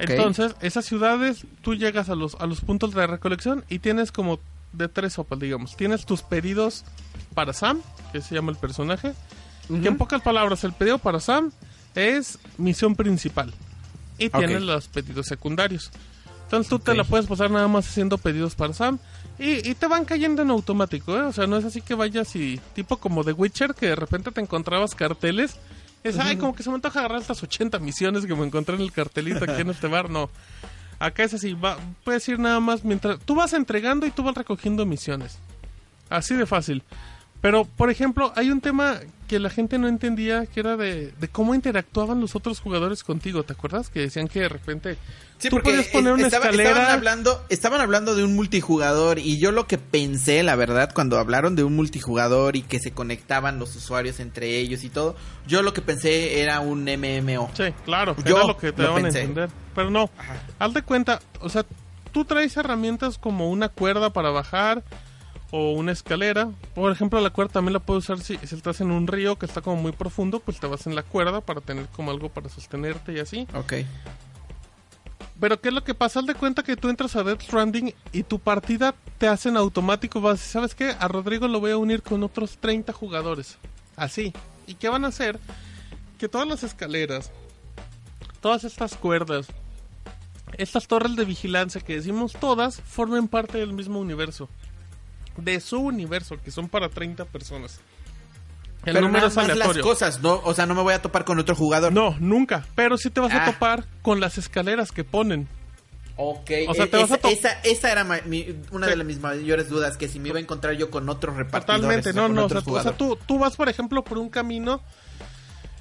[0.00, 4.40] Entonces, esas ciudades, tú llegas a los, a los puntos de recolección y tienes como
[4.72, 5.76] de tres sopas, digamos.
[5.76, 6.84] Tienes tus pedidos
[7.34, 7.80] para Sam,
[8.12, 9.12] que se llama el personaje.
[9.68, 11.52] Que en pocas palabras, el pedido para Sam
[11.94, 13.54] es misión principal.
[14.18, 14.38] Y Ok.
[14.38, 15.90] tienes los pedidos secundarios.
[16.44, 18.98] Entonces tú te la puedes pasar nada más haciendo pedidos para Sam.
[19.38, 21.22] Y, y te van cayendo en automático, ¿eh?
[21.22, 22.60] O sea, no es así que vayas y...
[22.74, 25.56] Tipo como The Witcher, que de repente te encontrabas carteles.
[26.04, 28.82] Es, ay, como que se me antoja agarrar estas 80 misiones que me encontré en
[28.82, 30.10] el cartelito aquí en este bar.
[30.10, 30.28] No.
[31.00, 33.18] Acá es así, va, puedes ir nada más mientras...
[33.20, 35.38] Tú vas entregando y tú vas recogiendo misiones.
[36.10, 36.82] Así de fácil.
[37.40, 39.00] Pero, por ejemplo, hay un tema
[39.34, 43.42] que la gente no entendía, que era de, de cómo interactuaban los otros jugadores contigo.
[43.42, 43.88] ¿Te acuerdas?
[43.88, 44.96] Que decían que de repente
[45.38, 46.70] Sí, tú podías poner una estaba- escalera...
[46.70, 51.18] Estaban hablando, estaban hablando de un multijugador y yo lo que pensé, la verdad, cuando
[51.18, 55.16] hablaron de un multijugador y que se conectaban los usuarios entre ellos y todo,
[55.48, 57.50] yo lo que pensé era un MMO.
[57.54, 59.48] Sí, claro, Yo era lo que te lo daban a entender.
[59.74, 60.10] Pero no,
[60.60, 61.66] haz de cuenta, o sea,
[62.12, 64.84] tú traes herramientas como una cuerda para bajar
[65.56, 66.50] o una escalera.
[66.74, 69.46] Por ejemplo, la cuerda también la puedes usar si, si estás en un río que
[69.46, 72.48] está como muy profundo, pues te vas en la cuerda para tener como algo para
[72.48, 73.46] sostenerte y así.
[73.54, 73.74] Ok.
[75.38, 76.18] Pero ¿qué es lo que pasa?
[76.18, 79.56] Haz de cuenta que tú entras a Death Stranding y tu partida te hace en
[79.56, 80.20] automático.
[80.20, 80.96] Vas, ¿sabes qué?
[80.98, 83.56] A Rodrigo lo voy a unir con otros 30 jugadores.
[83.94, 84.32] Así.
[84.66, 85.38] ¿Y qué van a hacer?
[86.18, 87.30] Que todas las escaleras,
[88.40, 89.46] todas estas cuerdas,
[90.58, 94.48] estas torres de vigilancia que decimos todas, formen parte del mismo universo.
[95.36, 97.80] De su universo, que son para 30 personas.
[98.84, 100.40] El Pero número nada es las cosas, ¿no?
[100.44, 101.92] O sea, no me voy a topar con otro jugador.
[101.92, 102.66] No, nunca.
[102.74, 103.52] Pero sí te vas a Ah.
[103.52, 105.48] topar con las escaleras que ponen.
[106.16, 108.90] Ok, O sea, e- te vas a esa, esa, era mi- una Sí.
[108.90, 111.80] de las mis mayores dudas, que si me iba a encontrar yo con otros repartidores.
[111.82, 114.28] Totalmente, no, no, o sea, tú, o sea, tú, tú vas, por ejemplo, por un
[114.28, 114.80] camino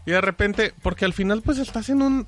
[0.07, 2.27] y de repente, porque al final pues estás en un...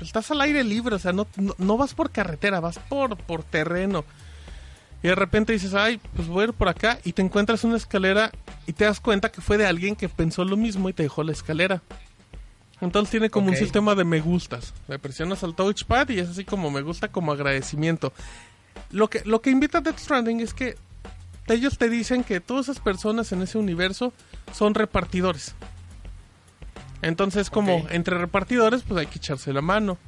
[0.00, 3.44] Estás al aire libre, o sea, no, no, no vas por carretera, vas por, por
[3.44, 4.04] terreno.
[5.04, 7.76] Y de repente dices, ay, pues voy a ir por acá y te encuentras una
[7.76, 8.32] escalera
[8.66, 11.22] y te das cuenta que fue de alguien que pensó lo mismo y te dejó
[11.22, 11.82] la escalera.
[12.80, 14.72] Entonces tiene como un sistema de me gustas.
[14.88, 18.14] Le presionas al touchpad y es así como me gusta como agradecimiento.
[18.92, 20.78] Lo que, lo que invita a Death Stranding es que
[21.48, 24.14] ellos te dicen que todas esas personas en ese universo
[24.54, 25.54] son repartidores.
[27.02, 29.98] Entonces, como entre repartidores, pues hay que echarse la mano.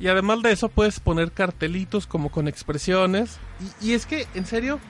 [0.00, 3.38] Y además de eso, puedes poner cartelitos como con expresiones.
[3.80, 4.80] Y, y es que, en serio,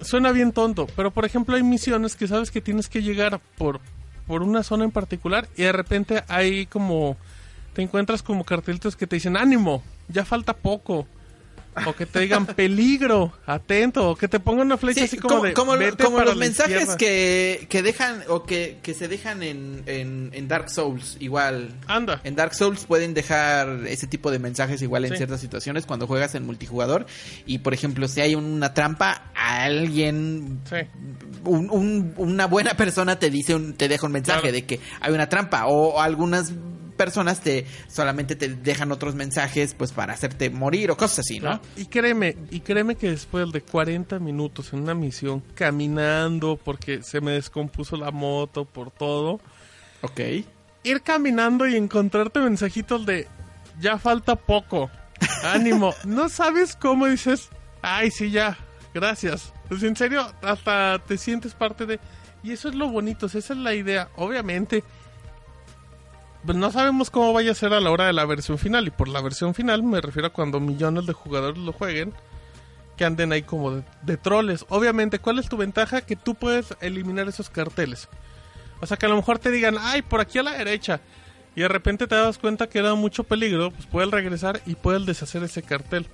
[0.00, 0.86] suena bien tonto.
[0.96, 3.80] Pero, por ejemplo, hay misiones que sabes que tienes que llegar por,
[4.26, 5.48] por una zona en particular.
[5.56, 7.16] Y de repente hay como.
[7.74, 11.06] Te encuentras como cartelitos que te dicen: ánimo, ya falta poco.
[11.86, 15.34] O que te digan peligro, atento, o que te pongan una flecha Sí, así como,
[15.36, 16.96] como, de como- "Vete como para los mensajes izquierda".
[16.96, 21.74] que, que dejan o que, que se dejan en, en, en Dark Souls igual.
[21.88, 22.20] Anda.
[22.24, 25.16] En Dark Souls pueden dejar ese tipo de mensajes igual en Sí.
[25.18, 27.06] ciertas situaciones cuando juegas en multijugador
[27.46, 30.76] y por ejemplo si hay una trampa alguien Sí.
[31.44, 34.54] un- un- una buena persona te dice un, te deja un mensaje Claro.
[34.54, 36.52] de que hay una trampa o, algunas
[36.96, 41.60] personas te solamente te dejan otros mensajes pues para hacerte morir o cosas así, ¿no?
[41.76, 47.20] Y créeme, y créeme que después de 40 minutos en una misión, caminando porque se
[47.20, 49.40] me descompuso la moto, por todo,
[50.02, 50.20] Ok.
[50.82, 53.26] ir caminando y encontrarte mensajitos de
[53.80, 54.90] ya falta poco,
[55.44, 57.48] ánimo, no sabes cómo dices,
[57.82, 58.56] ay sí ya,
[58.92, 59.52] gracias.
[59.68, 61.98] Pues en serio, hasta te sientes parte de...
[62.42, 64.10] Y eso es lo bonito, esa es la idea.
[64.16, 64.84] Obviamente,
[66.46, 68.86] no sabemos cómo vaya a ser a la hora de la versión final.
[68.86, 72.12] Y por la versión final me refiero a cuando millones de jugadores lo jueguen.
[72.96, 74.64] Que anden ahí como de, de troles.
[74.68, 76.02] Obviamente, ¿cuál es tu ventaja?
[76.02, 78.08] Que tú puedes eliminar esos carteles.
[78.80, 81.00] O sea, que a lo mejor te digan, ay, por aquí a la derecha.
[81.56, 83.70] Y de repente te das cuenta que era mucho peligro.
[83.70, 86.06] Pues puedes regresar y puedes deshacer ese cartel.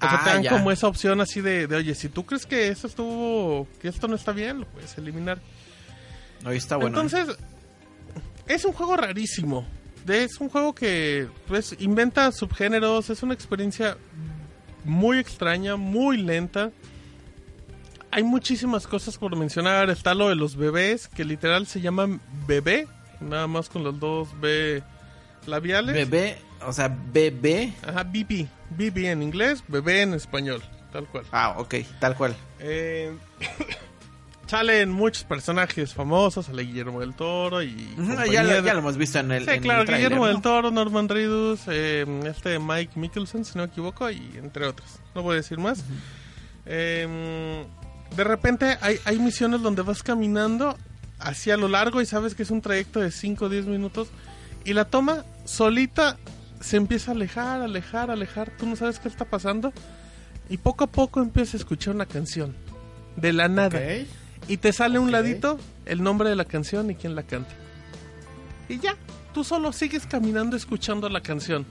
[0.00, 0.50] O sea, Ah, te dan ya.
[0.50, 4.08] como esa opción así de, de, oye, si tú crees que eso estuvo, que esto
[4.08, 5.38] no está bien, lo puedes eliminar.
[6.44, 6.98] Ahí está bueno.
[7.02, 7.26] ¿eh?
[8.52, 9.66] Es un juego rarísimo.
[10.06, 13.96] Es un juego que pues inventa subgéneros, es una experiencia
[14.84, 16.70] muy extraña, muy lenta.
[18.10, 19.88] Hay muchísimas cosas por mencionar.
[19.88, 22.88] Está lo de los bebés, que literal se llaman bebé,
[23.20, 24.82] nada más con los dos B
[25.46, 25.94] labiales.
[25.94, 27.72] Bebé, o sea, bebé.
[27.86, 28.48] Ajá, BB.
[28.68, 30.62] BB en inglés, bebé en español,
[30.92, 31.24] tal cual.
[31.32, 32.36] Ah, ok, tal cual.
[32.58, 33.16] Eh,
[34.52, 37.74] Salen muchos personajes famosos, sale Guillermo del Toro y...
[38.30, 39.44] Ya, lo, ya lo hemos visto en el.
[39.44, 40.30] Sí, en el claro, tráiler, Guillermo ¿no?
[40.30, 45.00] del Toro, Norman Reedus, eh, este Mike Mickelson, si no me equivoco, y entre otros.
[45.14, 45.82] No voy a decir más.
[46.66, 47.64] Eh,
[48.14, 50.76] de repente hay, hay misiones donde vas caminando
[51.18, 54.08] hacia lo largo y sabes que es un trayecto de 5 o 10 minutos
[54.66, 56.18] y la toma solita
[56.60, 58.50] se empieza a alejar, alejar, alejar.
[58.58, 59.72] Tú no sabes qué está pasando
[60.50, 62.54] y poco a poco empiezas a escuchar una canción
[63.16, 63.78] de la nada.
[63.78, 64.21] Ok.
[64.48, 67.52] Y te sale un ladito el nombre de la canción y quién la canta.
[68.68, 68.96] Y ya,
[69.32, 71.66] tú solo sigues caminando escuchando la canción.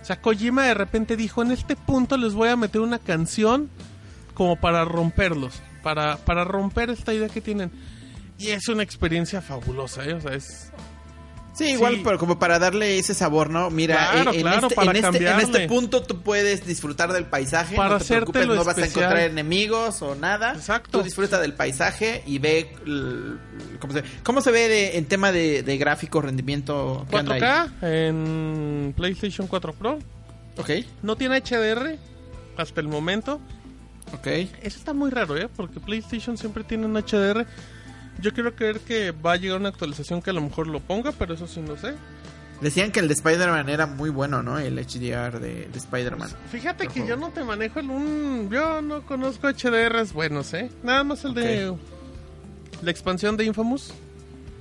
[0.00, 3.70] O sea, Kojima de repente dijo, en este punto les voy a meter una canción
[4.34, 7.70] como para romperlos, para, para romper esta idea que tienen.
[8.38, 10.14] Y es una experiencia fabulosa, ¿eh?
[10.14, 10.72] O sea, es...
[11.54, 12.00] Sí, igual, Sí.
[12.04, 13.70] pero como para darle ese sabor, ¿no?
[13.70, 17.12] Mira, Claro, en, en claro, este, para en, este, en este punto tú puedes disfrutar
[17.12, 17.76] del paisaje.
[17.76, 20.54] Para no te preocupes, no vas a encontrar enemigos o nada.
[20.54, 20.98] Exacto.
[20.98, 22.72] Tú disfruta del paisaje y ve
[23.78, 27.06] cómo se, cómo se ve de- en tema de, de gráfico, rendimiento.
[27.08, 27.40] ¿Qué anda ahí?
[27.40, 29.98] 4K en PlayStation 4 Pro.
[30.56, 30.70] Ok,
[31.02, 31.98] No tiene HDR
[32.56, 33.40] hasta el momento.
[34.12, 34.26] ok.
[34.26, 35.48] Eso está muy raro, ¿eh?
[35.54, 37.46] Porque PlayStation siempre tiene un HDR.
[38.20, 41.12] Yo quiero creer que va a llegar una actualización que a lo mejor lo ponga,
[41.12, 41.94] pero eso sí no sé.
[42.60, 44.58] Decían que el de Spider-Man era muy bueno, ¿no?
[44.58, 46.30] El HDR de, de Spider-Man.
[46.50, 48.48] Fíjate que yo no te manejo en un...
[48.50, 50.70] Yo no conozco HDRs buenos, ¿eh?
[50.82, 51.74] Nada más el de...
[52.82, 53.92] La expansión de Infamous.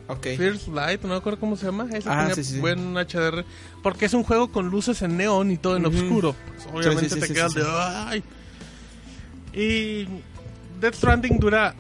[0.08, 0.28] Ok.
[0.38, 1.88] First Light, no me acuerdo cómo se llama.
[1.94, 2.60] Ese Ah, tenía sí, sí, sí.
[2.60, 3.46] buen HDR.
[3.82, 6.36] Porque es un juego con luces en neón y todo en oscuro.
[6.48, 7.66] Pues, obviamente Sí, sí, sí, te sí, quedas sí, de...
[7.70, 8.24] "Ay".
[9.54, 10.08] Y
[10.82, 11.74] Death Stranding dura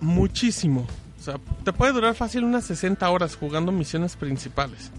[0.00, 0.86] muchísimo.
[1.24, 4.90] O sea, te puede durar fácil unas 60 horas jugando misiones principales.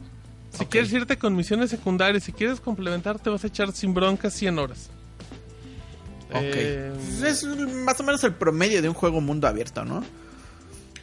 [0.51, 0.69] Si Ok.
[0.71, 4.57] quieres irte con misiones secundarias, si quieres complementar, te vas a echar sin broncas 100
[4.57, 4.89] horas.
[6.31, 6.41] Ok.
[6.41, 6.93] Eh,
[7.23, 10.03] Es más o menos el promedio de un juego mundo abierto, ¿no?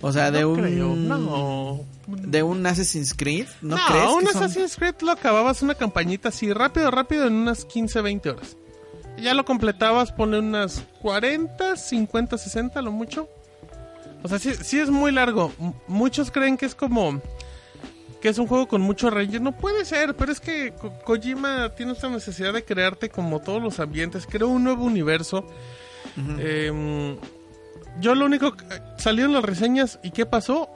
[0.01, 0.61] O sea, de no un...
[0.61, 1.81] creo, no.
[2.09, 4.09] De un Assassin's Creed, ¿no, No, crees?
[4.11, 8.01] un que son- Assassin's Creed lo acababas una campañita así, rápido, rápido, en unas 15,
[8.01, 8.57] 20 horas.
[9.19, 13.29] Ya lo completabas, ponle unas 40, 50, 60, lo mucho.
[14.23, 15.53] O sea, sí, sí es muy largo.
[15.61, 17.21] M- Muchos creen que es como...
[18.21, 19.51] Que es un juego con mucho relleno.
[19.51, 23.81] Puede ser, pero es que Ko- Kojima tiene esta necesidad de crearte como todos los
[23.81, 24.27] ambientes.
[24.31, 25.45] Creó un nuevo universo.
[26.39, 27.17] Eh,
[28.01, 28.65] yo lo único que
[28.99, 30.71] salieron las reseñas y qué pasó.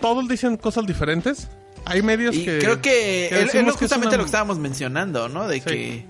[0.00, 1.48] Todos dicen cosas diferentes.
[1.84, 5.48] Hay medios Y que creo que, que justamente una- lo que estábamos mencionando, ¿no?
[5.48, 5.60] De Sí.
[5.62, 6.06] que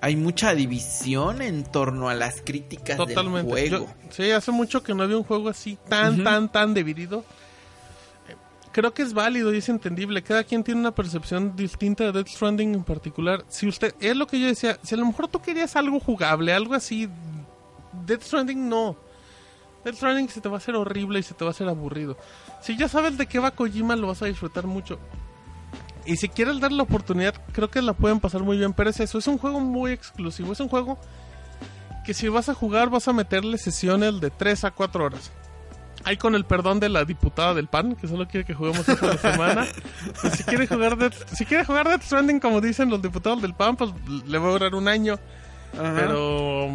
[0.00, 3.54] hay mucha división en torno a las críticas totalmente.
[3.54, 3.86] del juego.
[3.86, 7.24] Yo- sí, hace mucho que no había un juego así tan tan tan dividido.
[8.28, 8.34] Eh,
[8.72, 10.22] Creo que es válido y es entendible.
[10.22, 13.44] Cada quien tiene una percepción distinta de Death Stranding en particular.
[13.48, 16.52] Si usted, es lo que yo decía, si a lo mejor tú querías algo jugable,
[16.52, 17.08] algo así,
[18.06, 18.96] Death Stranding no.
[19.84, 22.16] Death Stranding se te va a hacer horrible y se te va a hacer aburrido.
[22.60, 24.98] Si ya sabes de qué va Kojima, lo vas a disfrutar mucho.
[26.06, 28.72] Y si quieres dar la oportunidad, creo que la pueden pasar muy bien.
[28.72, 30.52] Pero es eso, es un juego muy exclusivo.
[30.52, 30.98] Es un juego
[32.04, 35.32] que si vas a jugar, vas a meterle sesiones de 3 a 4 horas.
[36.04, 39.04] Ahí con el perdón de la diputada del PAN, que solo quiere que juguemos eso
[39.04, 39.66] a la semana.
[40.22, 43.54] Y si quiere jugar Death, si quiere jugar Death Stranding, como dicen los diputados del
[43.54, 43.90] PAN, pues
[44.26, 45.18] le va a durar un año.
[45.74, 45.94] Ajá.
[45.96, 46.68] Pero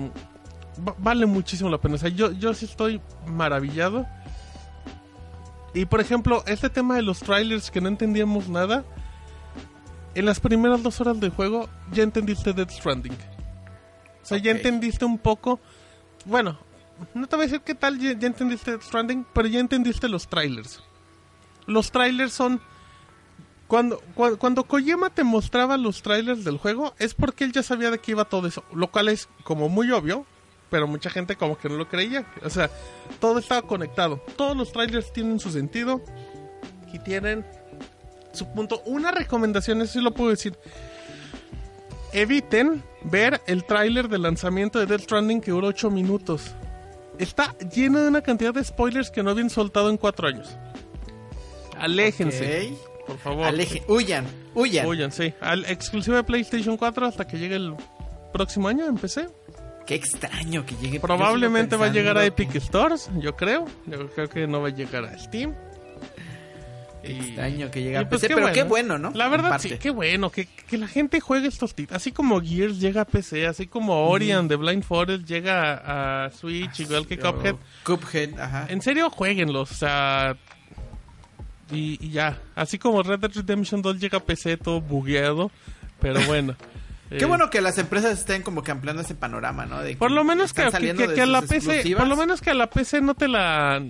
[0.86, 1.95] va- vale muchísimo la pena.
[1.95, 4.06] O sea, yo, yo sí estoy maravillado.
[5.74, 8.84] Y por ejemplo, este tema de los trailers que no entendíamos nada.
[10.16, 13.14] En las primeras dos horas del juego ya entendiste Death Stranding.
[13.14, 15.60] O sea, ya entendiste un poco.
[16.26, 16.60] Bueno,
[17.14, 20.08] no te voy a decir qué tal ya, ya entendiste Death Stranding, pero ya entendiste
[20.10, 20.84] los trailers.
[21.66, 22.62] Los trailers son.
[23.68, 27.90] Cuando, cua- cuando Kojima te mostraba los trailers del juego, es porque él ya sabía
[27.90, 28.66] de qué iba todo eso.
[28.74, 30.26] Lo cual es como muy obvio,
[30.70, 32.26] pero mucha gente como que no lo creía.
[32.44, 32.70] O sea,
[33.22, 34.18] todo estaba conectado.
[34.36, 36.02] Todos los trailers tienen su sentido
[36.92, 37.46] y tienen
[38.32, 38.82] su punto.
[38.86, 40.58] Una recomendación, eso sí lo puedo decir.
[42.14, 46.52] Eviten ver el tráiler de lanzamiento de Death Stranding que dura 8 minutos.
[47.18, 50.58] Está lleno de una cantidad de spoilers que no habían soltado en 4 años.
[51.78, 52.74] Aléjense,
[53.08, 53.45] por favor.
[53.45, 54.86] Aleje, huyan, huyan.
[54.86, 55.34] Huyan, sí.
[55.40, 57.76] Al exclusivo de PlayStation 4 hasta que llegue el
[58.34, 59.28] próximo año en PC.
[59.86, 60.99] Qué extraño que llegue.
[60.99, 63.66] Probablemente va a llegar a Epic Stores, yo creo.
[63.88, 65.56] Yo creo que no va a llegar a Steam.
[67.03, 69.11] Qué Y- extraño que llegue a y pues PC, pero qué bueno, ¿no?
[69.15, 70.30] La verdad, sí, qué bueno.
[70.30, 71.99] Que, que la gente juegue estos títulos.
[72.02, 76.26] Así como Gears llega a PC, así como Ori and the Blind Forest llega a,
[76.26, 77.56] a Switch, igual que Cuphead.
[77.84, 78.65] Cuphead, ajá.
[78.69, 79.72] En serio, jueguenlos.
[79.72, 80.36] O sea.
[81.72, 82.38] Y, y ya.
[82.56, 85.52] Así como Red Dead Redemption 2 llega a PC todo bugueado.
[85.99, 86.56] Pero bueno.
[87.10, 89.82] Qué Eh, bueno que las empresas estén como que ampliando ese panorama, ¿no?
[89.82, 92.52] De Por lo menos que, que, que- de a la PC, por lo menos que
[92.52, 93.84] a la PC no te la...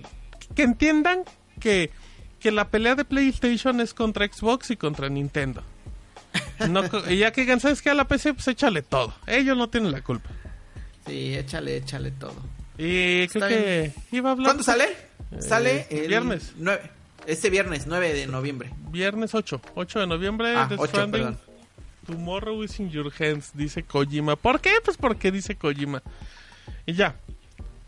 [0.56, 1.24] Que entiendan
[1.60, 1.92] que,
[2.42, 5.64] que la pelea de PlayStation es contra Xbox y contra Nintendo.
[6.70, 7.90] No, y ya que ¿sabes qué?
[7.90, 9.14] A la PC, pues échale todo.
[9.28, 10.30] Ellos no tienen la culpa.
[11.08, 12.36] Sí, échale, échale todo.
[12.78, 14.46] Y creo que iba a hablar...
[14.48, 14.86] ¿Cuándo sale?
[15.40, 16.54] sale el Eh, viernes.
[16.58, 16.90] nueve-
[17.28, 18.72] este viernes, 9 de noviembre.
[18.90, 19.62] Viernes 8.
[19.76, 20.56] 8 de noviembre.
[20.56, 21.12] Ah, Death 8, Stranding.
[21.22, 21.40] perdón.
[22.08, 24.36] Tomorrow is in your hands, dice Kojima.
[24.36, 24.72] ¿Por qué?
[24.84, 26.02] Pues porque dice Kojima.
[26.88, 27.16] Y ya.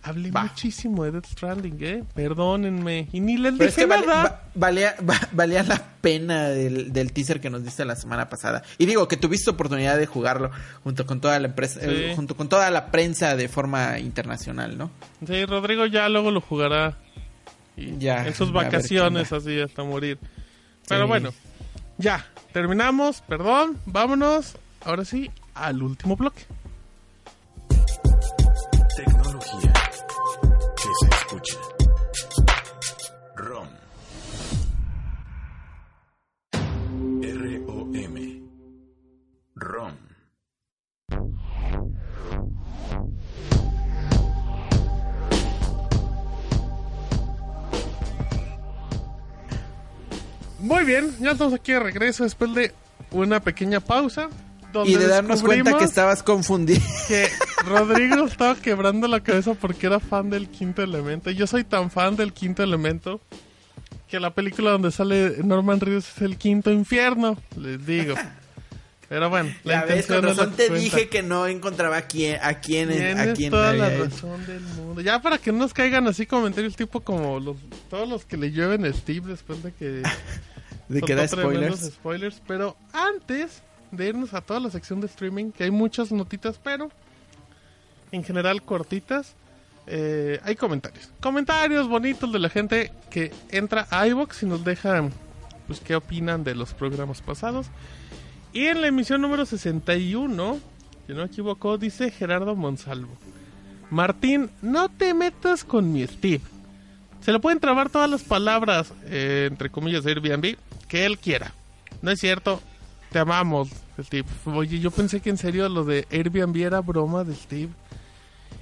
[0.05, 2.03] Hablé muchísimo de Death Stranding, ¿eh?
[2.13, 3.07] Perdónenme.
[3.13, 4.23] Y ni les Pero es dije que vale- nada.
[4.23, 8.63] va- valía, va- valía la pena del, del teaser que nos diste la semana pasada.
[8.77, 10.51] Y digo que tuviste oportunidad de jugarlo
[10.83, 11.85] junto con toda la empresa, Sí.
[11.89, 14.91] eh, junto con toda la prensa de forma internacional, ¿no?
[15.25, 16.97] Sí, Rodrigo ya luego lo jugará.
[17.77, 20.19] Y Ya, En sus vacaciones, así hasta morir.
[20.87, 21.07] Pero Sí.
[21.07, 21.29] bueno,
[21.97, 22.25] ya.
[22.51, 23.21] Terminamos.
[23.27, 23.79] Perdón.
[23.85, 24.57] Vámonos.
[24.85, 26.43] Ahora sí, al último bloque.
[39.63, 39.93] ROM.
[50.59, 52.71] Muy bien, ya estamos aquí de regreso después de
[53.11, 54.29] una pequeña pausa.
[54.71, 56.81] Donde Y de darnos cuenta que estabas confundido.
[57.07, 57.27] que
[57.65, 61.29] Rodrigo estaba quebrando la cabeza porque era fan del quinto elemento.
[61.31, 63.21] Yo soy tan fan del quinto elemento
[64.07, 68.15] que la película donde sale Norman Reedus es el quinto infierno, les digo.
[69.13, 70.83] Pero bueno, la intención con razón te cuenta.
[70.83, 75.01] dije que no encontraba a quién, a quién, a quién toda la razón del mundo.
[75.01, 77.57] Ya para que no nos caigan así comentarios tipo como los
[77.91, 80.01] todos los que le llueven a Steve después de que
[80.89, 81.91] de que da spoilers.
[81.91, 82.41] spoilers.
[82.47, 83.61] Pero antes
[83.91, 86.89] de irnos a toda la sección de streaming, que hay muchas notitas, pero
[88.11, 89.35] en general cortitas,
[89.85, 91.11] eh, hay comentarios.
[91.21, 95.07] Comentarios bonitos de la gente que entra a iVoox y nos deja
[95.67, 97.67] pues qué opinan de los programas pasados.
[98.53, 100.59] Y en la emisión número 61,
[101.07, 103.11] si no me equivoco, dice Gerardo Monsalvo.
[103.89, 106.41] Martín, no te metas con mi Steve.
[107.21, 110.55] Se le pueden trabar todas las palabras, eh, entre comillas, de Airbnb,
[110.87, 111.53] que él quiera.
[112.01, 112.61] No es cierto.
[113.11, 113.69] Te amamos,
[114.01, 114.27] Steve.
[114.45, 117.69] Oye, yo pensé que en serio lo de Airbnb era broma de Steve.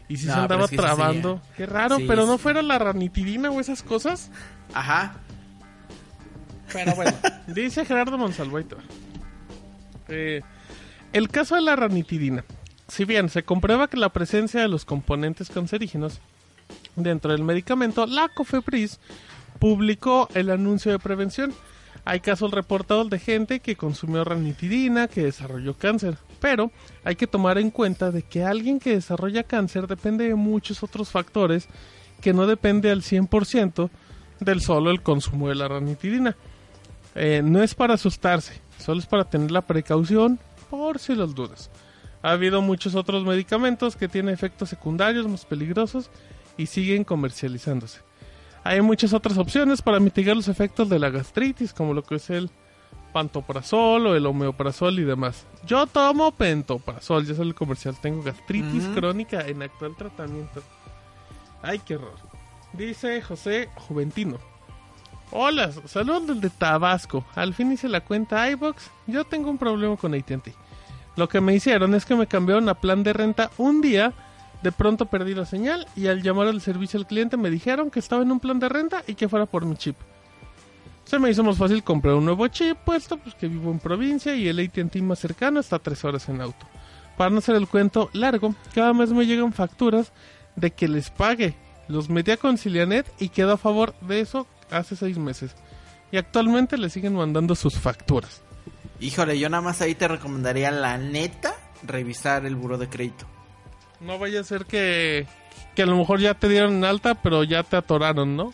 [0.09, 1.39] Y si No, se andaba es que trabando.
[1.39, 1.55] sería.
[1.55, 4.29] Qué raro, Sí, pero no fuera la ranitidina o esas cosas.
[4.73, 5.15] Ajá.
[6.73, 7.13] Pero bueno,
[7.47, 8.59] dice Gerardo Monsalvo.
[10.11, 10.47] Ahí te va.
[10.47, 10.61] Eh,
[11.13, 12.45] el caso de la ranitidina.
[12.87, 16.19] Si bien se comprueba que la presencia de los componentes cancerígenos
[16.95, 18.99] dentro del medicamento, la COFEPRIS
[19.59, 21.53] publicó el anuncio de prevención.
[22.03, 26.17] Hay casos reportados de gente que consumió ranitidina, que desarrolló cáncer.
[26.39, 26.71] Pero
[27.03, 31.09] hay que tomar en cuenta de que alguien que desarrolla cáncer depende de muchos otros
[31.09, 31.67] factores
[32.21, 33.89] que no depende al 100%
[34.39, 36.35] del solo el consumo de la ranitidina.
[37.15, 40.39] Eh, no es para asustarse, solo es para tener la precaución
[40.69, 41.69] por si las dudas.
[42.21, 46.09] Ha habido muchos otros medicamentos que tienen efectos secundarios más peligrosos
[46.57, 48.01] y siguen comercializándose.
[48.63, 52.29] Hay muchas otras opciones para mitigar los efectos de la gastritis, como lo que es
[52.29, 52.51] el
[53.11, 55.45] pantoprazol o el homeoprazol y demás.
[55.65, 57.95] Yo tomo pentoprazol, ya sale el comercial.
[57.99, 60.61] Tengo gastritis crónica en actual tratamiento.
[61.61, 62.15] Ay, qué horror.
[62.73, 64.50] Dice José Juventino.
[65.33, 67.23] Hola, saludos desde Tabasco.
[67.35, 68.91] Al fin hice la cuenta iBox.
[69.07, 70.53] Yo tengo un problema con AT&T.
[71.15, 74.11] Lo que me hicieron es que me cambiaron a plan de renta un día.
[74.61, 77.99] De pronto perdí la señal y al llamar al servicio al cliente me dijeron que
[77.99, 79.95] estaba en un plan de renta y que fuera por mi chip.
[81.05, 84.35] Se me hizo más fácil comprar un nuevo chip, puesto pues que vivo en provincia
[84.35, 86.65] y el AT&T más cercano está a tres horas en auto.
[87.15, 90.11] Para no hacer el cuento largo, cada mes me llegan facturas
[90.57, 91.55] de que les pague.
[91.87, 95.55] Los metí a Concilianet y quedó a favor de eso hace seis meses.
[96.11, 98.41] Y actualmente le siguen mandando sus facturas.
[98.99, 103.25] Híjole, yo nada más ahí te recomendaría la neta revisar el buro de crédito.
[103.99, 105.25] No vaya a ser que,
[105.75, 108.53] que a lo mejor ya te dieron en alta, pero ya te atoraron, ¿no?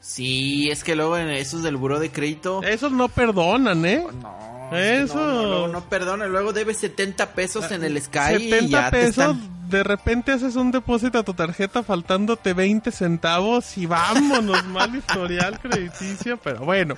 [0.00, 2.62] Sí, es que luego en esos del buro de crédito...
[2.62, 4.04] Esos no perdonan, ¿eh?
[4.22, 5.14] No, Eso.
[5.14, 8.90] no, no, luego no perdona, luego debes 70 pesos en el Sky y 70 ya
[8.90, 9.68] te pesos, están...
[9.70, 15.58] de repente haces un depósito a tu tarjeta faltándote 20 centavos y vámonos, mal historial
[15.58, 16.94] crediticio, pero bueno.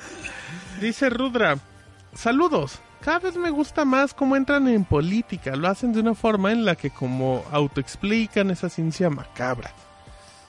[0.81, 1.59] Dice Rudra,
[2.15, 6.53] saludos, cada vez me gusta más cómo entran en política, lo hacen de una forma
[6.53, 9.73] en la que como autoexplican esa ciencia macabra.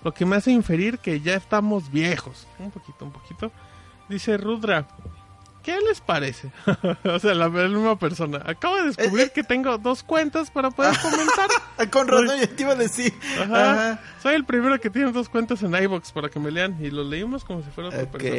[0.04, 2.46] Lo que me hace inferir que ya estamos viejos.
[2.60, 3.52] Un poquito, un poquito.
[4.10, 4.86] Dice Rudra,
[5.64, 6.52] ¿Qué les parece?
[7.06, 8.42] o sea, la, misma persona.
[8.46, 9.32] Acabo de descubrir Eh, eh.
[9.34, 11.48] que tengo dos cuentas para poder comentar.
[11.90, 13.14] Con razón, yo te iba a decir.
[13.42, 13.72] Ajá.
[13.72, 14.02] Ajá.
[14.22, 17.04] Soy el primero que tiene dos cuentas en iBox para que me lean y lo
[17.04, 18.12] leímos como si fuera otra Ok.
[18.12, 18.36] persona.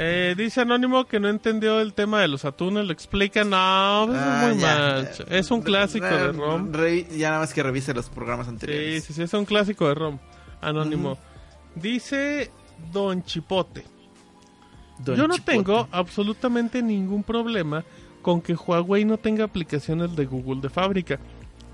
[0.00, 3.42] Eh, dice Anónimo que no entendió el tema de los atunes, lo explica.
[3.42, 5.36] No, pues Ah, es muy ya.
[5.36, 6.72] Es un clásico Re- de ROM.
[6.72, 9.02] re- ya nada más que revise los programas Sí, anteriores.
[9.04, 10.18] sí, sí, es un clásico de ROM.
[10.60, 11.18] Anónimo.
[11.74, 12.52] Dice
[12.92, 13.84] Don Chipote.
[14.98, 15.52] Don Yo no Chipote.
[15.52, 17.84] tengo absolutamente ningún problema
[18.22, 21.18] con que Huawei no tenga aplicaciones de Google de fábrica.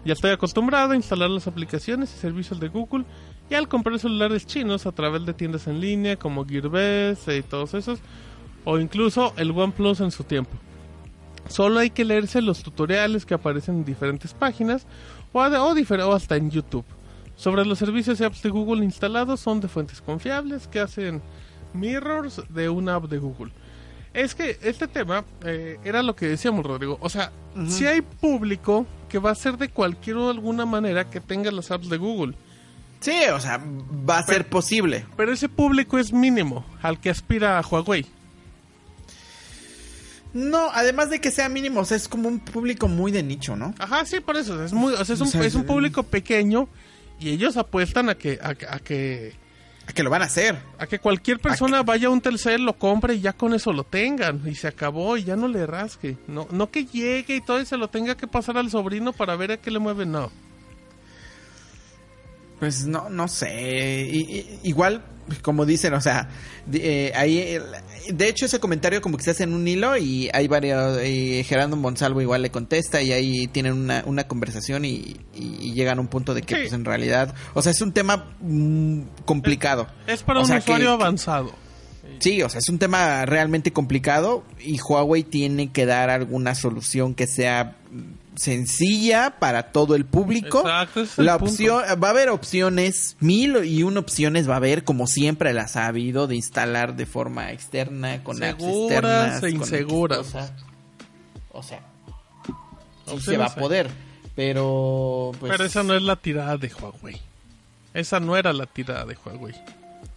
[0.04, 3.04] Ya estoy acostumbrado a instalar las aplicaciones y servicios de Google
[3.48, 7.74] y al comprar celulares chinos a través de tiendas en línea como Gearbest y todos
[7.74, 8.00] esos,
[8.64, 10.52] o incluso el OnePlus en su tiempo.
[11.48, 14.86] Solo hay que leerse los tutoriales que aparecen en diferentes páginas
[15.32, 16.84] o, o o hasta en YouTube.
[17.36, 21.20] Sobre los servicios y apps de Google instalados son de fuentes confiables que hacen
[21.74, 23.52] mirrors de una app de Google.
[24.12, 26.98] Es que este tema eh, era lo que decíamos, Rodrigo.
[27.00, 27.32] O sea,
[27.68, 31.70] si hay público que va a ser de cualquier o alguna manera que tenga las
[31.70, 32.34] apps de Google.
[33.00, 33.60] Sí, o sea,
[34.08, 35.04] va a ser posible.
[35.16, 38.06] Pero ese público es mínimo al que aspira a Huawei.
[40.32, 43.54] No, además de que sea mínimo, o sea, es como un público muy de nicho,
[43.56, 43.72] ¿no?
[43.78, 44.62] Ajá, sí, por eso.
[44.64, 46.68] Es, muy, o sea, es, un, O sea, es un es- público pequeño
[47.20, 49.34] y ellos apuestan a que, a, que- a que
[49.86, 50.56] A que lo van a hacer.
[50.78, 53.84] a que cualquier persona vaya a un Telcel, lo compre y ya con eso lo
[53.84, 54.42] tengan.
[54.46, 56.16] Y se acabó y ya no le rasque.
[56.26, 59.36] No, no que llegue y todo y se lo tenga que pasar al sobrino para
[59.36, 60.06] ver a qué le mueve.
[60.06, 60.30] No.
[62.64, 64.08] Pues no, no sé.
[64.10, 65.04] I- i- igual,
[65.42, 66.28] como dicen, o sea,
[66.66, 69.96] de, eh, ahí, el- de hecho ese comentario como que se hace en un hilo
[69.96, 74.84] y hay varios, y Gerardo Monsalvo igual le contesta y ahí tienen una, una conversación
[74.84, 76.60] y, y- y llegan a un punto de que Sí.
[76.62, 79.86] pues en realidad, o sea, es un tema mm, complicado.
[80.06, 81.52] Es para O un sea, usuario que- avanzado.
[82.20, 87.14] Sí, o sea, es un tema realmente complicado y Huawei tiene que dar alguna solución
[87.14, 87.76] que sea
[88.36, 90.58] sencilla para todo el público.
[90.60, 91.52] Exacto, es el La punto.
[91.52, 95.76] opción, va a haber opciones, mil y una opciones va a haber, como siempre las
[95.76, 99.36] ha habido, de instalar de forma externa, con apps Seguras externas.
[99.36, 100.18] e con inseguras.
[100.18, 100.56] Cosa.
[101.52, 101.80] O sea,
[103.06, 103.88] sí se va a poder,
[104.34, 105.30] pero...
[105.38, 107.20] Pues, Pero esa no es la tirada de Huawei.
[107.92, 109.54] Esa no era la tirada de Huawei.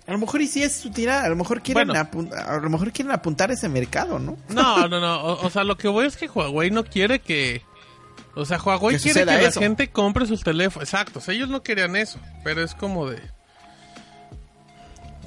[0.08, 2.34] A lo mejor y sí es su tirada, a lo mejor quieren, Bueno.
[2.36, 4.38] a lo mejor quieren apuntar ese mercado, ¿no?
[4.50, 5.22] No, no, no.
[5.22, 7.62] O, o sea, lo que voy es que Huawei no quiere que.
[8.40, 9.60] O sea, Huawei quiere que eso.
[9.60, 10.88] la gente compre sus teléfonos.
[10.88, 12.20] Exacto, o sea, ellos no querían eso.
[12.44, 13.20] Pero es como de.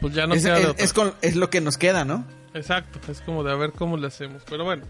[0.01, 2.25] Pues ya no es, queda de es- es con- es lo que nos queda, ¿no?
[2.55, 4.43] Exacto, es como de a ver cómo le hacemos.
[4.49, 4.85] Pero bueno.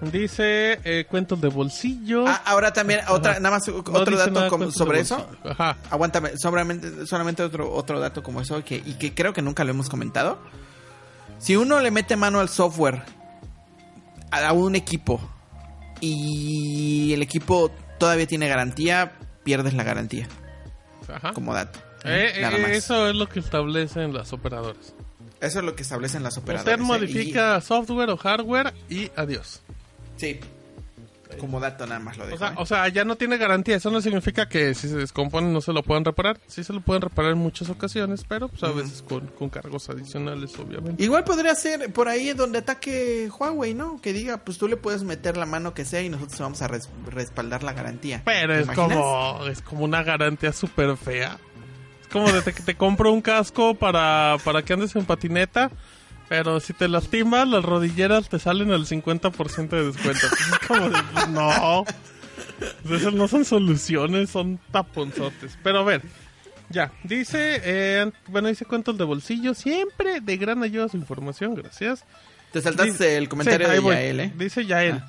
[0.00, 2.24] Dice eh, cuentos de bolsillo.
[2.26, 5.26] Ah, ahora también, otra, nada más No otro dato como- sobre eso.
[5.44, 5.76] Ajá.
[5.90, 9.70] Aguántame, solamente, solamente otro, otro dato como eso que, y que creo que nunca lo
[9.70, 10.38] hemos comentado.
[11.38, 13.02] Si uno le mete mano al software
[14.30, 15.20] a un equipo
[16.04, 19.12] y el equipo todavía tiene garantía,
[19.44, 20.28] pierdes la garantía,
[21.08, 21.32] Ajá.
[21.32, 21.78] como dato.
[22.04, 24.94] Eh, eh, eso es lo que establecen las operadoras.
[25.40, 26.74] Eso es lo que establecen las operadoras.
[26.74, 29.62] Usted modifica software o hardware y adiós.
[30.16, 30.40] Sí.
[31.38, 32.38] Como dato nada más lo O dejo.
[32.38, 32.54] sea, ¿eh?
[32.58, 33.76] o sea, ya no tiene garantía.
[33.76, 36.38] Eso no significa que si se descompone no se lo puedan reparar.
[36.46, 39.88] Sí se lo pueden reparar en muchas ocasiones, pero pues, a veces con, con cargos
[39.90, 41.02] adicionales, obviamente.
[41.02, 44.00] Igual podría ser por ahí donde ataque Huawei, ¿no?
[44.00, 46.68] Que diga, pues tú le puedes meter la mano que sea y nosotros vamos a
[46.68, 48.22] res- respaldar la garantía.
[48.24, 48.88] Pero ¿Te es imaginas?
[48.98, 51.38] como, es como una garantía súper fea.
[52.02, 55.70] Es como de que te compro un casco para, para que andes en patineta,
[56.28, 60.26] pero si te lastimas, las rodilleras te salen al 50% de descuento.
[60.28, 61.84] Pues es como de, pues, no.
[62.86, 65.58] Pues Esas no son soluciones, son taponzotes.
[65.62, 66.02] Pero a ver,
[66.70, 66.92] ya.
[67.04, 69.54] Dice, eh, bueno, dice cuentos de bolsillo.
[69.54, 72.04] Siempre de gran ayuda su información, gracias.
[72.52, 73.82] Te saltaste Dice- el comentario Sí, de.
[73.82, 74.32] Yael, ¿eh?
[74.36, 75.02] Dice Yael.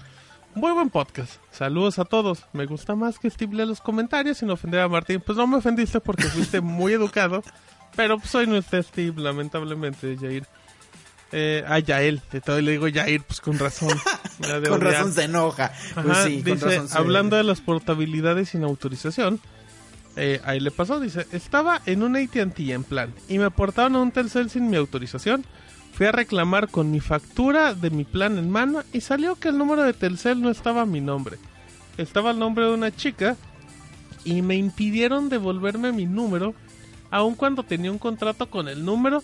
[0.55, 1.33] Muy buen podcast.
[1.51, 2.45] Saludos a todos.
[2.53, 5.21] Me gusta más que Steve lea los comentarios sin ofender a Martín.
[5.25, 7.43] Pues no me ofendiste porque fuiste muy educado.
[7.95, 10.45] Pero pues soy nuestro Steve, lamentablemente, Yair.
[11.31, 12.21] Eh, a Yael.
[12.31, 13.89] De todo le digo Yair, pues con razón.
[14.69, 15.71] Con razón se enoja.
[15.93, 19.39] Pues Ajá, sí, con razón se- hablando de las portabilidades sin autorización,
[20.17, 24.01] eh, ahí le pasó, dice, estaba en un AT&T en plan y me aportaron a
[24.01, 25.45] un Telcel sin mi autorización.
[25.93, 29.57] Fui a reclamar con mi factura de mi plan en mano y salió que el
[29.57, 31.37] número de Telcel no estaba a mi nombre.
[31.97, 33.37] Estaba el nombre de una chica
[34.25, 36.53] y me impidieron devolverme mi número
[37.09, 39.23] aun cuando tenía un contrato con el número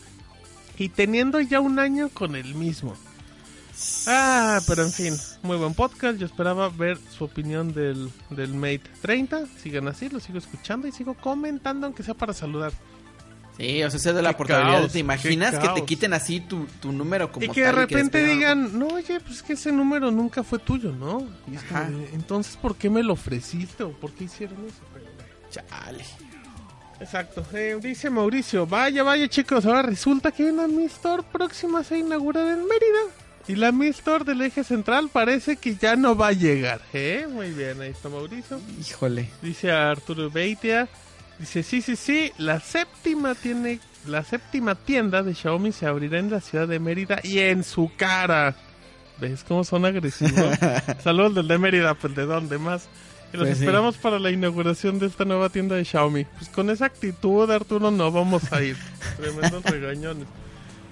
[0.78, 2.96] y teniendo ya un año con el mismo.
[4.08, 6.18] Ah, pero en fin, muy buen podcast.
[6.18, 9.48] Yo esperaba ver su opinión del, del Mate 30.
[9.62, 12.72] Sigan así, lo sigo escuchando y sigo comentando, aunque sea para saludar.
[13.58, 14.90] Sí, o sea, ese de la portabilidad.
[14.90, 18.78] ¿Te imaginas que te quiten así tu, tu número como Y que de repente digan,
[18.78, 21.28] no, oye, pues que ese número nunca fue tuyo, ¿no?
[21.48, 24.82] Y como Entonces, ¿por qué me lo ofreciste o por qué hicieron eso?
[25.50, 26.06] Chale.
[27.02, 27.44] Exacto.
[27.54, 31.98] Eh, dice Mauricio, vaya, vaya chicos, ahora resulta que hay una Mi Store próxima se
[31.98, 33.00] inaugura en Mérida.
[33.48, 36.80] Y la Mi Store del eje central parece que ya no va a llegar.
[36.94, 37.28] ¿Eh?
[37.28, 38.62] Muy bien, ahí está Mauricio.
[38.80, 39.30] Híjole.
[39.42, 40.88] Dice Arturo Beitia.
[41.40, 43.80] Dice, sí, sí, sí, la séptima tiene...
[44.06, 47.92] La séptima tienda de Xiaomi se abrirá en la ciudad de Mérida y en su
[47.98, 48.56] cara.
[49.20, 50.58] ¿Ves cómo son agresivos?
[51.04, 52.88] Saludos del de Mérida, pues de dónde más.
[53.34, 53.64] Los Pues sí.
[53.64, 56.26] esperamos para la inauguración de esta nueva tienda de Xiaomi.
[56.26, 58.78] Pues con esa actitud, Arturo, no vamos a ir.
[59.18, 60.28] Tremendos regañones.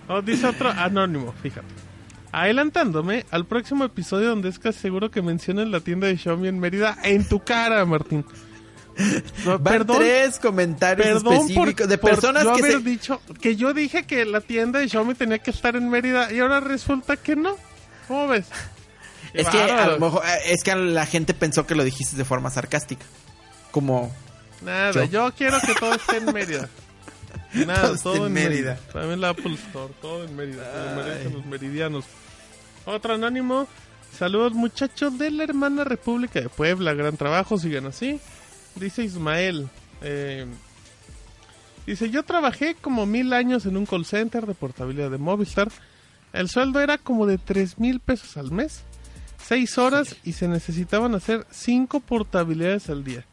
[0.07, 1.67] Oh, dice otro anónimo, fíjate.
[2.31, 6.59] Adelantándome al próximo episodio donde es casi seguro que mencionen la tienda de Xiaomi en
[6.59, 8.23] Mérida en tu cara, Martín.
[9.45, 12.79] No, Van tres comentarios perdón por, específicos de por personas yo que haber se...
[12.79, 16.39] dicho que yo dije que la tienda de Xiaomi tenía que estar en Mérida y
[16.39, 17.55] ahora resulta que no.
[18.07, 18.47] ¿Cómo ves?
[19.33, 22.25] Es que a lo mejor eh, es que la gente pensó que lo dijiste de
[22.25, 23.05] forma sarcástica.
[23.71, 24.11] Como
[24.63, 25.03] Nada, Yo.
[25.05, 26.67] yo, quiero que todo esté en Mérida.
[27.53, 28.73] Nada, Todo en Mérida.
[28.75, 28.79] Mérida.
[28.93, 30.93] También la Apple Store, todo en Mérida.
[30.95, 32.05] Merecen los meridianos.
[32.85, 33.67] Otro anónimo.
[34.17, 36.93] Saludos muchachos de la hermana República de Puebla.
[36.93, 38.19] Gran trabajo, sigan así.
[38.75, 39.69] Dice Ismael.
[40.01, 40.45] eh,
[41.85, 45.69] dice, yo trabajé como mil años en un call center de portabilidad de Movistar.
[46.33, 48.83] El sueldo era como de tres mil pesos al mes.
[49.41, 53.25] Seis horas y se necesitaban hacer cinco portabilidades al día.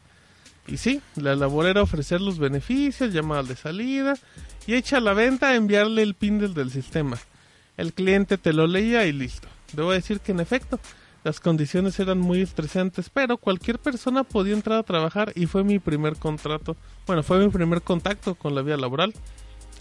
[0.67, 4.15] Y sí, la labor era ofrecer los beneficios, llamadas de salida
[4.65, 7.17] y hecha la venta enviarle el pin del, sistema.
[7.77, 9.47] El cliente te lo leía y listo.
[9.71, 10.79] Debo decir que en efecto,
[11.23, 15.79] las condiciones eran muy estresantes, pero cualquier persona podía entrar a trabajar y fue mi
[15.79, 16.75] primer contrato.
[17.05, 19.13] Bueno, fue mi primer contacto con la vida laboral.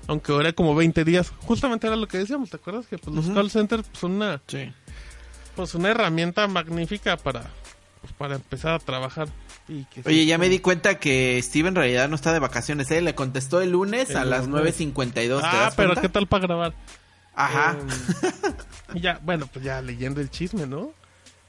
[0.08, 1.32] Aunque era como 20 días.
[1.40, 2.86] Justamente era lo que decíamos, ¿te acuerdas?
[2.86, 4.72] Que pues, los call centers son una, Sí.
[5.56, 7.42] Pues, una herramienta magnífica para,
[8.00, 9.28] pues, para empezar a trabajar.
[9.68, 12.38] Y que Oye, sí, ya me di cuenta que Steve en realidad no está de
[12.38, 13.00] vacaciones, ¿eh?
[13.00, 14.78] Le contestó el lunes El a las lunes.
[14.78, 15.40] 9.52.
[15.40, 16.02] ¿te Ah, pero cuenta?
[16.02, 16.74] ¿qué tal para grabar?
[17.34, 17.76] Ajá.
[18.94, 20.92] Eh, ya, bueno, pues ya leyendo el chisme, ¿no?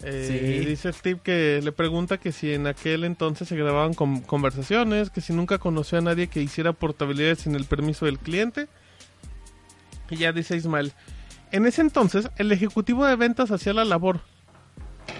[0.04, 0.66] Eh, Sí.
[0.66, 5.22] Dice Steve que le pregunta que si en aquel entonces se grababan con- conversaciones, que
[5.22, 8.68] si nunca conoció a nadie que hiciera portabilidad sin el permiso del cliente.
[10.10, 10.94] Y ya dice Ismael,
[11.52, 14.22] en ese entonces el ejecutivo de ventas hacía la labor.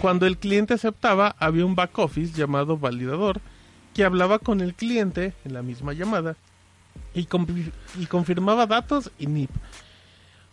[0.02, 3.40] Cuando el cliente aceptaba, había un back office llamado validador
[3.94, 6.36] que hablaba con el cliente en la misma llamada
[7.14, 9.50] y, confi- y confirmaba datos y NIP.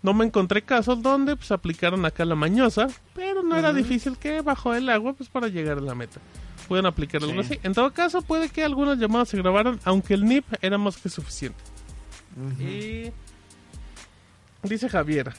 [0.03, 4.41] No me encontré casos donde pues aplicaron acá la mañosa, pero no era difícil que
[4.43, 6.21] bajo el agua pues para llegar a la meta.
[6.69, 7.55] Pueden aplicar algo Sí.
[7.55, 7.61] así.
[7.63, 11.09] En todo caso, puede que algunas llamadas se grabaran, aunque el NIP era más que
[11.09, 11.59] suficiente.
[12.61, 13.11] Y
[14.63, 15.33] dice Javier.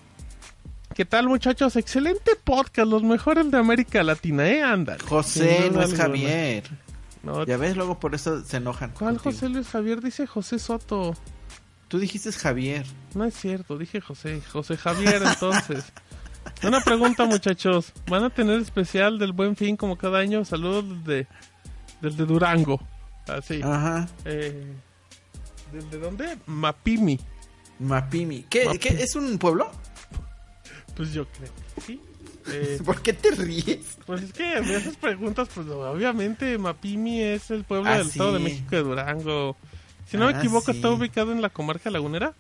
[0.96, 1.76] ¿Qué tal muchachos?
[1.76, 4.64] Excelente podcast, los mejores de América Latina, ¿eh?
[4.64, 4.96] Anda.
[5.06, 6.64] José, no es Javier.
[7.22, 8.92] No, Ya ves, luego por eso se enojan.
[8.92, 9.34] ¿Cuál contigo.
[9.34, 10.02] José Luis Javier?
[10.02, 11.14] Dice José Soto.
[11.90, 12.86] Tú dijiste Javier.
[13.14, 14.42] No es cierto, dije José.
[14.50, 15.84] José Javier, entonces.
[16.64, 17.92] Una pregunta, muchachos.
[18.08, 20.46] ¿Van a tener especial del Buen Fin como cada año?
[20.46, 21.28] Saludos desde,
[22.00, 22.80] desde Durango.
[23.28, 23.60] Así.
[23.62, 24.08] Ajá.
[24.24, 24.74] Eh,
[25.74, 26.38] ¿Desde dónde?
[26.46, 27.20] Mapimi.
[27.80, 28.44] Mapimi.
[28.44, 29.70] ¿Qué, qué, es un pueblo?
[30.96, 32.02] Pues yo creo que sí.
[32.48, 33.98] Eh, ¿Por qué te ríes?
[34.06, 38.34] pues es que de esas preguntas, pues obviamente Mapimi es el pueblo Ah, del Estado
[38.34, 38.44] de sí.
[38.44, 39.58] México de Durango.
[40.08, 40.78] Si no me Ah, equivoco, sí.
[40.78, 42.34] está ubicado en la comarca lagunera.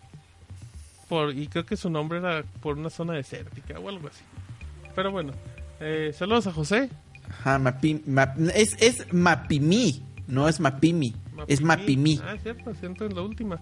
[1.09, 4.21] Por, y creo que su nombre era por una zona desértica o algo así.
[4.95, 5.33] Pero bueno,
[5.79, 6.89] eh, saludos a José.
[7.27, 8.01] Ajá, Mapimi.
[8.05, 11.15] Map- es, es Mapimi, no es Mapimi.
[11.47, 12.21] Es Mapimi.
[12.23, 13.59] Ah, cierto, siento en la última.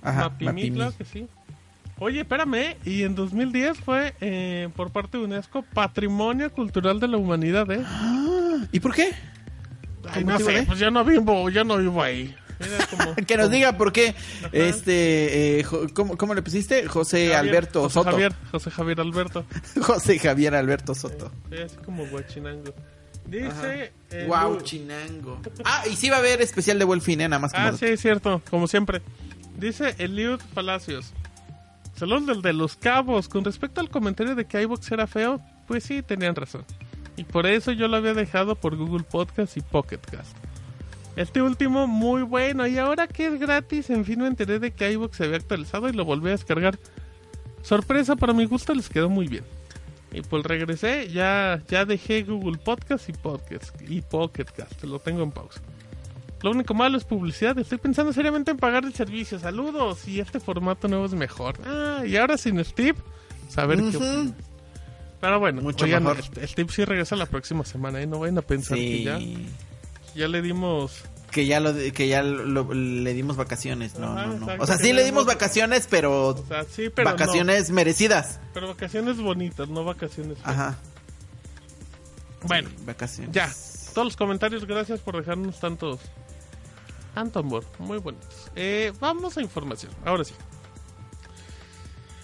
[0.00, 0.76] Ajá, Mapimi, Mapimi.
[0.76, 1.26] claro que sí.
[2.02, 7.16] Oye, espérame, y en 2010 fue eh, por parte de UNESCO Patrimonio Cultural de la
[7.16, 7.80] Humanidad, ¿eh?
[7.86, 9.12] Ah, ¿Y por qué?
[10.10, 10.62] Ay, ¿Con no sé, de?
[10.64, 12.34] pues ya no vivo, ya no vivo ahí.
[12.90, 14.16] Como- Que nos como- diga por qué.
[14.50, 15.64] Este, eh,
[15.94, 16.88] ¿cómo, cómo le pusiste?
[16.88, 18.10] José Javier, Alberto José Soto.
[18.10, 19.44] Javier, José Javier Alberto.
[19.80, 21.30] José Javier Alberto Soto.
[21.50, 22.74] Sí, así como guachinango.
[23.26, 23.92] Dice...
[24.10, 25.40] eh, wow, Lu- chinango.
[25.64, 27.16] Ah, y sí va a haber especial de ¿eh?
[27.28, 29.02] Nada más como Ah, sí, es cierto, como siempre.
[29.56, 31.12] Dice Eliud Palacios.
[32.02, 33.28] Saludos del de los cabos.
[33.28, 36.64] Con respecto al comentario de que iVoox era feo, pues sí, tenían razón.
[37.16, 40.36] Y por eso yo lo había dejado por Google Podcast y Pocket Cast.
[41.14, 42.66] Este último, muy bueno.
[42.66, 45.88] Y ahora que es gratis, en fin me enteré de que iVoox se había actualizado
[45.88, 46.76] y lo volví a descargar.
[47.62, 49.44] Sorpresa, para mi gusto les quedó muy bien.
[50.10, 54.82] Y pues regresé, ya, ya dejé Google Podcast y Podcast y Pocket Cast.
[54.82, 55.60] Lo tengo en pausa.
[56.42, 57.56] Lo único malo es publicidad.
[57.58, 59.38] Estoy pensando seriamente en pagar el servicio.
[59.38, 60.06] Saludos.
[60.08, 61.54] Y este formato nuevo es mejor.
[61.64, 62.98] Ah, y ahora sin Steve,
[63.48, 63.96] saber qué Ujú.
[63.98, 64.34] opina.
[65.20, 66.18] Pero bueno, Mucho oigan, mejor.
[66.40, 68.00] el- Steve sí regresa la próxima semana.
[68.02, 68.06] ¿eh?
[68.08, 69.20] No vayan a pensar que ya,
[70.16, 71.04] ya le dimos.
[71.30, 73.98] Que ya, lo, que ya lo- le dimos vacaciones.
[73.98, 74.38] No, Ajá, no, no.
[74.42, 77.14] exacto, O sea, sí le dimos vacaciones, pero, O sea, sí, pero no.
[77.16, 78.38] vacaciones merecidas.
[78.52, 80.36] Pero vacaciones bonitas, no vacaciones.
[80.38, 80.48] feas.
[80.48, 80.78] Ajá.
[82.46, 83.32] Bueno, Sí, vacaciones.
[83.34, 83.50] ya.
[83.94, 86.00] Todos los comentarios, gracias por dejarnos tantos.
[87.14, 88.50] Tanto amor, muy bonitos.
[88.56, 90.34] Eh, vamos a información, ahora sí.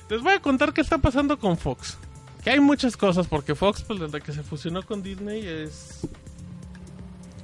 [0.09, 1.98] Les voy a contar qué está pasando con Fox.
[2.43, 6.01] Que hay muchas cosas, porque Fox, pues desde que se fusionó con Disney, es.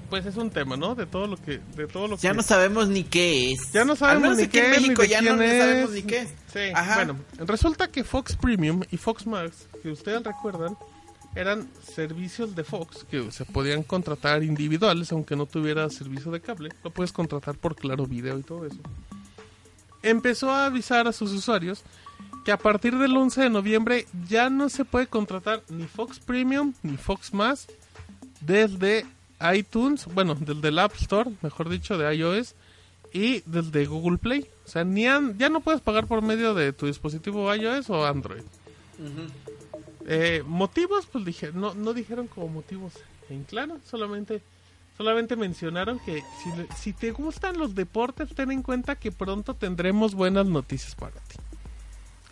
[0.09, 0.95] Pues es un tema, ¿no?
[0.95, 1.59] De todo lo que.
[1.77, 2.37] De todo lo Ya que...
[2.37, 3.73] no sabemos ni qué es.
[3.73, 5.61] Ya no sabemos ni qué en es, ni México de ya no es.
[5.63, 6.29] sabemos ni qué es.
[6.53, 6.95] Sí, Ajá.
[6.97, 10.77] bueno, resulta que Fox Premium y Fox Max, que ustedes recuerdan,
[11.35, 16.71] eran servicios de Fox que se podían contratar individuales, aunque no tuviera servicio de cable.
[16.85, 18.79] Lo puedes contratar por Claro Video y todo eso.
[20.03, 21.83] Empezó a avisar a sus usuarios
[22.45, 26.75] que a partir del 11 de noviembre ya no se puede contratar ni Fox Premium
[26.83, 27.67] ni Fox Más
[28.41, 29.07] desde
[29.55, 32.55] iTunes, bueno, desde el App Store, mejor dicho, de iOS
[33.13, 34.47] y desde Google Play.
[34.67, 38.05] O sea, ni an- ya no puedes pagar por medio de tu dispositivo iOS o
[38.07, 38.43] Android.
[40.07, 42.93] Eh, motivos, pues dije, no, no dijeron como motivos
[43.31, 44.43] en claro, solamente,
[44.99, 49.55] solamente mencionaron que si, le- si te gustan los deportes, ten en cuenta que pronto
[49.55, 51.37] tendremos buenas noticias para ti.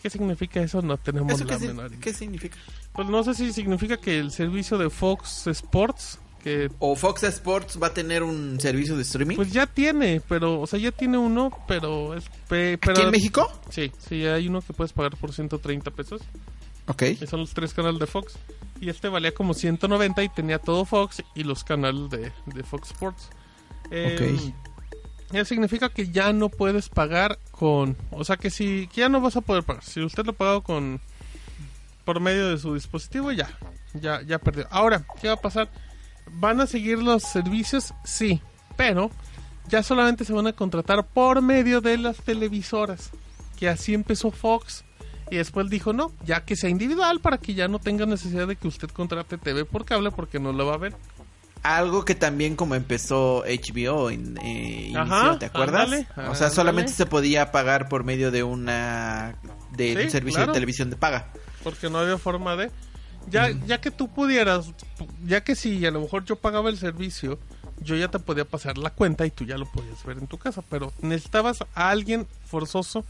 [0.03, 0.83] ¿Qué significa eso?
[0.83, 2.01] No tenemos ¿Eso la qué, menor idea.
[2.01, 2.57] qué significa?
[2.93, 7.79] Pues no sé si significa que el servicio de Fox Sports, que ¿O Fox Sports
[7.81, 9.37] va a tener un servicio de streaming?
[9.37, 12.25] pues ya tiene, pero, o sea, ya tiene uno, pero es...
[12.49, 13.49] pe- pero, ¿Aquí en México?
[13.71, 16.21] Sí, sí, hay uno que puedes pagar por 130 pesos.
[16.93, 17.27] Ok.
[17.29, 18.35] son los tres canales de Fox.
[18.81, 22.91] Y este valía como 190 y tenía todo Fox y los canales de, de Fox
[22.91, 23.29] Sports.
[23.91, 24.53] Eh,
[25.33, 27.97] Eso significa que ya no puedes pagar con...
[28.11, 29.85] O sea que si que ya no vas a poder pagar.
[29.85, 31.01] Si usted lo ha pagado con...
[32.05, 33.49] Por medio de su dispositivo, ya.
[33.95, 34.67] Ya, ya perdió.
[34.71, 35.71] Ahora, ¿qué va a pasar?
[36.33, 37.95] ¿Van a seguir los servicios?
[38.05, 38.41] Sí.
[38.77, 39.11] Pero
[39.69, 43.11] ya solamente se van a contratar por medio de las televisoras.
[43.59, 44.85] Que así empezó Fox.
[45.33, 48.57] Y después dijo, no, ya que sea individual para que ya no tenga necesidad de
[48.57, 50.95] que usted contrate TV por cable porque no lo va a ver.
[51.63, 55.85] Algo que también como empezó HBO en eh, inicio, Ajá, ¿te acuerdas?
[55.85, 56.51] ándale, o sea, ándale.
[56.55, 59.37] solamente se podía pagar por medio de una
[59.71, 60.53] de Sí, un servicio claro.
[60.53, 61.29] de televisión de paga.
[61.65, 62.71] porque no había forma de
[63.31, 64.73] ya ya que tú pudieras
[65.25, 67.39] ya que si a lo mejor yo pagaba el servicio
[67.81, 70.37] yo ya te podía pasar la cuenta y tú ya lo podías ver en tu
[70.39, 73.05] casa pero necesitabas a alguien forzoso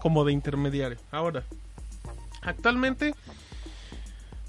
[0.00, 1.44] como de intermediario ahora
[2.42, 3.14] actualmente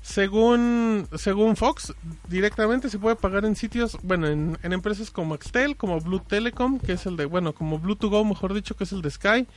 [0.02, 1.94] según según Fox
[2.30, 6.80] directamente se puede pagar en sitios bueno en, en empresas como Axtel como Blue Telecom
[6.80, 9.12] que es el de bueno como Blue to Go mejor dicho que es el de
[9.12, 9.48] Sky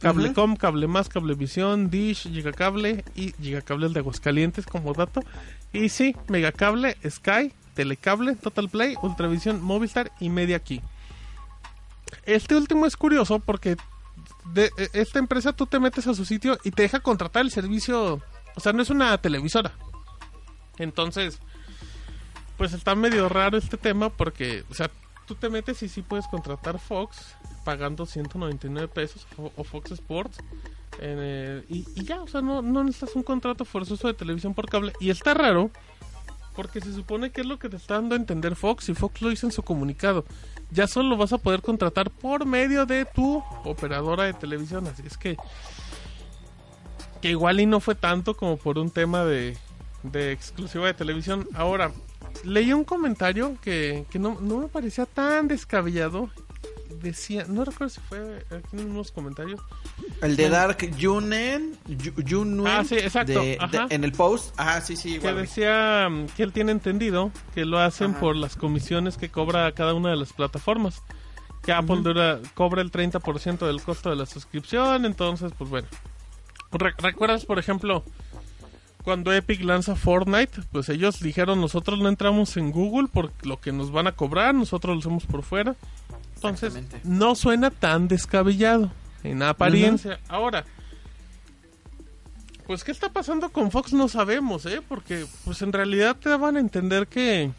[0.00, 5.22] Cablecom, Cable Más, Cablevisión, Dish, Gigacable y Gigacable el de Aguascalientes como dato.
[5.72, 10.82] Y sí, Megacable, Sky, Telecable, Total Play, Ultravisión, Movistar y Media Key.
[12.26, 13.76] Este último es curioso porque
[14.52, 17.50] de e- esta empresa tú te metes a su sitio y te deja contratar el
[17.50, 18.22] servicio,
[18.54, 19.72] o sea, no es una televisora.
[20.78, 21.38] Entonces,
[22.56, 24.90] pues está medio raro este tema porque, o sea,
[25.26, 30.38] tú te metes y sí puedes contratar Fox pagando 199 pesos o, Fox Sports.
[31.68, 34.92] y ya, o sea, no, no necesitas un contrato forzoso de televisión por cable.
[35.00, 35.70] Y está raro
[36.54, 39.22] porque se supone que es lo que te está dando a entender Fox y Fox
[39.22, 40.24] lo hizo en su comunicado.
[40.70, 44.86] Ya solo vas a poder contratar por medio de tu operadora de televisión.
[44.86, 45.36] Así es que,
[47.20, 49.56] que igual y no fue tanto como por un tema de,
[50.02, 51.46] de exclusiva de televisión.
[51.54, 51.92] Ahora,
[52.44, 56.30] leí un comentario que, que no, no me parecía tan descabellado.
[57.02, 59.60] Decía, no recuerdo si fue aquí en unos comentarios.
[60.22, 60.48] El de.
[60.48, 61.76] Dark Junen,
[62.28, 63.86] Junuen Ah, sí, exacto, de- de- ajá.
[63.90, 64.54] en el post.
[64.58, 68.20] Ajá, sí, sí, que decía mm, que él tiene entendido que lo hacen Ajá.
[68.20, 71.02] por las comisiones que cobra cada una de las plataformas.
[71.62, 75.88] Que Apple dura- cobra el 30% del costo de la suscripción, entonces, pues bueno.
[76.72, 78.04] Re- ¿Recuerdas, por ejemplo,
[79.02, 80.60] cuando Epic lanza Fortnite?
[80.72, 84.54] Pues ellos dijeron, nosotros no entramos en Google por lo que nos van a cobrar,
[84.54, 85.74] nosotros lo hacemos por fuera.
[86.48, 88.92] Entonces, no suena tan descabellado
[89.22, 90.20] en apariencia.
[90.28, 90.64] Ahora,
[92.66, 93.92] pues, ¿qué está pasando con Fox?
[93.92, 94.80] No sabemos, ¿eh?
[94.86, 97.50] Porque, pues, en realidad te daban a entender que...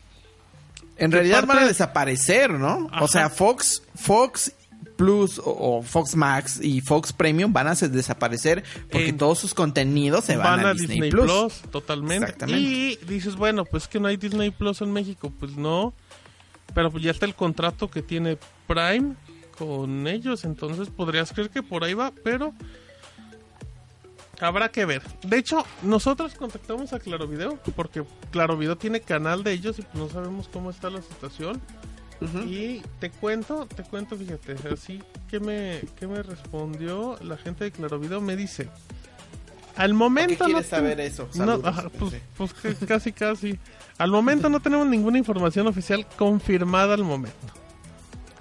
[0.97, 2.87] En realidad parte- van a desaparecer, ¿no?
[2.91, 3.03] Ajá.
[3.03, 4.53] O sea, Fox, Fox
[4.95, 5.43] Plus o,
[5.79, 10.37] o Fox Max y Fox Premium van a desaparecer porque En- todos sus contenidos se
[10.37, 11.25] van, van a, a Disney, Disney, Plus.
[11.25, 11.71] Plus.
[11.71, 12.23] totalmente.
[12.23, 12.61] Exactamente.
[12.61, 15.33] Y dices, bueno, pues que no hay Disney Plus en México.
[15.37, 15.93] Pues no.
[16.73, 18.37] Pero ya está el contrato que tiene
[18.67, 19.15] Prime
[19.57, 22.53] con ellos, entonces podrías creer que por ahí va, pero
[24.41, 25.01] habrá que ver.
[25.23, 29.85] De hecho, nosotros contactamos a Claro Video porque Claro Video tiene canal de ellos y
[29.97, 31.61] no sabemos cómo está la situación.
[32.47, 37.71] Y te cuento, te cuento, fíjate, así que me, que me respondió la gente de
[37.71, 38.69] Claro Video, me dice,
[39.75, 41.27] al momento ¿Qué quieres no saber eso?
[41.35, 41.65] no, Saludos.
[41.65, 42.53] ajá, pues, pues
[42.87, 43.59] casi casi.
[43.97, 47.37] Al momento no tenemos ninguna información oficial confirmada al momento.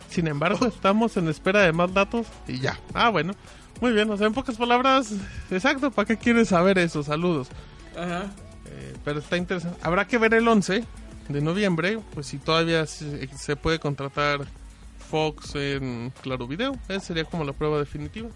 [0.09, 2.79] Sin embargo, estamos en espera de más datos y ya.
[2.93, 3.35] Ah, bueno.
[3.81, 5.13] Muy bien, o sea, en pocas palabras,
[5.51, 7.03] exacto, ¿para qué quieres saber eso?
[7.03, 7.49] Saludos.
[7.97, 8.31] Ajá.
[8.67, 9.79] Eh, pero está interesante.
[9.83, 10.85] Habrá que ver el 11
[11.29, 14.47] de noviembre, pues si todavía se, se puede contratar
[15.11, 16.77] Fox en Claro Video.
[16.89, 18.29] Esa sería como la prueba definitiva.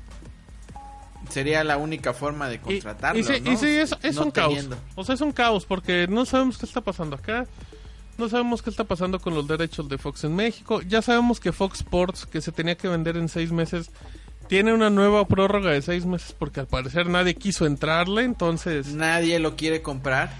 [1.31, 3.53] Sería la única forma de Y- contratarlo, Y, sí, ¿no?
[3.53, 4.69] y sí, es, es No un caos.
[4.95, 7.47] O sea, es un caos porque no sabemos qué está pasando acá.
[8.16, 10.81] No sabemos qué está pasando con los derechos de Fox en México.
[10.82, 13.90] Ya sabemos que Fox Sports, que se tenía que vender en seis meses,
[14.49, 18.24] tiene una nueva prórroga de seis meses porque al parecer nadie quiso entrarle.
[18.24, 20.32] Entonces, Nadie lo quiere comprar.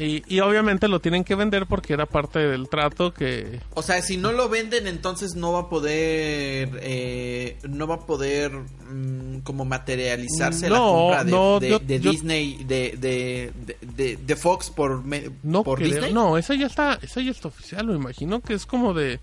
[0.00, 3.60] Y, y obviamente lo tienen que vender porque era parte del trato que...
[3.74, 8.06] O sea, si no lo venden, entonces no va a poder, eh, no va a
[8.06, 14.16] poder mm, como materializarse la compra de, no, de- yo- de yo- Disney, de, de,
[14.16, 15.04] de, Fox por,
[15.42, 16.12] No, por creo- Disney.
[16.12, 19.20] no, esa ya está, esa ya está oficial, me imagino que es como de...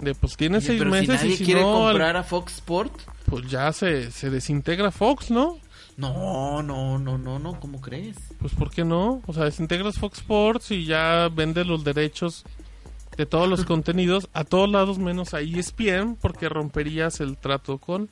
[0.00, 2.22] De pues tiene Oye, seis pero meses si nadie y si quiere no, comprar a
[2.22, 2.92] Fox Sport.
[3.26, 5.58] pues ya se, se desintegra Fox, ¿no?
[5.98, 8.16] No, no, no, no, no, ¿cómo crees?
[8.40, 9.20] Pues ¿por qué no?
[9.26, 12.44] O sea, desintegras Fox Sports y ya vendes los derechos
[13.16, 18.08] de todos los contenidos a todos lados menos a ESPN porque romperías el trato con...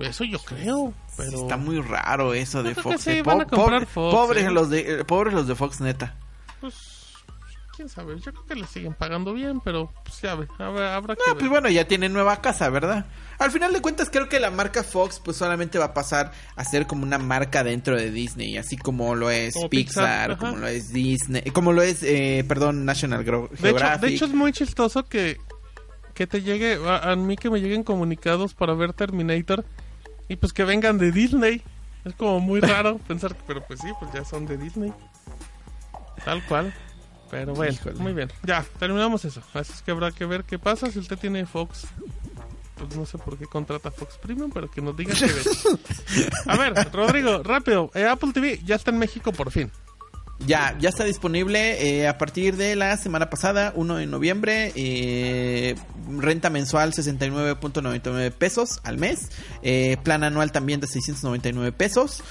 [0.00, 1.42] Eso yo creo, pero...
[1.42, 3.00] Está muy raro eso de Fox.
[3.02, 4.50] sí, van a Po- comprar pobre- Fox, pobres eh.
[4.50, 6.16] los de, eh, pobres los de Fox, neta.
[6.60, 6.74] Pues,
[7.74, 11.14] quién sabe, yo creo que le siguen pagando bien, pero pues ya ve, habrá, habrá
[11.16, 11.38] que No, ver.
[11.40, 13.06] pues bueno, ya tienen nueva casa, ¿verdad?
[13.38, 16.64] Al final de cuentas creo que la marca Fox pues solamente va a pasar a
[16.64, 20.66] ser como una marca dentro de Disney, así como lo es Como Pixar, como lo
[20.68, 24.00] es Disney, como lo es, eh, perdón, National Gro- De hecho, Geographic.
[24.08, 25.38] de hecho es muy chistoso que,
[26.14, 29.64] que te llegue, a, a mí que me lleguen comunicados para ver Terminator
[30.28, 31.62] y pues que vengan de Disney.
[32.04, 34.92] Es como muy raro pensar que, pero pues sí, pues ya son de Disney.
[36.24, 36.72] Tal cual.
[37.40, 37.96] Pero bueno, Híjole.
[37.98, 38.30] muy bien.
[38.44, 39.42] Ya, terminamos eso.
[39.54, 41.86] Así es que habrá que ver qué pasa si usted tiene Fox.
[42.76, 45.42] Pues no sé por qué contrata Fox Premium, pero que nos diga qué ve.
[46.46, 47.90] A ver, Rodrigo, rápido.
[47.94, 49.70] eh, Apple TV ya está en México por fin.
[50.46, 54.72] Ya, ya está disponible eh, a partir de la semana pasada, 1 de noviembre.
[54.74, 55.76] eh,
[56.18, 59.30] renta mensual 69.99 pesos al mes.
[59.62, 62.22] eh, plan anual también de 699 pesos.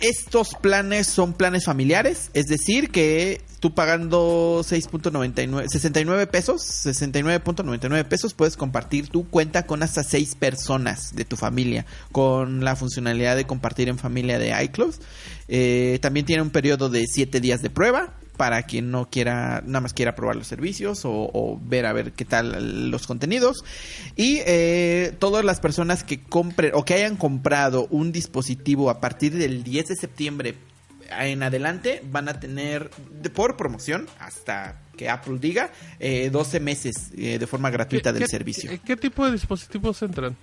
[0.00, 8.32] Estos planes son planes familiares, es decir, que tú pagando 6.99, 69 pesos, 69.99 pesos,
[8.34, 13.46] puedes compartir tu cuenta con hasta 6 personas de tu familia, con la funcionalidad de
[13.46, 14.94] compartir en familia de iCloud.
[15.48, 19.82] Eh, también tiene un periodo de 7 días de prueba para quien no quiera, nada
[19.82, 23.62] más quiera probar los servicios o, o ver a ver qué tal los contenidos.
[24.16, 29.34] Y eh, todas las personas que compren o que hayan comprado un dispositivo a partir
[29.36, 30.54] del 10 de septiembre
[31.20, 32.90] en adelante van a tener
[33.22, 35.70] de- por promoción hasta que Apple diga
[36.00, 38.70] eh, 12 meses eh, de forma gratuita ¿Qué- del servicio.
[38.70, 40.36] ¿qué, qué tipo de dispositivos entran?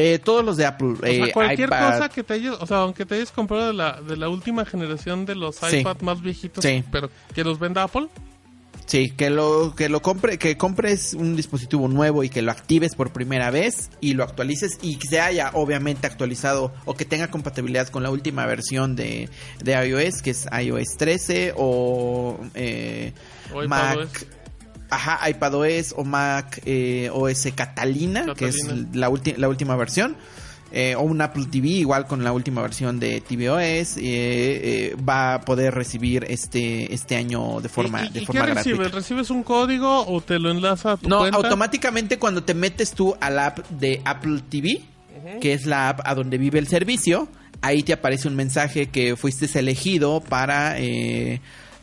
[0.00, 2.66] Eh, todos los de Apple, O sea, eh, cualquier iPad, cosa que te hayas, o
[2.66, 5.78] sea, aunque te hayas comprado de la, de la última generación de los Sí.
[5.78, 6.84] iPad más viejitos, Sí.
[6.92, 8.06] pero que los venda Apple,
[8.86, 12.94] Sí, que lo que lo compre, que compres un dispositivo nuevo y que lo actives
[12.94, 17.28] por primera vez y lo actualices y que se haya obviamente actualizado o que tenga
[17.28, 19.28] compatibilidad con la última versión de,
[19.62, 23.12] de iOS, que es iOS 13 o, eh,
[23.52, 24.08] O Mac.
[24.90, 28.56] Ajá, iPadOS o Mac eh, OS Catalina, que es
[28.92, 30.16] la, la última versión.
[30.70, 35.34] eh, o un Apple TV igual con la última versión de tvOS eh, eh, va
[35.34, 38.92] a poder recibir este este año de forma ¿Y, y- de forma qué gratuita recibes?
[38.92, 41.38] ¿Recibes un código o te lo enlaza a tu no, cuenta?
[41.38, 44.82] automáticamente cuando te metes tú al app de Apple TV,
[45.40, 47.28] que es la app a donde vive el servicio,
[47.62, 50.76] ahí te aparece un mensaje que fuiste elegido para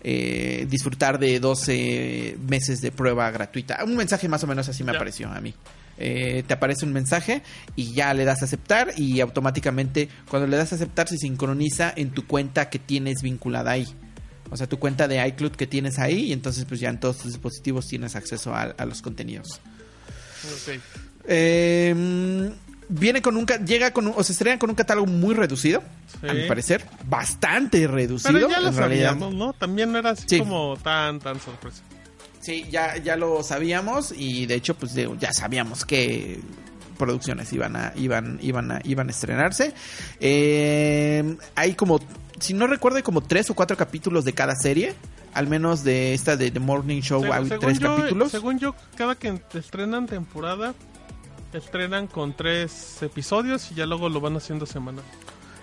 [0.08, 3.84] eh, disfrutar de 12 meses de prueba gratuita.
[3.84, 5.56] Un mensaje más o menos así me apareció a mí.
[5.98, 7.42] Eh, te aparece un mensaje
[7.76, 11.92] y ya le das a aceptar y automáticamente cuando le das a aceptar se sincroniza
[11.96, 13.88] en tu cuenta que tienes vinculada ahí.
[14.52, 17.18] O sea, tu cuenta de iCloud que tienes ahí y entonces pues ya en todos
[17.18, 19.60] tus dispositivos tienes acceso a, a los contenidos.
[20.44, 20.80] Ok.
[21.28, 22.52] Eh,
[22.90, 25.82] viene con un llega con un- o se estrena con un catálogo muy reducido,
[26.22, 26.28] Sí.
[26.30, 29.10] a mi parecer, bastante reducido Pero ya lo en realidad.
[29.12, 29.54] sabíamos, ¿no?
[29.54, 30.40] También no era así Sí.
[30.40, 31.82] como tan, tan sorpresa.
[32.42, 36.40] Sí, ya, ya lo sabíamos y de hecho, pues ya sabíamos que
[36.98, 39.74] producciones iban a, iban, iban a, iban a estrenarse.
[40.20, 42.00] Eh, hay como,
[42.40, 44.94] si no recuerdo, hay como tres o cuatro capítulos de cada serie.
[45.34, 48.32] Al menos de esta de The Morning Show hay tres yo, capítulos.
[48.32, 50.74] Según yo, cada que estrenan temporada,
[51.58, 55.04] estrenan con tres episodios y ya luego lo van haciendo semanal.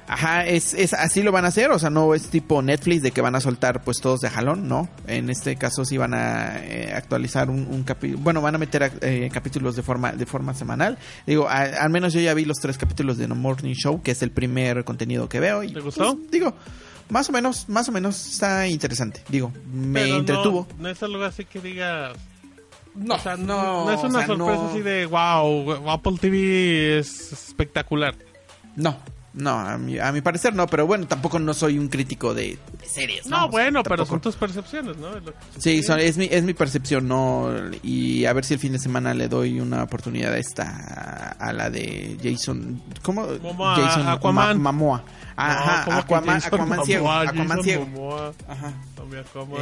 [0.09, 3.13] Ajá, es, es así lo van a hacer, o sea, no es tipo Netflix de
[3.13, 4.89] que van a soltar pues todos de jalón, no.
[5.07, 8.93] En este caso sí van a eh, actualizar un, un capítulo, bueno, van a meter
[9.01, 10.99] eh, capítulos de forma de forma semanal.
[11.25, 14.11] Digo, a- al menos yo ya vi los tres capítulos de No Morning Show, que
[14.11, 15.63] es el primer contenido que veo.
[15.63, 16.17] Y, ¿Te gustó?
[16.17, 16.53] pues, digo,
[17.09, 19.23] más o menos, más o menos está interesante.
[19.29, 20.67] Digo, me Pero no- entretuvo.
[20.79, 22.13] No, es algo así que diga.
[22.95, 24.69] No, o sea, no, no, es o una sea, sorpresa no.
[24.71, 28.15] así de wow, Apple TV es espectacular.
[28.77, 28.97] No,
[29.35, 32.59] no, a mi, a mi parecer no, pero bueno, tampoco no soy un crítico de,
[32.81, 33.27] de series.
[33.27, 35.09] No, No, O sea, bueno, pero son tus percepciones, ¿no?
[35.59, 37.51] Sí, son- es, mi, es mi percepción, ¿no?
[37.83, 41.53] Y a ver si el fin de semana le doy una oportunidad a esta, a
[41.55, 43.27] la de Jason, ¿cómo?
[43.43, 44.59] Momoa, Jason Aquaman.
[44.59, 45.05] Ma- Mamoa.
[45.37, 47.23] Ajá, No, ¿cómo que Aquaman, Aquaman ciego, Momoa?
[47.23, 47.87] Aquaman ciego.
[47.87, 48.35] Momoa.
[48.49, 48.73] Ajá.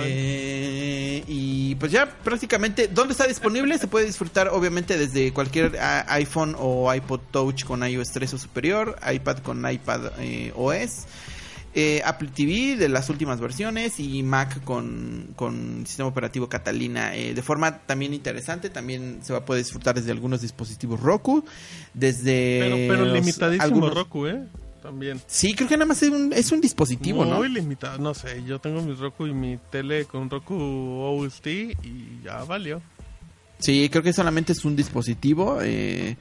[0.05, 3.79] Eh, y pues ya prácticamente, ¿dónde está disponible?
[3.79, 8.39] Se puede disfrutar obviamente desde cualquier ah, iPhone o iPod Touch con iOS 3 o
[8.39, 11.07] superior, iPad con iPad eh, OS,
[11.75, 17.15] eh, Apple TV de las últimas versiones y Mac con, con sistema operativo Catalina.
[17.17, 21.45] eh, de forma también interesante, también se va a poder disfrutar desde algunos dispositivos Roku,
[21.95, 22.87] desde...
[22.89, 24.43] pero limitadísimo algunos- Roku, ¿eh?
[24.83, 25.21] También.
[25.27, 27.37] Sí, creo que nada más es un, es un dispositivo, ¿no?
[27.37, 32.21] Muy limitado, no sé, yo tengo mi Roku y mi tele con Roku OST y
[32.25, 32.81] ya valió.
[33.59, 35.59] Sí, creo que solamente es un dispositivo.
[35.63, 36.17] Eh,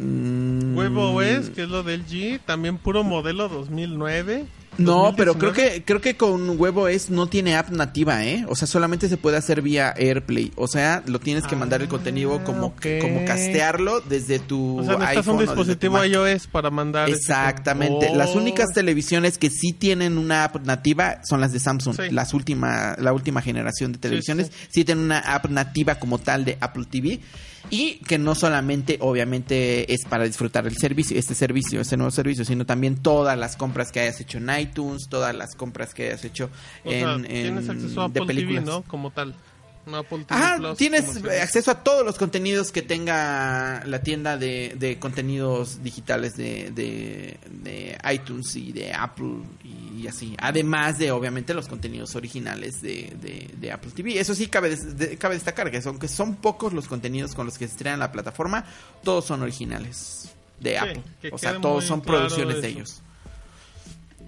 [0.00, 4.46] mm, Huevo OS, que es lo del G, también puro modelo 2009.
[4.78, 5.74] No, pero creo 2019.
[5.78, 8.44] que creo que con Huevo es no tiene app nativa, ¿eh?
[8.48, 10.52] O sea, solamente se puede hacer vía AirPlay.
[10.56, 14.84] O sea, lo tienes que mandar el Ah, contenido como como castearlo desde tu O
[14.84, 17.08] sea, necesitas iPhone un dispositivo iOS para mandar.
[17.08, 18.14] Exactamente.
[18.14, 18.38] Las Oh.
[18.38, 21.96] únicas televisiones que sí tienen una app nativa son las de Samsung.
[21.96, 22.02] Sí.
[22.10, 24.66] Las última, la última generación de televisiones sí.
[24.70, 27.20] sí, tienen una app nativa como tal de Apple TV.
[27.70, 32.44] Y que no solamente, obviamente, es para disfrutar el servicio, este servicio, este nuevo servicio,
[32.44, 36.24] sino también todas las compras que hayas hecho en iTunes, todas las compras que hayas
[36.24, 36.48] hecho
[36.84, 38.64] O sea, en, tienes en- acceso a de Apple TV, películas.
[38.64, 38.82] ¿no?
[38.82, 39.34] Como tal.
[39.86, 44.36] No Apple TV Ajá, Plus, tienes acceso a todos los contenidos que tenga la tienda
[44.36, 50.34] de, de contenidos digitales de, de, de iTunes y de Apple y así.
[50.38, 54.18] Además de, obviamente, los contenidos originales de, de- de Apple TV.
[54.18, 54.76] Eso sí, cabe,
[55.18, 58.12] cabe destacar que aunque son pocos los contenidos con los que se estrenan en la
[58.12, 58.64] plataforma,
[59.04, 60.30] todos son originales
[60.60, 61.02] de Sí, Apple.
[61.32, 63.02] O sea, todos son claro producciones de ellos.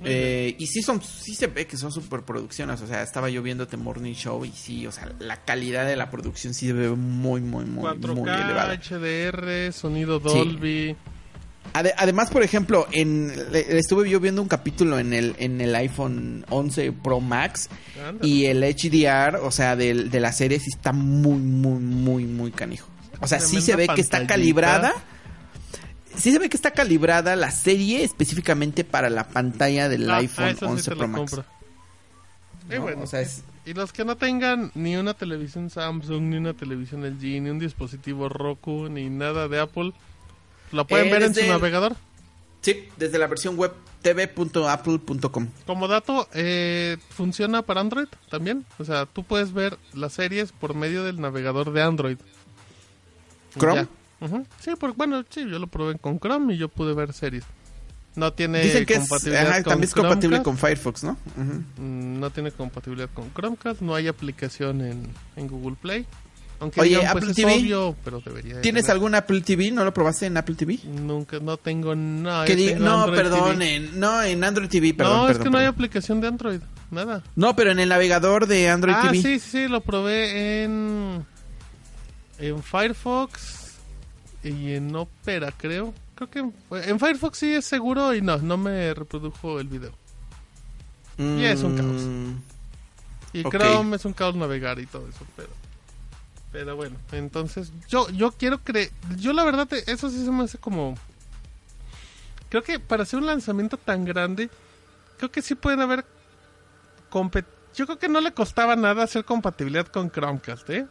[0.04, 3.66] Eh, y sí son sí se ve que son superproducciones, o sea, estaba yo viendo
[3.66, 6.88] The Morning Show y sí, o sea, la calidad de la producción sí se ve
[6.90, 8.74] muy muy muy 4K, muy elevada.
[8.74, 10.24] HDR, sonido Sí.
[10.24, 10.96] Dolby.
[11.74, 16.46] Ade- además, por ejemplo, en estuve yo viendo un capítulo en el en el iPhone
[16.48, 17.68] 11 Pro Max
[18.08, 18.26] Ándale.
[18.28, 22.50] y el HDR, o sea, del- de, la serie sí está muy muy muy muy
[22.52, 22.88] canijo.
[23.20, 24.92] O sea, sí se ve que está calibrada.
[26.18, 30.48] Sí se ve que está calibrada la serie específicamente para la pantalla del Ah, iPhone
[30.48, 31.18] eso sí 11 te Pro Max.
[31.32, 31.44] compro.
[32.70, 32.82] Y ¿no?
[32.82, 36.54] bueno, O sea, es- Y los que no tengan ni una televisión Samsung, ni una
[36.54, 39.92] televisión LG, ni un dispositivo Roku, ni nada de Apple,
[40.72, 41.96] ¿la pueden Eh, ver en su el- navegador?
[42.62, 43.72] Sí, desde la versión web
[44.02, 45.48] tv.apple.com.
[45.66, 48.64] Como dato, eh, funciona para Android también.
[48.78, 52.18] O sea, tú puedes ver las series por medio del navegador de Android.
[53.58, 53.82] ¿Chrome?
[53.82, 53.88] ya.
[54.60, 57.44] Sí, por, bueno, sí, yo lo probé con Chrome y yo pude ver series.
[58.16, 61.16] No tiene Dicen que es, compatibilidad ajá, con también es compatible con Firefox, ¿no?
[61.36, 66.04] Mm, No tiene compatibilidad con Chromecast, no hay aplicación en, en Google Play.
[66.60, 68.94] Aunque Oye, digan, pues, Apple es TV, obvio, pero debería de ¿Tienes tener.
[68.96, 69.70] algún Apple TV?
[69.70, 70.80] ¿No lo probaste en Apple TV?
[70.84, 72.44] Nunca, no tengo nada.
[72.46, 75.16] Diga- no, perdón, en, no, en Android TV, perdón.
[75.16, 77.22] no, es perdón, que no hay aplicación de Android, nada.
[77.36, 79.22] No, pero en el navegador de Android ah, TV.
[79.22, 81.24] sí, sí, sí, lo probé en
[82.40, 83.67] en Firefox
[84.42, 85.92] y en Opera, creo.
[86.14, 89.92] Creo que en, en Firefox sí es seguro y no, no me reprodujo el video.
[91.18, 92.02] y es un caos.
[92.02, 92.32] Mm,
[93.32, 93.42] Y.
[93.44, 95.48] Chrome es un caos navegar y todo eso, pero
[96.50, 100.44] pero bueno, entonces yo yo quiero creer, yo la verdad te- eso sí se me
[100.44, 100.94] hace como
[102.48, 104.48] creo que para hacer un lanzamiento tan grande,
[105.18, 106.06] creo que sí pueden haber
[107.10, 107.44] compet
[107.74, 110.86] yo creo que no le costaba nada hacer compatibilidad con Chromecast, ¿eh?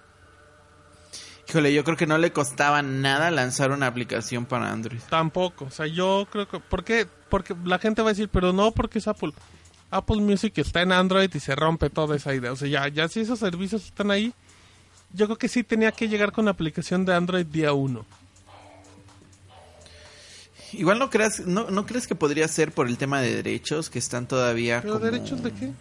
[1.50, 5.00] Híjole, yo creo que no le costaba nada lanzar una aplicación para Android.
[5.10, 7.08] Tampoco, o sea, yo creo que ¿por qué?
[7.30, 9.32] Porque la gente va a decir, pero no porque es Apple.
[9.90, 12.52] Apple Music está en Android y se rompe toda esa idea.
[12.52, 14.34] O sea, ya, ya si esos servicios están ahí,
[15.14, 18.06] yo creo que sí tenía que llegar con la aplicación de Android día 1.
[20.74, 24.00] Igual no creas, no, no crees que podría ser por el tema de derechos que
[24.00, 25.72] están todavía ¿Pero como- derechos de qué?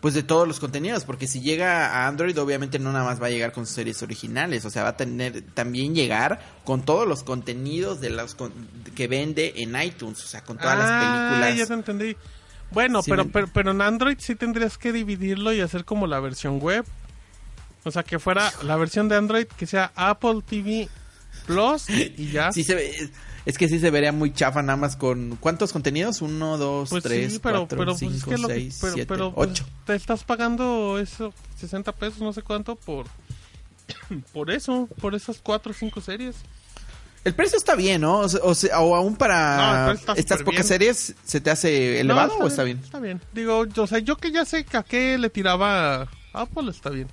[0.00, 3.26] Pues de todos los contenidos, porque si llega a Android obviamente no nada más va
[3.26, 7.06] a llegar con sus series originales, o sea, va a tener también llegar con todos
[7.06, 8.52] los contenidos de los con-
[8.94, 11.68] que vende en iTunes, o sea, con todas ah, las ya películas.
[11.68, 12.16] te entendí.
[12.70, 16.06] Bueno, Sí, pero, me- pero, pero en Android sí tendrías que dividirlo y hacer como
[16.06, 16.86] la versión web.
[17.84, 20.88] O sea, que fuera la versión de Android que sea Apple TV
[21.46, 22.52] Plus y ya.
[22.52, 23.10] Sí se ve-
[23.46, 26.20] es que sí se vería muy chafa nada más con ¿cuántos contenidos?
[26.22, 28.78] Uno, dos, Pues tres, sí, pero, cuatro, pero pues es cinco, que lo que- seis,
[28.80, 29.64] pero, siete, pero, pues, ocho.
[29.86, 33.06] te estás pagando eso 60 pesos, no sé cuánto por
[34.32, 36.36] por eso, por esas cuatro o cinco series.
[37.22, 38.20] El precio está bien, ¿no?
[38.20, 40.64] O, sea, o o aún para está estas pocas bien.
[40.64, 42.80] series se te hace elevado No, o está bien?
[42.82, 43.20] Está bien.
[43.34, 46.88] Digo, yo, o sea, yo que ya sé que a qué le tiraba Apple está
[46.88, 47.08] bien.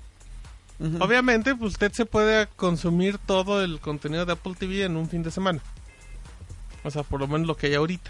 [1.01, 5.23] Obviamente, pues usted se puede consumir todo el contenido de Apple TV en un fin
[5.23, 5.59] de semana.
[6.87, 8.09] O sea, por lo menos lo que hay ahorita.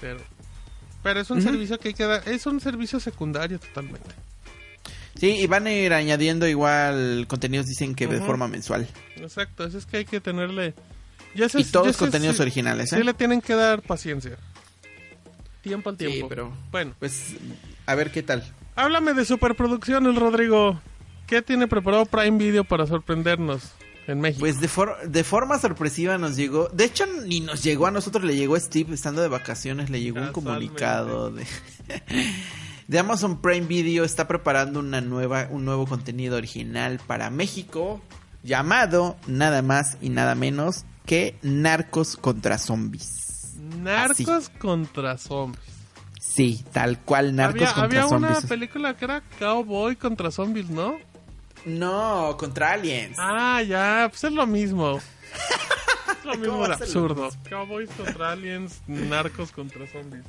[0.00, 0.20] Pero,
[1.02, 4.10] pero es un servicio que hay que dar, es un servicio secundario totalmente.
[5.16, 8.86] Sí, y van a ir añadiendo igual contenidos, dicen que de forma mensual.
[9.16, 10.72] Exacto, así es que hay que tenerle...
[11.34, 12.96] Yo sé- Y todos contenidos originales, ¿eh?
[12.98, 14.36] Sí le tienen que dar paciencia.
[15.62, 16.28] Tiempo al Sí, tiempo.
[16.28, 17.34] pero- Bueno, Pues,
[17.86, 18.44] a ver qué tal.
[18.76, 20.80] háblame de superproducciones, Rodrigo.
[21.26, 23.62] ¿Qué tiene preparado Prime Video para sorprendernos
[24.06, 24.40] en México?
[24.40, 28.24] Pues de, for- de forma sorpresiva nos llegó, de hecho ni nos llegó a nosotros,
[28.24, 31.46] le llegó a Steve estando de vacaciones, le llegó un comunicado de,
[32.88, 38.00] de Amazon Prime Video está preparando una nueva, un nuevo contenido original para México
[38.42, 43.54] llamado nada más y nada menos que Narcos contra Zombies.
[43.82, 45.62] Narcos contra zombies.
[46.20, 48.48] Sí, tal cual Narcos había contra había una Zombies.
[48.48, 50.96] película que era Cowboy contra zombies, ¿no?
[51.64, 53.16] No, contra aliens.
[53.18, 54.98] Ah, ya, pues es lo mismo.
[54.98, 57.30] Es lo mismo de absurdo.
[57.48, 60.24] Cowboys contra aliens, narcos contra zombies.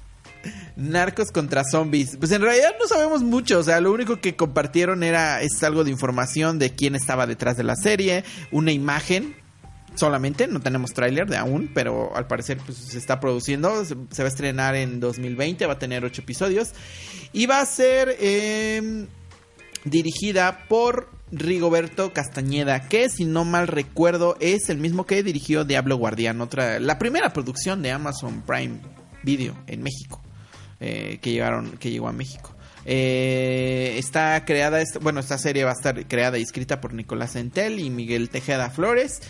[0.76, 2.18] Narcos contra zombies.
[2.18, 5.84] Pues en realidad no sabemos mucho, o sea, lo único que compartieron era es algo
[5.84, 9.36] de información de quién estaba detrás de la serie, una imagen
[9.96, 14.24] solamente, no tenemos tráiler de aún, pero al parecer pues, se está produciendo, se, se
[14.24, 16.72] va a estrenar en 2020, va a tener ocho episodios
[17.34, 19.06] y va a ser eh,
[19.84, 25.98] dirigida por Rigoberto Castañeda, que si no mal recuerdo es el mismo que dirigió Diablo
[25.98, 28.80] Guardián, otra, la primera producción de Amazon Prime
[29.24, 30.22] Video en México,
[30.80, 32.54] eh, que llegaron, que llegó a México.
[32.86, 37.80] Eh, está creada, bueno, esta serie va a estar creada y escrita por Nicolás Entel
[37.80, 39.22] y Miguel Tejeda Flores.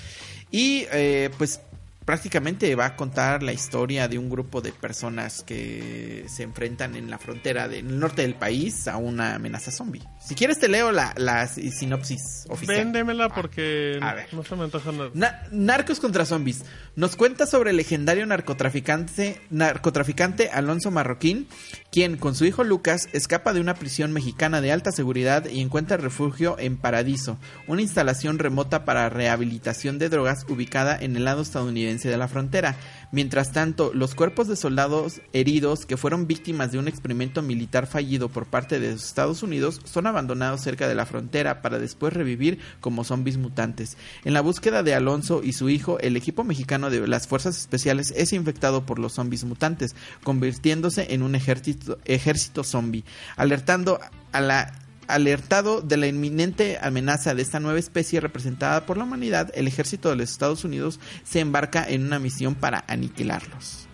[0.52, 1.62] Y eh, pues
[2.06, 7.10] prácticamente va a contar la historia de un grupo de personas que se enfrentan en
[7.10, 10.02] la frontera del norte del país a una amenaza zombie.
[10.24, 12.78] Si quieres te leo la, la sinopsis oficial.
[12.78, 14.34] Véndemela porque A ver.
[14.34, 15.10] no se me antoja nada.
[15.14, 16.64] Na- Narcos contra zombies.
[16.96, 21.48] Nos cuenta sobre el legendario narcotraficante, narcotraficante Alonso Marroquín,
[21.92, 25.98] quien con su hijo Lucas escapa de una prisión mexicana de alta seguridad y encuentra
[25.98, 27.38] refugio en Paradiso,
[27.68, 32.76] una instalación remota para rehabilitación de drogas ubicada en el lado estadounidense de la frontera.
[33.12, 38.30] Mientras tanto, los cuerpos de soldados heridos que fueron víctimas de un experimento militar fallido
[38.30, 42.60] por parte de los Estados Unidos son abandonados cerca de la frontera para después revivir
[42.80, 43.98] como zombies mutantes.
[44.24, 48.14] En la búsqueda de Alonso y su hijo, el equipo mexicano de las fuerzas especiales
[48.16, 49.94] es infectado por los zombies mutantes,
[50.24, 53.04] convirtiéndose en un ejército, ejército zombie,
[53.36, 54.00] alertando
[54.32, 54.74] a la
[55.14, 60.10] alertado de la inminente amenaza de esta nueva especie representada por la humanidad, el ejército
[60.10, 63.88] de los Estados Unidos se embarca en una misión para aniquilarlos.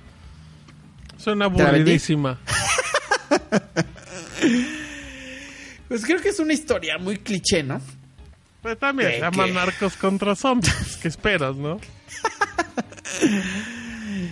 [1.18, 2.40] Suena aburridísima.
[5.88, 7.82] Pues creo que es una historia muy cliché, ¿no?
[8.62, 9.52] Pero también ¿Qué, se llama qué?
[9.54, 10.98] Narcos contra zombies.
[11.02, 11.80] ¿Qué esperas, no?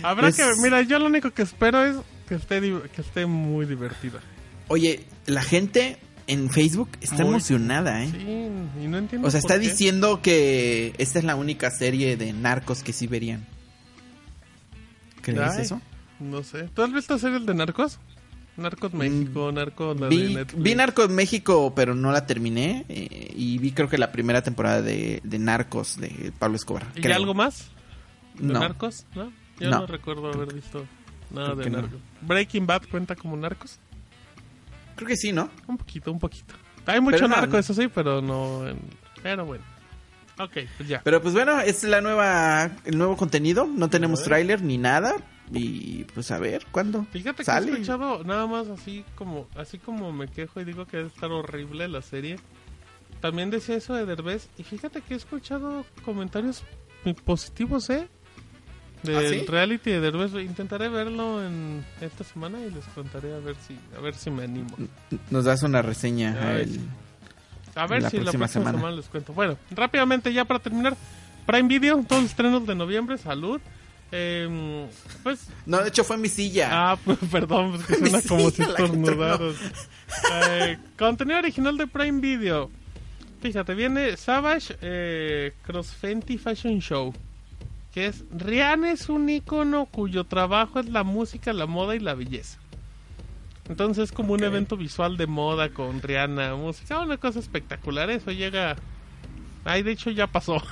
[0.02, 0.44] Habrá Pues- que...
[0.62, 1.96] Mira, yo lo único que espero es
[2.28, 4.20] que esté, que esté muy divertida.
[4.68, 8.10] Oye, la gente en Facebook está Muy- emocionada, ¿eh?
[8.10, 9.68] Sí, y no entiendo O sea, por está qué.
[9.70, 13.46] diciendo que esta es la única serie de narcos que sí verían.
[15.22, 15.80] ¿Crees Ay, eso?
[16.20, 16.64] No sé.
[16.74, 17.98] ¿Tú has visto series de Narcos?
[18.56, 20.62] Narcos México, Narcos la de Mm, Vi, Netflix.
[20.62, 22.86] vi Narcos México, pero no la terminé.
[22.88, 26.86] eh, y vi creo que la primera temporada de, de Narcos de Pablo Escobar.
[26.94, 27.16] ¿Y creo.
[27.16, 27.66] algo más?
[28.38, 28.60] ¿De No.
[28.60, 29.04] Narcos?
[29.14, 29.30] ¿No?
[29.60, 29.86] Yo no, No.
[29.86, 30.86] recuerdo haber visto
[31.30, 31.80] nada Creo de que no.
[31.82, 32.00] Narcos.
[32.22, 33.78] ¿Breaking Bad cuenta como Narcos?
[34.96, 35.48] Creo que sí, ¿no?
[35.68, 36.54] Un poquito, un poquito.
[36.86, 37.58] Hay mucho Pero narco, no.
[37.58, 38.62] eso sí, pero no...
[39.22, 39.64] Pero bueno.
[40.38, 41.00] Ok, pues ya.
[41.02, 43.66] Pero pues bueno, es la nueva, el nuevo contenido.
[43.66, 45.14] No tenemos tráiler ni nada.
[45.52, 47.06] Y pues a ver, ¿cuándo?
[47.12, 50.96] Fíjate que he escuchado nada más así como así como me quejo y digo que
[50.98, 52.38] debe estar horrible la serie.
[53.20, 54.48] también decía eso de Derbez.
[54.58, 56.64] Y fíjate que he escuchado comentarios
[57.24, 58.08] positivos, ¿eh?
[59.02, 59.44] Del ¿Ah, sí?
[59.46, 60.32] reality de Derbez.
[60.44, 64.44] Intentaré verlo en esta semana y les contaré a ver si, a ver si me
[64.44, 64.74] animo.
[65.30, 66.32] Nos das una reseña.
[66.42, 66.60] A ver.
[66.62, 66.80] el-
[67.74, 68.78] A ver La si la próxima próxima semana.
[68.78, 68.96] semana.
[68.96, 69.32] les cuento.
[69.34, 70.96] Bueno, rápidamente ya para terminar.
[71.46, 73.60] Prime Video, todos los estrenos de noviembre, salud.
[74.12, 74.86] Eh,
[75.22, 76.68] pues, No, de hecho fue mi silla.
[76.72, 79.54] ah, pues, perdón, pues que suena como si estornudaras.
[80.50, 82.70] Eh, contenido original de Prime Video.
[83.42, 87.12] Fíjate, viene Savage eh, Cross Fenty Fashion Show.
[87.96, 92.12] Que es Rihanna es un icono cuyo trabajo es la música, la moda y la
[92.12, 92.58] belleza.
[93.70, 98.10] Entonces es como un evento visual de moda con Rihanna, música, una cosa espectacular.
[98.10, 98.76] Eso llega.
[99.64, 100.62] Ay, de hecho ya pasó.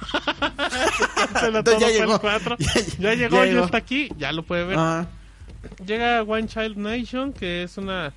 [1.42, 2.20] Entonces ya llegó.
[2.20, 2.56] 4.
[2.98, 3.64] Ya- Ya, llegó, ya ya, llegó.
[3.64, 4.76] está aquí, ya lo puede ver.
[4.78, 5.06] Ah,
[5.86, 8.12] Llega One Child Nation, que es una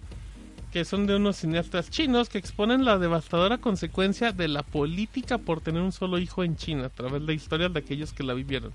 [0.74, 5.62] que son de unos cineastas chinos que exponen la devastadora consecuencia de la política por
[5.62, 8.74] tener un solo hijo en China a través de historias de aquellos que la vivieron.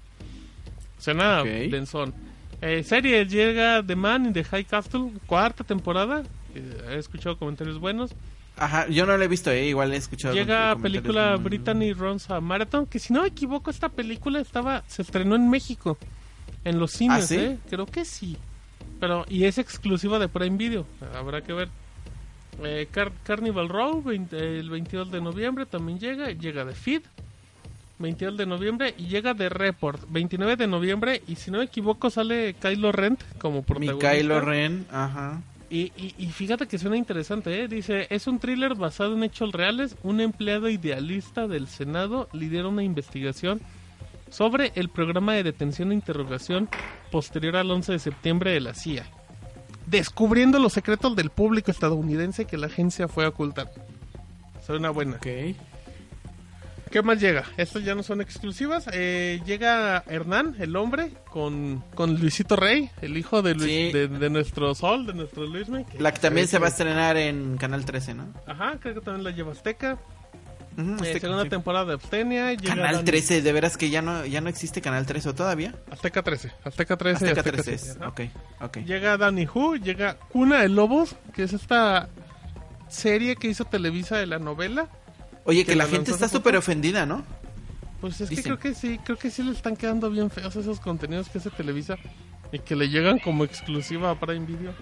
[1.02, 1.48] Suena Ok.
[1.70, 2.14] densón.
[2.60, 6.22] Eh, serie llega The Man in the High Castle, cuarta temporada.
[6.54, 8.12] Eh, he escuchado comentarios buenos.
[8.56, 10.32] ajá, yo no lo he visto, eh, igual he escuchado.
[10.34, 14.84] Llega película muy- Brittany Runs a Marathon, que si no me equivoco esta película estaba
[14.86, 15.98] se estrenó en México
[16.64, 17.36] en los cines, ¿Ah, sí?
[17.36, 17.58] ¿eh?
[17.68, 18.36] Creo que sí.
[19.00, 21.68] Pero y es exclusiva de Prime Video, habrá que ver.
[22.62, 27.02] Eh, Car- Carnival Row 20 el 22 de noviembre también llega, llega de Feed
[28.02, 32.10] 22 de noviembre y llega de Report 29 de noviembre y si no me equivoco
[32.10, 34.10] sale Kylo Ren como Mi protagonista.
[34.12, 35.40] Kylo Ren, ajá.
[35.70, 37.68] Y, y- y fíjate que suena interesante, ¿eh?
[37.68, 39.96] Dice, es un thriller basado en hechos reales.
[40.02, 43.62] Un empleado idealista del Senado lidera una investigación
[44.28, 46.68] sobre el programa de detención e interrogación
[47.10, 49.06] posterior al 11 de septiembre de la CIA.
[49.86, 53.70] Descubriendo los secretos del público estadounidense que la agencia fue a ocultar.
[54.66, 55.16] Suena buena.
[55.16, 55.26] Ok.
[56.92, 57.44] ¿Qué más llega?
[57.56, 58.84] Estas ya no son exclusivas.
[58.92, 63.92] Eh, llega Hernán, el hombre, con, con Luisito Rey, el hijo de, Luis- Sí.
[63.92, 65.86] de, de nuestro Sol, de nuestro Luisme.
[65.86, 68.32] que- La que también se va a estrenar en Canal 13, ¿no?
[68.46, 69.98] Ajá, creo que también la lleva Azteca.
[70.76, 71.48] Ujú, Eh, Azteca, segunda sí.
[71.48, 72.56] temporada de Abstenia.
[72.58, 75.74] Canal Dani- 13, de veras que ya no, ya no existe Canal 13 o todavía.
[75.90, 76.52] Azteca 13.
[76.64, 77.24] Azteca 13.
[77.24, 77.82] Azteca Azteca 13 es.
[77.84, 78.08] 13, ajá.
[78.10, 78.20] Ok,
[78.60, 78.76] ok.
[78.86, 82.08] Llega Danny Who, llega Cuna de Lobos, que es esta
[82.88, 84.88] serie que hizo Televisa de la novela.
[85.44, 87.22] Oye, que que la gente está súper ofendida, ¿no?
[88.00, 90.80] Pues es que creo que sí, creo que sí le están quedando bien feos esos
[90.80, 91.96] contenidos que hace Televisa
[92.52, 94.72] y que le llegan como exclusiva a Prime Video.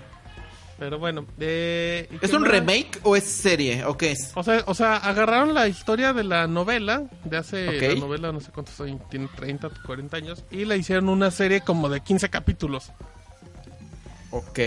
[0.78, 2.50] Pero bueno, eh, ¿y ¿Es un más?
[2.50, 3.84] remake o es serie?
[3.84, 4.32] ¿O qué es?
[4.34, 7.82] O sea, o sea, agarraron la historia de la novela, de hace Ok.
[7.96, 11.60] la novela, no sé cuántos años, tiene 30, 40 años, y la hicieron una serie
[11.60, 12.90] como de 15 capítulos.
[14.30, 14.58] Ok.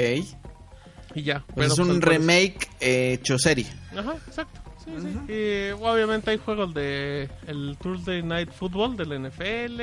[1.16, 1.44] Y ya.
[1.56, 3.66] Pues es pues, un parecer- remake eh, hecho serie.
[3.98, 4.62] Ajá, exacto.
[4.84, 5.34] Sí, sí.
[5.34, 9.82] Y obviamente hay juegos de el Thursday Night Football del NFL,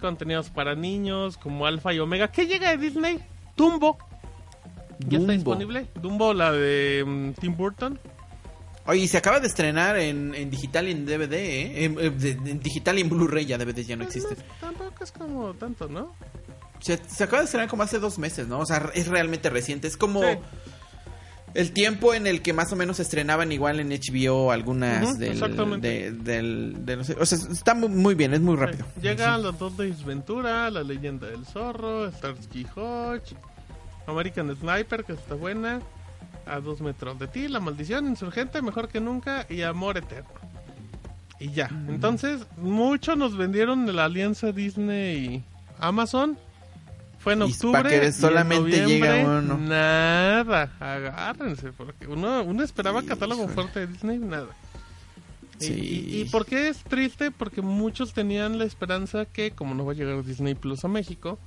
[0.00, 2.28] contenidos para niños como Alpha y Omega.
[2.30, 3.18] ¿Qué llega de Disney?
[3.56, 3.98] Dumbo.
[5.08, 5.86] Ya está disponible.
[5.94, 7.98] Dumbo, la de mm, Tim Burton.
[8.86, 11.84] Oye, se acaba de estrenar en, en digital y en DVD, ¿eh?
[11.84, 14.34] En, en- digital y en Blu-ray ya DVD ya no existe.
[14.34, 14.42] No,
[14.72, 16.14] tampoco es como tanto, ¿no?
[16.80, 18.60] Se, se acaba de estrenar como hace dos meses, ¿no?
[18.60, 19.88] O sea, es realmente reciente.
[19.88, 20.38] Es como Sí.
[21.54, 25.32] El tiempo en el que más o menos estrenaban igual en HBO algunas Ujú, del,
[25.32, 25.88] exactamente.
[25.88, 28.84] de, del, de los- O sea, está mu- muy bien, es muy rápido.
[28.96, 29.00] Sí.
[29.02, 33.34] Llegan los dos de Ventura, La Leyenda del Zorro, Starsky Hodge,
[34.06, 35.80] American Sniper, que está buena,
[36.46, 40.30] A dos metros de ti, La Maldición, Insurgente, Mejor que Nunca y Amor Eterno.
[41.40, 41.68] Y ya.
[41.88, 45.44] Entonces, mucho nos vendieron la alianza Disney y
[45.78, 46.38] Amazon.
[47.18, 47.90] Fue en octubre.
[48.02, 49.58] y en solamente llega uno.
[49.58, 50.70] Nada.
[50.80, 53.54] Agárrense, porque uno, uno esperaba catálogo Híjole.
[53.54, 54.48] fuerte de Disney, nada.
[55.58, 55.72] Sí.
[56.08, 57.30] Y, y por qué es triste?
[57.32, 61.38] Porque muchos tenían la esperanza que, como no va a llegar Disney Plus a México,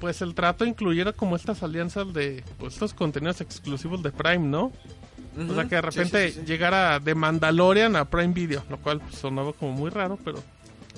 [0.00, 4.72] pues el trato incluyera como estas alianzas de pues, estos contenidos exclusivos de Prime, ¿no?
[5.36, 6.46] O sea, que de repente Sí, sí, sí.
[6.46, 10.42] llegara de Mandalorian a Prime Video, lo cual pues, sonaba como muy raro, pero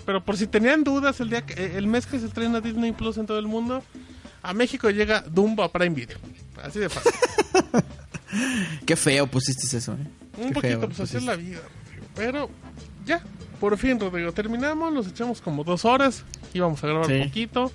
[0.07, 2.93] pero por si tenían dudas, el día que, eh, el mes que se estrena Disney
[2.93, 3.83] Plus en todo el mundo,
[4.43, 6.17] a México llega Dumbo a Prime Video.
[6.63, 7.13] Así de fácil.
[8.87, 10.07] Qué feo pusiste eso, ¿eh?
[10.39, 12.07] Un Qué poquito, pues así es la vida, Rodrigo.
[12.15, 12.51] Pero
[13.05, 13.23] ya,
[13.61, 16.23] por fin, Rodrigo, terminamos, nos echamos como dos horas,
[16.55, 17.21] íbamos a grabar Sí.
[17.25, 17.73] poquito.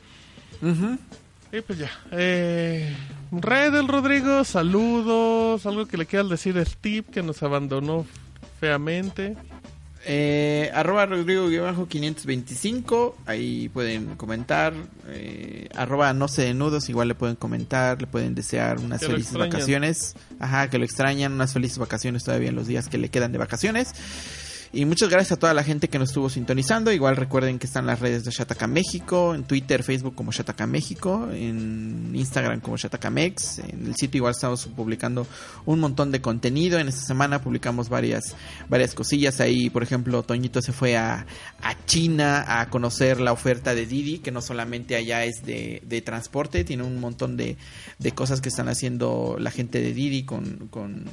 [1.52, 1.90] Y pues ya.
[2.12, 2.96] Eh,
[3.32, 5.66] Red del Rodrigo, saludos.
[5.66, 8.06] Algo que le quieras decir a Steve que nos abandonó
[8.60, 9.36] feamente.
[10.06, 14.74] Eh, arroba Rodrigo-525, ahí pueden comentar.
[15.10, 19.08] Eh, arroba no sé de nudos, igual le pueden comentar, le pueden desear unas Que
[19.08, 20.16] felices vacaciones.
[20.40, 23.38] Ajá, que lo extrañan, unas felices vacaciones todavía en los días que le quedan de
[23.38, 23.94] vacaciones.
[24.74, 26.94] Y muchas gracias a toda la gente que nos estuvo sintonizando.
[26.94, 31.28] Igual recuerden que están las redes de Shataka México, en Twitter, Facebook como Shataka México,
[31.30, 33.60] en Instagram como Shataka Mex.
[33.60, 35.28] En el sitio igual estamos publicando
[35.66, 36.80] un montón de contenido.
[36.80, 38.34] En esta semana publicamos varias,
[38.70, 39.42] varias cosillas.
[39.42, 41.26] Ahí, por ejemplo, Toñito se fue a,
[41.62, 46.02] a China a conocer la oferta de Didi, que no solamente allá es de, de
[46.02, 47.58] transporte, tiene un montón de,
[48.00, 51.04] de cosas que están haciendo la gente de Didi con, con,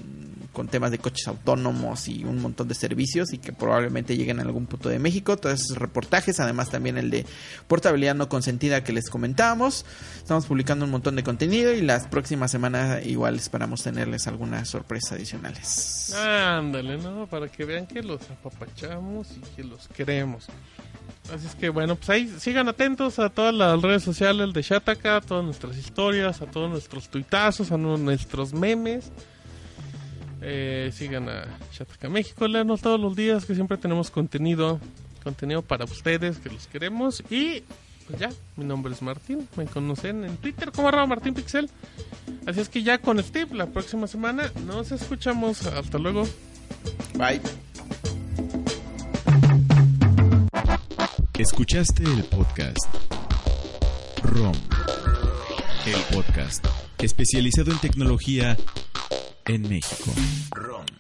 [0.52, 4.66] con temas de coches autónomos y un montón de servicios y probablemente lleguen a algún
[4.66, 5.36] punto de México.
[5.36, 7.26] Todos esos reportajes, además también el de
[7.66, 9.84] portabilidad no consentida que les comentábamos.
[10.16, 15.12] Estamos publicando un montón de contenido y las próximas semanas igual esperamos tenerles algunas sorpresas
[15.12, 16.14] adicionales.
[16.14, 17.26] Ándale, ¿no?
[17.26, 20.46] Para que vean que los apapachamos y que los queremos.
[21.34, 25.16] Así es que bueno, pues ahí sigan atentos a todas las redes sociales de Shataka,
[25.16, 29.10] a todas nuestras historias, a todos nuestros tuitazos, a nu- nuestros memes.
[30.40, 34.78] Eh, sigan a Shataka México, léanos todos los días que siempre tenemos contenido,
[35.24, 37.22] contenido para ustedes que los queremos.
[37.30, 37.62] Y
[38.06, 41.68] pues ya, mi nombre es Martín, me conocen en Twitter como arroba Martín Pixel.
[42.46, 45.66] Así es que ya con Steve la próxima semana nos escuchamos.
[45.66, 46.26] Hasta luego.
[47.14, 47.40] Bye.
[51.38, 52.78] Escuchaste el podcast
[54.22, 54.56] ROM,
[55.86, 56.66] el podcast
[56.98, 58.56] especializado en tecnología
[59.48, 60.12] en México.
[60.54, 60.97] ROM.